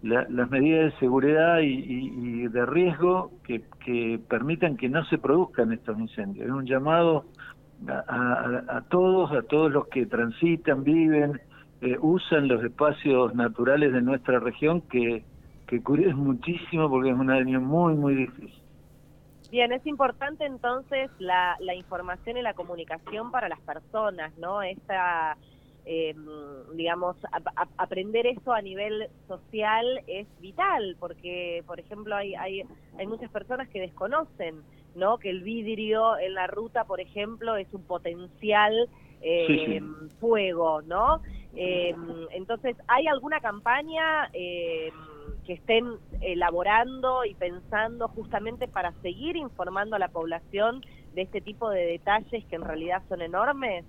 las 0.03 0.51
medidas 0.51 0.93
de 0.93 0.99
seguridad 0.99 1.59
y, 1.61 2.47
de 2.47 2.65
riesgo 2.65 3.31
que, 3.43 3.61
permitan 4.27 4.75
que 4.75 4.89
no 4.89 5.03
se 5.05 5.17
produzcan 5.17 5.71
estos 5.71 5.97
incendios. 5.97 6.45
Es 6.45 6.51
un 6.51 6.65
llamado 6.65 7.25
a, 7.87 8.81
todos, 8.89 9.31
a 9.31 9.43
todos 9.43 9.71
los 9.71 9.87
que 9.87 10.05
transitan, 10.05 10.83
viven, 10.83 11.39
eh, 11.81 11.97
usan 12.01 12.49
los 12.49 12.63
espacios 12.63 13.33
naturales 13.33 13.93
de 13.93 14.01
nuestra 14.01 14.39
región 14.39 14.81
que, 14.81 15.23
que 15.67 15.81
cuiden 15.81 16.17
muchísimo 16.17 16.89
porque 16.89 17.11
es 17.11 17.17
un 17.17 17.29
año 17.29 17.61
muy, 17.61 17.93
muy 17.93 18.15
difícil. 18.15 18.62
Bien, 19.53 19.71
es 19.71 19.85
importante 19.85 20.45
entonces 20.45 21.11
la, 21.19 21.55
la 21.59 21.75
información 21.75 22.37
y 22.37 22.41
la 22.41 22.55
comunicación 22.55 23.29
para 23.29 23.47
las 23.47 23.59
personas, 23.59 24.35
¿no? 24.39 24.63
Esta 24.63 25.37
eh, 25.85 26.15
digamos, 26.73 27.15
aprender 27.77 28.25
eso 28.25 28.51
a 28.51 28.63
nivel 28.63 29.09
social 29.27 30.01
es 30.07 30.25
vital, 30.39 30.97
porque, 30.99 31.63
por 31.67 31.79
ejemplo, 31.79 32.15
hay, 32.15 32.33
hay, 32.33 32.63
hay 32.97 33.05
muchas 33.05 33.29
personas 33.29 33.69
que 33.69 33.79
desconocen, 33.79 34.63
¿no? 34.95 35.19
Que 35.19 35.29
el 35.29 35.43
vidrio 35.43 36.17
en 36.17 36.33
la 36.33 36.47
ruta, 36.47 36.85
por 36.85 36.99
ejemplo, 36.99 37.55
es 37.55 37.71
un 37.75 37.83
potencial 37.83 38.89
eh, 39.21 39.83
fuego, 40.19 40.81
¿no? 40.81 41.21
Eh, 41.55 41.95
entonces, 42.31 42.75
¿hay 42.87 43.05
alguna 43.05 43.39
campaña 43.39 44.31
eh, 44.33 44.91
que 45.45 45.53
estén 45.53 45.85
elaborando 46.21 47.25
y 47.25 47.35
pensando 47.35 48.07
justamente 48.07 48.67
para 48.67 48.91
seguir 49.01 49.35
informando 49.35 49.95
a 49.95 49.99
la 49.99 50.09
población 50.09 50.81
de 51.13 51.23
este 51.23 51.41
tipo 51.41 51.69
de 51.69 51.85
detalles 51.85 52.45
que 52.45 52.55
en 52.55 52.63
realidad 52.63 53.01
son 53.09 53.21
enormes? 53.21 53.85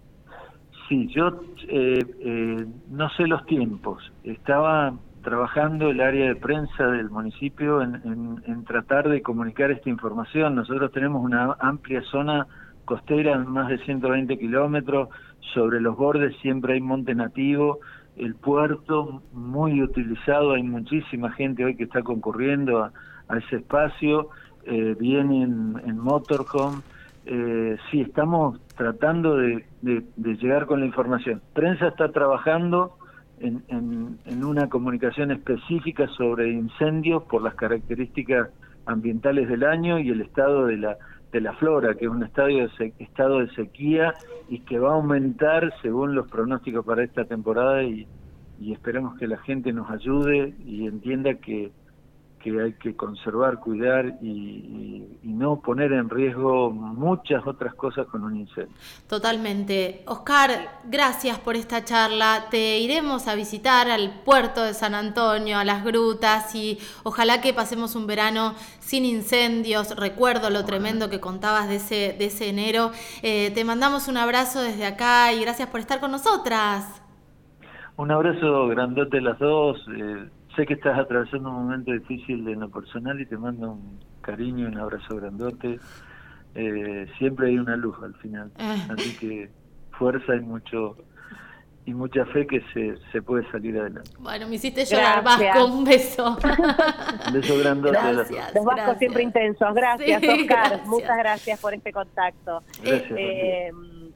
Sí, 0.89 1.09
yo 1.15 1.29
eh, 1.69 1.99
eh, 2.21 2.67
no 2.91 3.09
sé 3.11 3.27
los 3.27 3.45
tiempos. 3.47 4.13
Estaba 4.23 4.95
trabajando 5.23 5.89
el 5.89 6.01
área 6.01 6.29
de 6.29 6.37
prensa 6.37 6.87
del 6.87 7.11
municipio 7.11 7.81
en, 7.81 8.65
tratar 8.67 9.09
de 9.09 9.23
comunicar 9.23 9.71
esta 9.71 9.89
información. 9.89 10.55
Nosotros 10.55 10.93
tenemos 10.93 11.25
una 11.25 11.57
amplia 11.59 12.03
zona 12.11 12.47
costera, 12.85 13.39
más 13.39 13.69
de 13.69 13.79
120 13.79 14.39
kilómetros, 14.39 15.09
sobre 15.55 15.81
los 15.81 15.97
bordes 15.97 16.37
siempre 16.43 16.75
hay 16.75 16.81
monte 16.83 17.15
nativo, 17.15 17.81
el 18.17 18.35
puerto 18.35 19.23
muy 19.33 19.83
utilizado, 19.83 20.53
hay 20.53 20.63
muchísima 20.63 21.33
gente 21.33 21.65
hoy 21.65 21.77
que 21.77 21.85
está 21.85 22.03
concurriendo 22.03 22.83
a, 22.83 22.93
ese 23.39 23.57
espacio, 23.57 24.29
eh, 24.65 24.95
vienen 24.99 25.81
en 25.85 25.99
motorhome, 25.99 26.83
eh, 27.27 27.77
sí, 27.91 28.03
estamos 28.03 28.61
tratando 28.77 29.37
de, 29.37 29.65
llegar 30.17 30.67
con 30.67 30.81
la 30.81 30.87
información. 30.87 31.41
Prensa 31.55 31.89
está 31.89 32.11
trabajando 32.11 32.97
en, 33.41 34.45
una 34.45 34.69
comunicación 34.69 35.31
específica 35.31 36.07
sobre 36.09 36.51
incendios 36.53 37.23
por 37.25 37.43
las 37.43 37.55
características 37.55 38.51
ambientales 38.87 39.49
del 39.49 39.65
año 39.65 39.99
y 39.99 40.11
el 40.11 40.21
estado 40.21 40.67
de 40.67 40.77
la, 40.77 40.99
de 41.35 41.41
la 41.41 41.53
flora, 41.55 41.95
que 41.95 42.05
es 42.05 42.11
un 42.11 42.23
estado 42.23 42.47
de, 42.47 42.95
estado 43.01 43.41
de 43.41 43.49
sequía 43.57 44.15
y 44.49 44.61
que 44.61 44.79
va 44.79 44.91
a 44.91 44.95
aumentar 44.95 45.75
según 45.83 46.15
los 46.15 46.31
pronósticos 46.31 46.87
para 46.87 47.03
esta 47.03 47.25
temporada 47.25 47.83
y 47.83 48.07
esperemos 48.61 49.19
que 49.19 49.27
la 49.27 49.39
gente 49.39 49.73
nos 49.73 49.91
ayude 49.91 50.55
y 50.65 50.87
entienda 50.87 51.35
que 51.35 51.73
que 52.45 52.61
hay 52.61 52.75
que 52.75 52.95
conservar, 52.95 53.59
cuidar 53.59 54.19
y, 54.21 55.09
no 55.23 55.61
poner 55.61 55.93
en 55.93 56.09
riesgo 56.11 56.71
muchas 56.71 57.45
otras 57.47 57.75
cosas 57.75 58.07
con 58.07 58.23
un 58.23 58.37
incendio. 58.37 58.73
Totalmente. 59.09 60.03
Oscar, 60.07 60.51
gracias 60.85 61.39
por 61.41 61.57
esta 61.57 61.85
charla. 61.85 62.47
Te 62.51 62.79
iremos 62.79 63.27
a 63.27 63.35
visitar 63.35 63.91
al 63.91 64.21
puerto 64.21 64.63
de 64.63 64.75
San 64.75 64.95
Antonio, 64.95 65.59
a 65.59 65.65
las 65.65 65.83
grutas 65.85 66.55
y 66.55 66.79
ojalá 67.03 67.41
que 67.41 67.53
pasemos 67.53 67.97
un 67.97 68.07
verano 68.07 68.55
sin 68.79 69.05
incendios. 69.05 69.97
Recuerdo 69.97 70.51
lo 70.51 70.65
tremendo 70.65 71.11
que 71.11 71.19
contabas 71.19 71.69
de 71.69 71.77
ese, 71.77 72.15
de 72.17 72.27
ese 72.27 72.49
enero. 72.51 72.91
Eh, 73.23 73.51
te 73.55 73.65
mandamos 73.65 74.07
un 74.07 74.19
abrazo 74.19 74.63
desde 74.63 74.87
acá 74.87 75.33
y 75.33 75.41
gracias 75.41 75.69
por 75.69 75.81
estar 75.81 75.99
con 75.99 76.13
nosotras. 76.13 77.03
Un 77.97 78.11
abrazo 78.11 78.69
grandote 78.69 79.21
las 79.21 79.39
dos. 79.39 79.79
Eh, 79.97 80.29
Sé 80.57 80.67
que 80.67 80.75
estás 80.75 80.99
atravesando 80.99 81.51
un 81.51 81.57
momento 81.57 81.93
difícil 81.93 82.45
de 82.45 82.55
lo 82.55 82.71
personal 82.71 83.21
y 83.21 83.27
te 83.27 83.37
mando 83.37 83.73
un 83.73 84.01
cariño, 84.21 84.69
un 84.69 84.79
abrazo 84.79 85.17
grandote. 85.17 85.79
Eh, 86.55 87.07
siempre 87.19 87.49
hay 87.49 87.59
una 87.59 87.77
luz 87.77 87.97
al 88.03 88.15
final, 88.15 88.53
ah. 88.59 88.77
así 88.91 89.17
que 89.17 89.51
fuerza 89.99 90.37
y 90.37 90.41
mucho 90.41 90.97
y 91.87 91.93
mucha 91.93 92.25
fe 92.27 92.47
que 92.47 92.63
se, 92.73 92.97
se 93.13 93.21
puede 93.21 93.51
salir 93.51 93.79
adelante. 93.79 94.11
Bueno, 94.19 94.49
me 94.49 94.55
hiciste 94.55 94.85
llorar, 94.85 95.23
Vasco, 95.23 95.67
un 95.67 95.85
beso. 95.85 96.39
un 97.27 97.33
beso 97.35 97.59
grandote. 97.59 97.99
Gracias, 97.99 98.55
Los 98.55 98.65
Vascos 98.65 98.99
siempre 98.99 99.23
intensos. 99.23 99.75
Gracias, 99.75 100.23
Oscar. 100.23 100.81
Muchas 100.87 101.19
gracias 101.19 101.61
por 101.61 101.75
este 101.75 101.93
contacto. 101.93 102.63
Eh, 102.85 103.71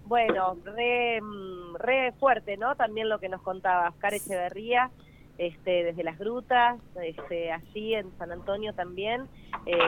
bueno, 0.07 0.57
re, 0.65 1.21
re 1.79 2.13
fuerte, 2.13 2.57
¿no? 2.57 2.75
También 2.75 3.09
lo 3.11 3.19
que 3.19 3.29
nos 3.29 3.43
contaba 3.43 3.91
Oscar 3.91 4.15
Echeverría 4.15 4.91
este, 5.39 5.85
desde 5.85 6.03
las 6.03 6.19
grutas, 6.19 6.81
este, 7.01 7.53
allí 7.53 7.95
en 7.95 8.11
San 8.19 8.33
Antonio 8.33 8.73
también, 8.73 9.29
eh, 9.67 9.79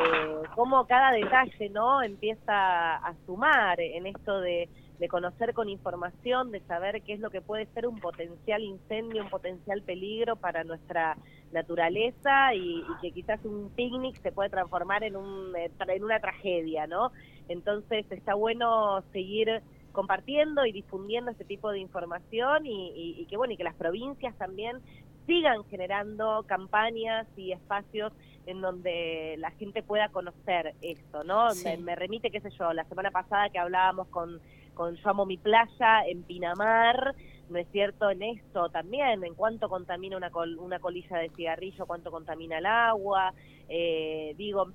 cómo 0.55 0.87
cada 0.87 1.11
detalle 1.11 1.69
no 1.71 2.03
empieza 2.03 2.95
a 2.97 3.15
sumar 3.27 3.81
en 3.81 4.07
esto 4.07 4.41
de, 4.41 4.69
conocer 5.09 5.55
con 5.55 5.71
información, 5.71 6.51
de 6.51 6.61
saber 6.61 7.01
qué 7.01 7.15
es 7.15 7.21
lo 7.21 7.31
que 7.31 7.41
puede 7.41 7.65
ser 7.73 7.87
un 7.87 7.99
potencial 8.01 8.63
incendio, 8.63 9.23
un 9.23 9.31
potencial 9.31 9.81
peligro 9.81 10.37
para 10.37 10.63
nuestra 10.63 11.17
naturaleza 11.53 12.55
y, 12.55 12.85
que 13.01 13.11
quizás 13.11 13.43
un 13.47 13.71
picnic 13.71 14.21
se 14.21 14.31
puede 14.31 14.51
transformar 14.51 15.03
en, 15.03 15.17
un, 15.17 15.55
en 15.57 16.05
una 16.05 16.21
tragedia, 16.21 16.87
¿no? 16.87 17.13
Entonces 17.49 18.05
está 18.13 18.35
bueno 18.35 19.03
seguir 19.11 19.63
compartiendo 19.93 20.67
y 20.67 20.73
difundiendo 20.73 21.31
este 21.31 21.45
tipo 21.45 21.71
de 21.71 21.79
información 21.79 22.67
y, 22.67 23.17
y, 23.19 23.27
que 23.27 23.37
bueno 23.37 23.55
y 23.55 23.57
que 23.57 23.65
las 23.65 23.75
provincias 23.75 24.37
también 24.37 24.81
sigan 25.31 25.63
generando 25.71 26.45
campañas 26.49 27.25
y 27.37 27.53
espacios 27.53 28.13
en 28.47 28.61
donde 28.61 29.37
la 29.39 29.53
gente 29.53 29.81
pueda 29.81 30.09
conocer 30.09 30.75
esto, 30.83 31.23
¿no? 31.23 31.51
Me, 31.79 31.95
remite, 31.95 32.33
qué 32.33 32.41
sé 32.41 32.51
yo, 32.59 32.73
la 32.73 32.83
semana 32.87 33.13
pasada 33.13 33.49
que 33.49 33.61
hablábamos 33.61 34.09
con, 34.09 34.41
con 34.75 34.97
Yo 34.97 35.09
Amo 35.09 35.27
Mi 35.27 35.37
Playa 35.37 36.03
en 36.09 36.25
Pinamar, 36.25 37.15
¿no 37.51 37.59
es 37.59 37.69
cierto?, 37.73 38.11
en 38.11 38.23
esto 38.23 38.71
también, 38.71 39.25
en 39.25 39.35
cuánto 39.35 39.69
contamina 39.69 40.17
una, 40.17 40.31
una 40.59 40.79
colilla 40.79 41.19
de 41.19 41.31
cigarrillo, 41.31 41.87
cuánto 41.87 42.11
contamina 42.11 42.59
el 42.59 42.67
agua. 42.67 43.35
Eh, 43.69 44.35
digo, 44.37 44.67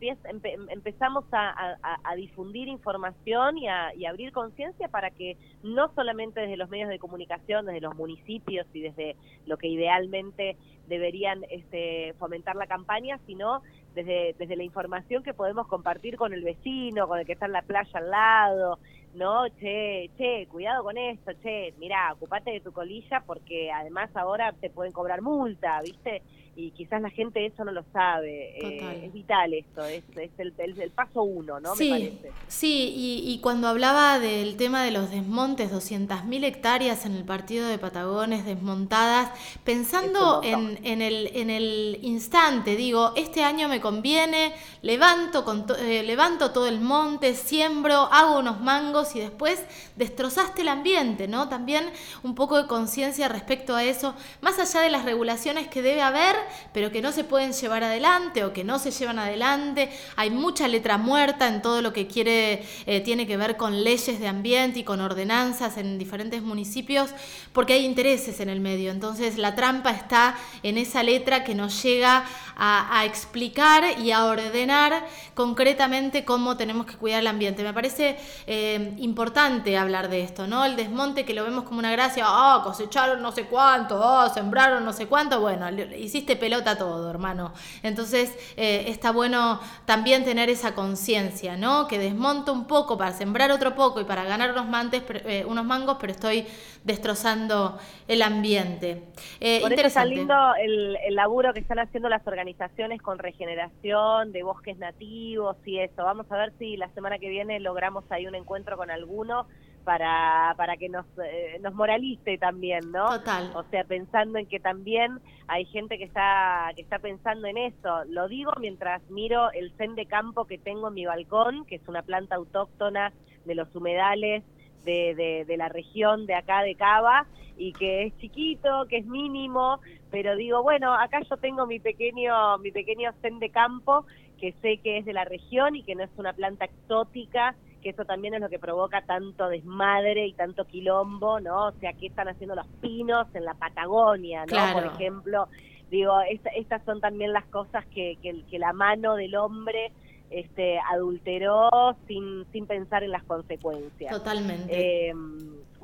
empezamos 0.70 1.26
a, 1.32 2.16
difundir 2.16 2.70
información 2.70 3.58
y 3.58 3.68
a 3.68 3.94
y 3.94 4.06
abrir 4.06 4.32
conciencia 4.32 4.88
para 4.88 5.12
que 5.12 5.38
no 5.64 5.94
solamente 5.96 6.40
desde 6.40 6.56
los 6.56 6.70
medios 6.70 6.88
de 6.90 6.98
comunicación, 6.98 7.66
desde 7.66 7.82
los 7.82 7.96
municipios 7.96 8.66
y 8.74 8.82
desde 8.82 9.18
lo 9.46 9.58
que 9.58 9.68
idealmente 9.68 10.56
deberían 10.88 11.44
este, 11.50 12.14
fomentar 12.20 12.56
la 12.56 12.68
campaña, 12.68 13.20
sino 13.26 13.62
desde 13.94 14.56
la 14.56 14.64
información 14.64 15.24
que 15.24 15.34
podemos 15.34 15.68
compartir 15.68 16.18
con 16.18 16.34
el 16.34 16.44
vecino, 16.44 17.08
con 17.08 17.20
el 17.20 17.26
que 17.26 17.34
está 17.34 17.46
en 17.46 17.54
la 17.54 17.62
playa 17.62 18.00
al 18.00 18.12
lado, 18.12 18.80
no, 19.16 19.46
che, 19.58 20.12
che, 20.18 20.48
cuidado 20.50 20.84
con 20.84 20.98
esto, 20.98 21.32
che, 21.42 21.74
mira, 21.78 22.12
ocupate 22.14 22.52
de 22.52 22.62
tu 22.62 22.72
colilla 22.72 23.24
porque 23.26 23.72
además 23.72 24.10
ahora 24.16 24.54
te 24.54 24.70
pueden 24.70 24.92
cobrar 24.92 25.22
multa, 25.22 25.82
¿viste? 25.82 26.22
Y 26.58 26.72
quizás 26.72 27.02
la 27.02 27.10
gente 27.10 27.46
eso 27.46 27.66
no 27.66 27.72
lo 27.72 27.84
sabe. 27.92 28.58
Eh, 28.58 29.06
es 29.06 29.14
vital 29.14 29.54
esto, 29.54 29.84
es, 29.84 30.04
el, 30.38 30.92
paso 30.92 31.24
uno, 31.24 31.60
¿no? 31.60 31.76
Sí, 31.76 31.92
Me 31.92 32.00
parece. 32.00 32.32
sí 32.48 32.94
y, 32.96 33.40
cuando 33.40 33.68
hablaba 33.68 34.20
del 34.20 34.56
tema 34.56 34.84
de 34.84 34.92
los 34.92 35.12
desmontes, 35.12 35.72
200.000 35.72 36.44
hectáreas 36.46 37.06
en 37.06 37.14
el 37.14 37.26
partido 37.26 37.68
de 37.68 37.78
Patagones 37.78 38.46
desmontadas, 38.46 39.32
pensando 39.64 40.42
en, 40.44 40.80
en, 40.84 41.02
el, 41.02 41.32
en 41.34 41.50
el 41.50 42.00
instante, 42.02 42.76
digo, 42.76 43.12
este 43.16 43.44
año 43.44 43.68
me 43.68 43.82
conviene, 43.82 44.54
levanto, 44.82 45.44
con 45.44 45.66
eh, 45.80 46.04
levanto 46.04 46.52
todo 46.52 46.68
el 46.68 46.80
monte, 46.80 47.36
siembro, 47.36 48.08
hago 48.12 48.40
unos 48.40 48.62
mangos 48.62 49.16
y 49.16 49.20
después 49.20 49.64
destrozaste 49.96 50.62
el 50.62 50.70
ambiente, 50.70 51.28
¿no? 51.28 51.50
También 51.50 51.92
un 52.24 52.34
poco 52.36 52.62
de 52.62 52.68
conciencia 52.68 53.28
respecto 53.28 53.76
a 53.76 53.84
eso, 53.84 54.16
más 54.42 54.58
allá 54.60 54.82
de 54.82 54.90
las 54.90 55.06
regulaciones 55.06 55.68
que 55.68 55.82
debe 55.82 56.02
haber, 56.02 56.36
pero 56.74 56.92
que 56.92 57.02
no 57.02 57.12
se 57.12 57.24
pueden 57.24 57.54
llevar 57.54 57.84
adelante 57.84 58.44
o 58.44 58.54
que 58.54 58.64
no 58.64 58.80
se 58.80 58.92
llevan 58.92 59.20
adelante. 59.20 59.90
Hay 60.16 60.30
mucha 60.30 60.68
letra 60.68 60.98
muerta 60.98 61.48
en 61.48 61.62
todo 61.62 61.82
lo 61.82 61.94
que 61.94 62.08
quiere, 62.08 62.66
eh, 62.86 63.02
tiene 63.02 63.28
que 63.28 63.38
ver 63.38 63.58
con 63.58 63.84
leyes 63.84 64.20
de 64.20 64.28
ambiente 64.28 64.80
y 64.80 64.84
con 64.84 65.02
ordenanzas 65.02 65.78
en 65.78 65.98
diferentes 65.98 66.42
municipios, 66.42 67.12
porque 67.54 67.74
hay 67.74 67.86
intereses 67.86 68.40
en 68.40 68.50
el 68.50 68.60
medio. 68.60 68.92
Entonces 68.92 69.38
la 69.38 69.56
trampa 69.56 69.92
está 69.92 70.36
en 70.64 70.78
esa 70.78 71.04
letra 71.04 71.44
que 71.44 71.56
nos 71.56 71.82
llega 71.84 72.26
a, 72.58 73.04
explicar 73.06 74.00
y 74.00 74.12
a 74.12 74.26
ordenar 74.26 75.06
concretamente 75.34 76.24
cómo 76.24 76.58
tenemos 76.58 76.86
que 76.86 76.96
cuidar 76.96 77.20
el 77.20 77.28
ambiente. 77.28 77.64
Me 77.64 77.74
parece 77.74 78.18
eh, 78.48 78.94
importante 78.98 79.78
hablar 79.78 80.10
de 80.10 80.22
esto, 80.22 80.48
¿no? 80.48 80.66
El 80.66 80.76
desmonte 80.76 81.26
que 81.26 81.34
lo 81.34 81.44
vemos 81.44 81.66
como 81.66 81.80
una 81.80 81.92
gracia, 81.92 82.24
ah, 82.28 82.62
cosecharon 82.64 83.22
no 83.22 83.32
sé 83.32 83.46
cuánto, 83.46 84.00
oh, 84.00 84.30
sembraron 84.30 84.86
no 84.86 84.94
sé 84.94 85.08
cuánto, 85.08 85.42
bueno, 85.42 85.70
hiciste 85.98 86.35
pelota 86.36 86.78
todo, 86.78 87.10
hermano. 87.10 87.54
Entonces 87.84 88.38
eh, 88.58 88.86
está 88.88 89.12
bueno 89.12 89.60
también 89.86 90.24
tener 90.24 90.50
esa 90.50 90.76
conciencia, 90.76 91.58
¿no? 91.58 91.88
Que 91.88 91.98
desmonto 91.98 92.54
un 92.54 92.66
poco 92.66 92.98
para 92.98 93.12
sembrar 93.12 93.52
otro 93.52 93.76
poco 93.76 94.02
y 94.02 94.04
para 94.04 94.24
ganar 94.24 94.52
unos, 94.52 94.68
mantes, 94.68 95.04
eh, 95.26 95.46
unos 95.48 95.66
mangos, 95.66 95.98
pero 96.00 96.12
estoy 96.12 96.46
destrozando 96.84 97.78
el 98.08 98.22
ambiente. 98.22 99.04
Eh, 99.40 99.62
Por 99.62 99.74
eso 99.74 99.88
está 99.88 100.06
lindo 100.06 100.36
el, 100.60 100.98
el 100.98 101.16
laburo 101.16 101.54
que 101.54 101.60
están 101.60 101.80
haciendo 101.80 102.10
las 102.10 102.26
organizaciones 102.28 103.02
con 103.02 103.18
regeneración 103.18 104.32
de 104.32 104.44
bosques 104.44 104.78
nativos 104.78 105.58
y 105.66 105.80
eso. 105.80 106.04
Vamos 106.04 106.32
a 106.32 106.38
ver 106.38 106.54
si 106.60 106.78
la 106.78 106.90
semana 106.90 107.18
que 107.18 107.30
viene 107.30 107.60
logramos 107.60 108.04
ahí 108.10 108.28
un 108.28 108.36
encuentro 108.36 108.78
con 108.78 108.92
alguno 108.92 109.48
para, 109.86 110.54
para 110.58 110.76
que 110.76 110.90
nos, 110.90 111.06
eh, 111.24 111.60
nos 111.62 111.74
moralice 111.74 112.38
también, 112.38 112.92
¿no? 112.92 113.08
Total. 113.08 113.52
O 113.56 113.64
sea, 113.70 113.86
pensando 113.86 114.38
en 114.40 114.48
que 114.48 114.60
también 114.60 115.20
hay 115.48 115.66
gente 115.66 115.98
que 115.98 116.04
está, 116.04 116.72
que 116.76 116.82
está 116.82 117.00
pensando 117.00 117.48
en 117.48 117.58
eso. 117.58 118.04
Lo 118.10 118.28
digo 118.28 118.52
mientras 118.60 119.02
miro 119.10 119.52
el 119.52 119.72
zen 119.78 119.96
de 119.96 120.08
campo 120.08 120.46
que 120.46 120.58
tengo 120.58 120.90
en 120.90 120.96
mi 120.96 121.06
balcón, 121.06 121.66
que 121.66 121.76
es 121.76 121.88
una 121.88 122.02
planta 122.02 122.36
autóctona 122.36 123.14
de 123.46 123.56
los 123.56 123.74
humedales 123.74 124.44
de, 124.84 125.16
de, 125.16 125.46
de 125.46 125.58
la 125.58 125.70
región 125.70 126.26
de 126.26 126.36
acá 126.36 126.64
de 126.64 126.76
Cava 126.76 127.28
y 127.58 127.72
que 127.72 128.04
es 128.04 128.18
chiquito, 128.18 128.86
que 128.90 128.98
es 128.98 129.06
mínimo, 129.06 129.80
pero 130.12 130.36
digo, 130.36 130.62
bueno, 130.62 130.94
acá 130.94 131.22
yo 131.30 131.38
tengo 131.38 131.66
mi 131.66 131.80
pequeño, 131.80 132.58
mi 132.58 132.72
pequeño 132.72 133.12
zen 133.22 133.40
de 133.40 133.50
campo 133.50 134.06
que 134.40 134.54
sé 134.62 134.78
que 134.84 134.98
es 134.98 135.06
de 135.06 135.14
la 135.14 135.26
región 135.26 135.76
y 135.76 135.84
que 135.84 135.96
no 135.96 136.04
es 136.04 136.10
una 136.18 136.34
planta 136.34 136.66
exótica 136.66 137.56
que 137.86 137.92
eso 137.92 138.04
también 138.04 138.34
es 138.34 138.42
lo 138.42 138.50
que 138.50 138.58
provoca 138.58 139.04
tanto 139.06 139.48
desmadre 139.48 140.26
y 140.26 140.34
tanto 140.34 140.66
quilombo, 140.66 141.40
¿no? 141.40 141.68
O 141.68 141.72
sea, 141.74 141.94
¿qué 141.94 142.08
están 142.08 142.28
haciendo 142.28 142.56
los 142.56 142.66
pinos 142.82 143.28
en 143.36 143.46
la 143.46 143.54
Patagonia, 143.54 144.44
¿no? 144.48 144.74
Por 144.74 144.86
ejemplo, 144.88 145.48
digo, 145.92 146.20
estas 146.56 146.84
son 146.84 147.00
también 147.00 147.32
las 147.32 147.46
cosas 147.46 147.86
que, 147.94 148.18
que, 148.24 148.58
la 148.58 148.74
mano 148.74 149.14
del 149.14 149.36
hombre 149.36 149.92
este, 150.36 150.80
adulteró 150.92 151.96
sin, 152.08 152.46
sin 152.52 152.68
pensar 152.68 153.04
en 153.04 153.12
las 153.12 153.24
consecuencias. 153.24 154.12
Totalmente. 154.12 155.10
Eh, 155.10 155.14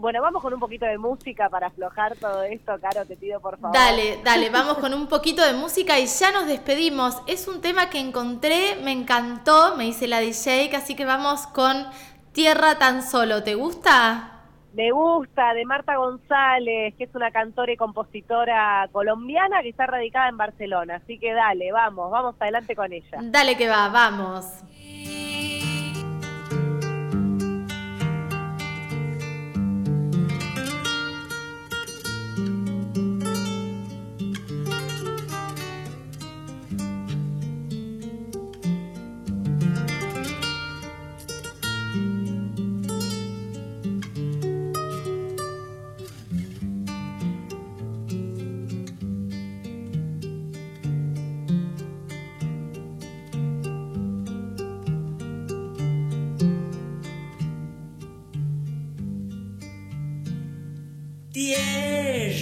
bueno, 0.02 0.20
vamos 0.22 0.42
con 0.42 0.52
un 0.52 0.60
poquito 0.60 0.86
de 0.86 0.98
música 0.98 1.48
para 1.50 1.68
aflojar 1.68 2.16
todo 2.18 2.42
esto, 2.42 2.74
Caro, 2.82 3.06
te 3.06 3.16
pido 3.16 3.40
por 3.40 3.60
favor. 3.60 3.78
Dale, 3.78 4.20
dale, 4.24 4.50
vamos 4.52 4.80
con 4.80 4.94
un 4.96 5.08
poquito 5.08 5.46
de 5.46 5.54
música 5.54 6.00
y 6.00 6.08
ya 6.08 6.32
nos 6.32 6.48
despedimos. 6.48 7.22
Es 7.28 7.48
un 7.48 7.62
tema 7.62 7.90
que 7.90 8.00
encontré, 8.00 8.78
me 8.84 8.92
encantó, 8.92 9.78
me 9.78 9.86
dice 9.86 10.08
la 10.08 10.20
DJ, 10.20 10.76
así 10.76 10.96
que 10.96 11.06
vamos 11.06 11.46
con 11.48 11.86
Tierra 12.32 12.80
tan 12.80 13.04
solo. 13.04 13.44
¿Te 13.44 13.54
gusta? 13.56 14.41
Me 14.74 14.92
gusta, 14.92 15.54
de 15.54 15.66
Marta 15.66 15.98
González, 15.98 16.94
que 16.98 17.04
es 17.04 17.16
una 17.16 17.32
cantora 17.32 17.74
y 17.74 17.78
compositora 17.78 18.88
colombiana 18.92 19.62
que 19.62 19.70
está 19.70 19.86
radicada 19.86 20.30
en 20.30 20.38
Barcelona. 20.38 20.96
Así 21.04 21.18
que 21.18 21.34
dale, 21.34 21.72
vamos, 21.72 22.10
vamos 22.10 22.36
adelante 22.40 22.76
con 22.76 22.94
ella. 22.94 23.20
Dale 23.22 23.58
que 23.58 23.68
va, 23.68 23.90
vamos. 23.90 24.46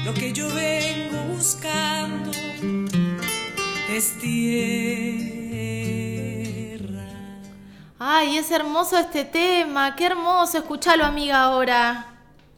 Lo 0.09 0.14
que 0.14 0.32
yo 0.32 0.48
vengo 0.54 1.18
buscando 1.34 2.30
es 3.90 4.18
tierra. 4.18 4.48
Ay, 7.98 8.38
es 8.38 8.50
hermoso 8.50 8.96
este 8.96 9.26
tema, 9.26 9.94
qué 9.96 10.06
hermoso, 10.06 10.56
escúchalo 10.56 11.04
amiga 11.04 11.42
ahora. 11.42 12.06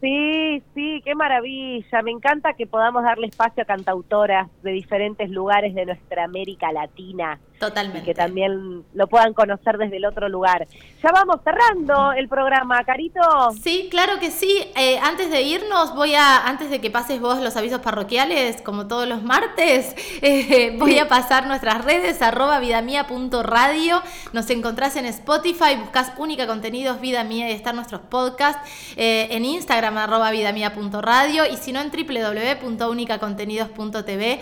Sí, 0.01 0.63
sí, 0.73 1.01
qué 1.05 1.13
maravilla. 1.13 2.01
Me 2.01 2.09
encanta 2.09 2.53
que 2.53 2.65
podamos 2.65 3.03
darle 3.03 3.27
espacio 3.27 3.61
a 3.61 3.65
cantautoras 3.67 4.49
de 4.63 4.71
diferentes 4.71 5.29
lugares 5.29 5.75
de 5.75 5.85
nuestra 5.85 6.23
América 6.23 6.71
Latina. 6.71 7.39
Totalmente. 7.59 7.99
Y 7.99 8.03
que 8.05 8.15
también 8.15 8.83
lo 8.95 9.05
puedan 9.05 9.35
conocer 9.35 9.77
desde 9.77 9.97
el 9.97 10.05
otro 10.05 10.27
lugar. 10.27 10.67
Ya 11.03 11.11
vamos 11.11 11.41
cerrando 11.43 12.11
el 12.13 12.27
programa, 12.27 12.83
Carito. 12.83 13.21
Sí, 13.61 13.87
claro 13.91 14.19
que 14.19 14.31
sí. 14.31 14.65
Eh, 14.75 14.97
antes 14.97 15.29
de 15.29 15.43
irnos, 15.43 15.93
voy 15.93 16.15
a, 16.15 16.47
antes 16.47 16.71
de 16.71 16.81
que 16.81 16.89
pases 16.89 17.21
vos 17.21 17.39
los 17.39 17.55
avisos 17.55 17.81
parroquiales, 17.81 18.63
como 18.63 18.87
todos 18.87 19.07
los 19.07 19.21
martes, 19.21 19.95
eh, 20.23 20.75
voy 20.79 20.97
a 20.97 21.07
pasar 21.07 21.45
nuestras 21.45 21.85
redes, 21.85 22.23
arroba 22.23 22.59
vidamia.radio. 22.59 24.01
Nos 24.33 24.49
encontrás 24.49 24.95
en 24.95 25.05
Spotify, 25.05 25.75
buscas 25.79 26.13
única 26.17 26.47
contenidos 26.47 26.99
Vida 26.99 27.23
Mía 27.23 27.51
y 27.51 27.53
están 27.53 27.75
nuestros 27.75 28.01
podcasts. 28.01 28.67
Eh, 28.95 29.27
en 29.29 29.45
Instagram, 29.45 29.90
arroba 29.97 30.31
vidamia.radio. 30.31 31.43
Y 31.51 31.57
si 31.57 31.73
no, 31.73 31.81
en 31.81 31.91
www.unicacontenidos.tv, 31.91 34.39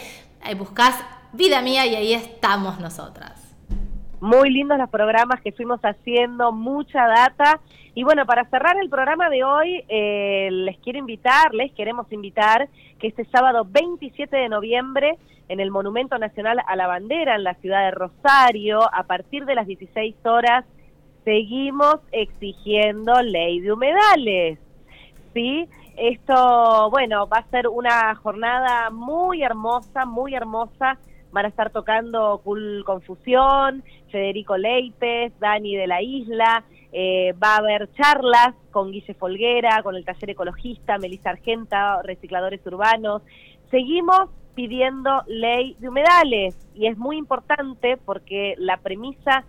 buscas 0.57 1.03
Vida 1.33 1.61
Mía 1.61 1.85
y 1.85 1.95
ahí 1.95 2.13
estamos 2.13 2.79
nosotras. 2.79 3.49
Muy 4.21 4.49
lindos 4.49 4.77
los 4.77 4.89
programas 4.89 5.41
que 5.41 5.51
fuimos 5.51 5.79
haciendo, 5.81 6.51
mucha 6.51 7.07
data. 7.07 7.59
Y 7.95 8.03
bueno, 8.03 8.25
para 8.25 8.45
cerrar 8.49 8.77
el 8.81 8.89
programa 8.89 9.29
de 9.29 9.43
hoy, 9.43 9.83
eh, 9.87 10.49
les 10.51 10.77
quiero 10.79 10.99
invitar, 10.99 11.53
les 11.53 11.71
queremos 11.73 12.11
invitar 12.11 12.69
que 12.99 13.07
este 13.07 13.25
sábado 13.25 13.65
27 13.69 14.35
de 14.35 14.49
noviembre, 14.49 15.17
en 15.47 15.59
el 15.59 15.71
Monumento 15.71 16.17
Nacional 16.17 16.59
a 16.67 16.75
la 16.75 16.87
Bandera, 16.87 17.35
en 17.35 17.43
la 17.43 17.55
ciudad 17.55 17.85
de 17.85 17.91
Rosario, 17.91 18.81
a 18.93 19.03
partir 19.03 19.45
de 19.45 19.55
las 19.55 19.67
16 19.67 20.15
horas, 20.25 20.65
seguimos 21.23 21.99
exigiendo 22.11 23.21
ley 23.21 23.61
de 23.61 23.71
humedales. 23.71 24.59
¿Sí? 25.39 25.69
Esto, 25.95 26.89
bueno, 26.91 27.25
va 27.27 27.37
a 27.37 27.49
ser 27.49 27.69
una 27.69 28.13
jornada 28.15 28.89
muy 28.89 29.41
hermosa, 29.41 30.03
muy 30.03 30.35
hermosa 30.35 30.99
van 31.31 31.45
a 31.45 31.47
estar 31.47 31.69
tocando 31.69 32.41
Cool 32.43 32.83
Confusión, 32.85 33.83
Federico 34.11 34.57
Leites, 34.57 35.31
Dani 35.39 35.77
de 35.77 35.87
la 35.87 36.01
Isla, 36.01 36.65
eh, 36.91 37.33
va 37.41 37.53
a 37.53 37.57
haber 37.59 37.89
charlas 37.93 38.53
con 38.71 38.91
Guille 38.91 39.13
Folguera, 39.13 39.81
con 39.81 39.95
el 39.95 40.03
taller 40.03 40.31
ecologista, 40.31 40.97
Melissa 40.97 41.29
Argenta, 41.29 42.01
recicladores 42.01 42.59
urbanos. 42.65 43.21
Seguimos 43.71 44.29
pidiendo 44.55 45.23
ley 45.27 45.77
de 45.79 45.87
humedales 45.87 46.57
y 46.75 46.87
es 46.87 46.97
muy 46.97 47.15
importante 47.15 47.95
porque 47.95 48.55
la 48.57 48.75
premisa 48.75 49.45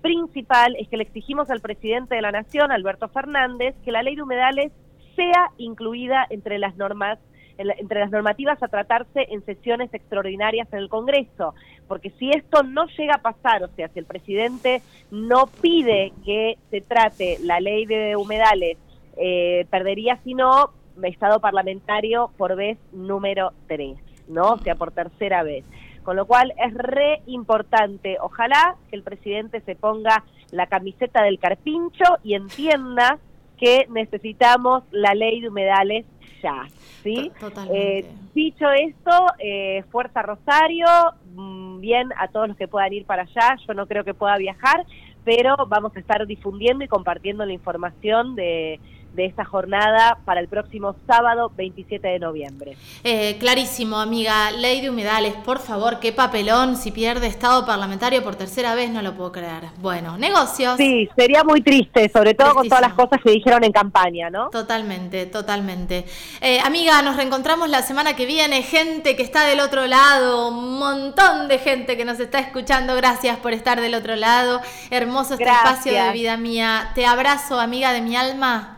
principal 0.00 0.74
es 0.78 0.88
que 0.88 0.96
le 0.96 1.04
exigimos 1.04 1.48
al 1.50 1.60
presidente 1.60 2.14
de 2.14 2.22
la 2.22 2.32
Nación, 2.32 2.72
Alberto 2.72 3.08
Fernández, 3.08 3.76
que 3.84 3.92
la 3.92 4.02
ley 4.02 4.16
de 4.16 4.22
humedales 4.22 4.72
sea 5.18 5.50
incluida 5.58 6.26
entre 6.30 6.58
las 6.58 6.76
normas 6.76 7.18
entre 7.58 7.98
las 7.98 8.12
normativas 8.12 8.62
a 8.62 8.68
tratarse 8.68 9.26
en 9.30 9.44
sesiones 9.44 9.92
extraordinarias 9.92 10.72
en 10.72 10.78
el 10.78 10.88
Congreso, 10.88 11.56
porque 11.88 12.10
si 12.10 12.30
esto 12.30 12.62
no 12.62 12.86
llega 12.96 13.16
a 13.16 13.22
pasar, 13.22 13.64
o 13.64 13.68
sea, 13.74 13.88
si 13.88 13.98
el 13.98 14.04
presidente 14.04 14.80
no 15.10 15.48
pide 15.60 16.12
que 16.24 16.56
se 16.70 16.80
trate 16.82 17.38
la 17.42 17.58
ley 17.58 17.84
de 17.84 18.14
humedales, 18.14 18.78
eh, 19.16 19.66
perdería, 19.70 20.20
si 20.22 20.34
no, 20.34 20.70
estado 21.02 21.40
parlamentario 21.40 22.30
por 22.36 22.54
vez 22.54 22.78
número 22.92 23.52
3, 23.66 23.98
¿no? 24.28 24.52
O 24.52 24.58
sea, 24.58 24.76
por 24.76 24.92
tercera 24.92 25.42
vez. 25.42 25.64
Con 26.04 26.16
lo 26.16 26.26
cual 26.26 26.54
es 26.64 26.74
re 26.74 27.22
importante, 27.26 28.18
ojalá 28.20 28.76
que 28.88 28.96
el 28.96 29.02
presidente 29.02 29.60
se 29.62 29.74
ponga 29.74 30.24
la 30.52 30.66
camiseta 30.66 31.22
del 31.22 31.38
carpincho 31.38 32.04
y 32.22 32.34
entienda 32.34 33.18
que 33.58 33.86
necesitamos 33.90 34.84
la 34.90 35.14
ley 35.14 35.40
de 35.40 35.48
humedales 35.48 36.06
ya. 36.42 36.66
¿sí? 37.02 37.30
Eh, 37.72 38.04
dicho 38.34 38.70
esto, 38.70 39.26
eh, 39.38 39.84
Fuerza 39.90 40.22
Rosario, 40.22 40.86
mm, 41.34 41.80
bien 41.80 42.08
a 42.16 42.28
todos 42.28 42.48
los 42.48 42.56
que 42.56 42.68
puedan 42.68 42.92
ir 42.92 43.04
para 43.04 43.22
allá, 43.22 43.56
yo 43.66 43.74
no 43.74 43.86
creo 43.86 44.04
que 44.04 44.14
pueda 44.14 44.36
viajar, 44.36 44.84
pero 45.24 45.56
vamos 45.68 45.94
a 45.96 46.00
estar 46.00 46.26
difundiendo 46.26 46.84
y 46.84 46.88
compartiendo 46.88 47.44
la 47.44 47.52
información 47.52 48.34
de 48.34 48.80
de 49.14 49.26
esta 49.26 49.44
jornada 49.44 50.18
para 50.24 50.40
el 50.40 50.48
próximo 50.48 50.94
sábado 51.06 51.50
27 51.56 52.06
de 52.06 52.18
noviembre. 52.18 52.76
Eh, 53.04 53.36
clarísimo, 53.38 53.98
amiga. 53.98 54.50
Ley 54.52 54.80
de 54.80 54.90
humedales, 54.90 55.34
por 55.44 55.58
favor, 55.58 55.98
qué 56.00 56.12
papelón. 56.12 56.76
Si 56.76 56.92
pierde 56.92 57.26
estado 57.26 57.66
parlamentario 57.66 58.22
por 58.22 58.36
tercera 58.36 58.74
vez, 58.74 58.90
no 58.90 59.02
lo 59.02 59.14
puedo 59.14 59.32
creer. 59.32 59.64
Bueno, 59.78 60.16
negocios. 60.18 60.76
Sí, 60.76 61.08
sería 61.16 61.44
muy 61.44 61.62
triste, 61.62 62.08
sobre 62.08 62.34
todo 62.34 62.54
con 62.54 62.68
todas 62.68 62.82
las 62.82 62.94
cosas 62.94 63.20
que 63.22 63.30
dijeron 63.30 63.64
en 63.64 63.72
campaña, 63.72 64.30
¿no? 64.30 64.50
Totalmente, 64.50 65.26
totalmente. 65.26 66.04
Eh, 66.40 66.60
amiga, 66.60 67.02
nos 67.02 67.16
reencontramos 67.16 67.68
la 67.68 67.82
semana 67.82 68.14
que 68.14 68.26
viene. 68.26 68.62
Gente 68.62 69.16
que 69.16 69.22
está 69.22 69.44
del 69.44 69.60
otro 69.60 69.86
lado, 69.86 70.48
un 70.48 70.78
montón 70.78 71.48
de 71.48 71.58
gente 71.58 71.96
que 71.96 72.04
nos 72.04 72.20
está 72.20 72.38
escuchando. 72.38 72.94
Gracias 72.94 73.38
por 73.38 73.52
estar 73.52 73.80
del 73.80 73.94
otro 73.94 74.16
lado. 74.16 74.60
Hermoso 74.90 75.34
este 75.34 75.44
espacio 75.44 75.92
de 75.92 76.12
vida 76.12 76.36
mía. 76.36 76.92
Te 76.94 77.06
abrazo, 77.06 77.58
amiga 77.58 77.92
de 77.92 78.00
mi 78.00 78.16
alma. 78.16 78.77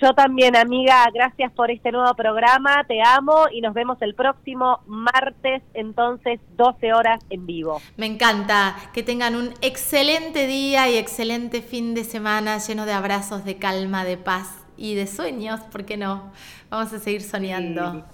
Yo 0.00 0.12
también, 0.14 0.54
amiga, 0.54 1.06
gracias 1.12 1.50
por 1.52 1.72
este 1.72 1.90
nuevo 1.90 2.14
programa, 2.14 2.84
te 2.86 3.00
amo 3.02 3.46
y 3.52 3.60
nos 3.60 3.74
vemos 3.74 4.00
el 4.00 4.14
próximo 4.14 4.80
martes, 4.86 5.62
entonces 5.74 6.38
12 6.56 6.92
horas 6.92 7.18
en 7.30 7.46
vivo. 7.46 7.80
Me 7.96 8.06
encanta, 8.06 8.76
que 8.92 9.02
tengan 9.02 9.34
un 9.34 9.52
excelente 9.60 10.46
día 10.46 10.88
y 10.88 10.96
excelente 10.96 11.62
fin 11.62 11.94
de 11.94 12.04
semana 12.04 12.58
lleno 12.58 12.86
de 12.86 12.92
abrazos, 12.92 13.44
de 13.44 13.56
calma, 13.56 14.04
de 14.04 14.16
paz 14.16 14.64
y 14.76 14.94
de 14.94 15.08
sueños, 15.08 15.60
¿por 15.62 15.84
qué 15.84 15.96
no? 15.96 16.30
Vamos 16.70 16.92
a 16.92 17.00
seguir 17.00 17.22
soñando. 17.22 18.04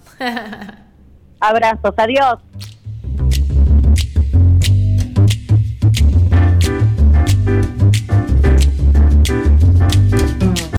Abrazos, 1.39 1.93
adiós. 1.97 2.39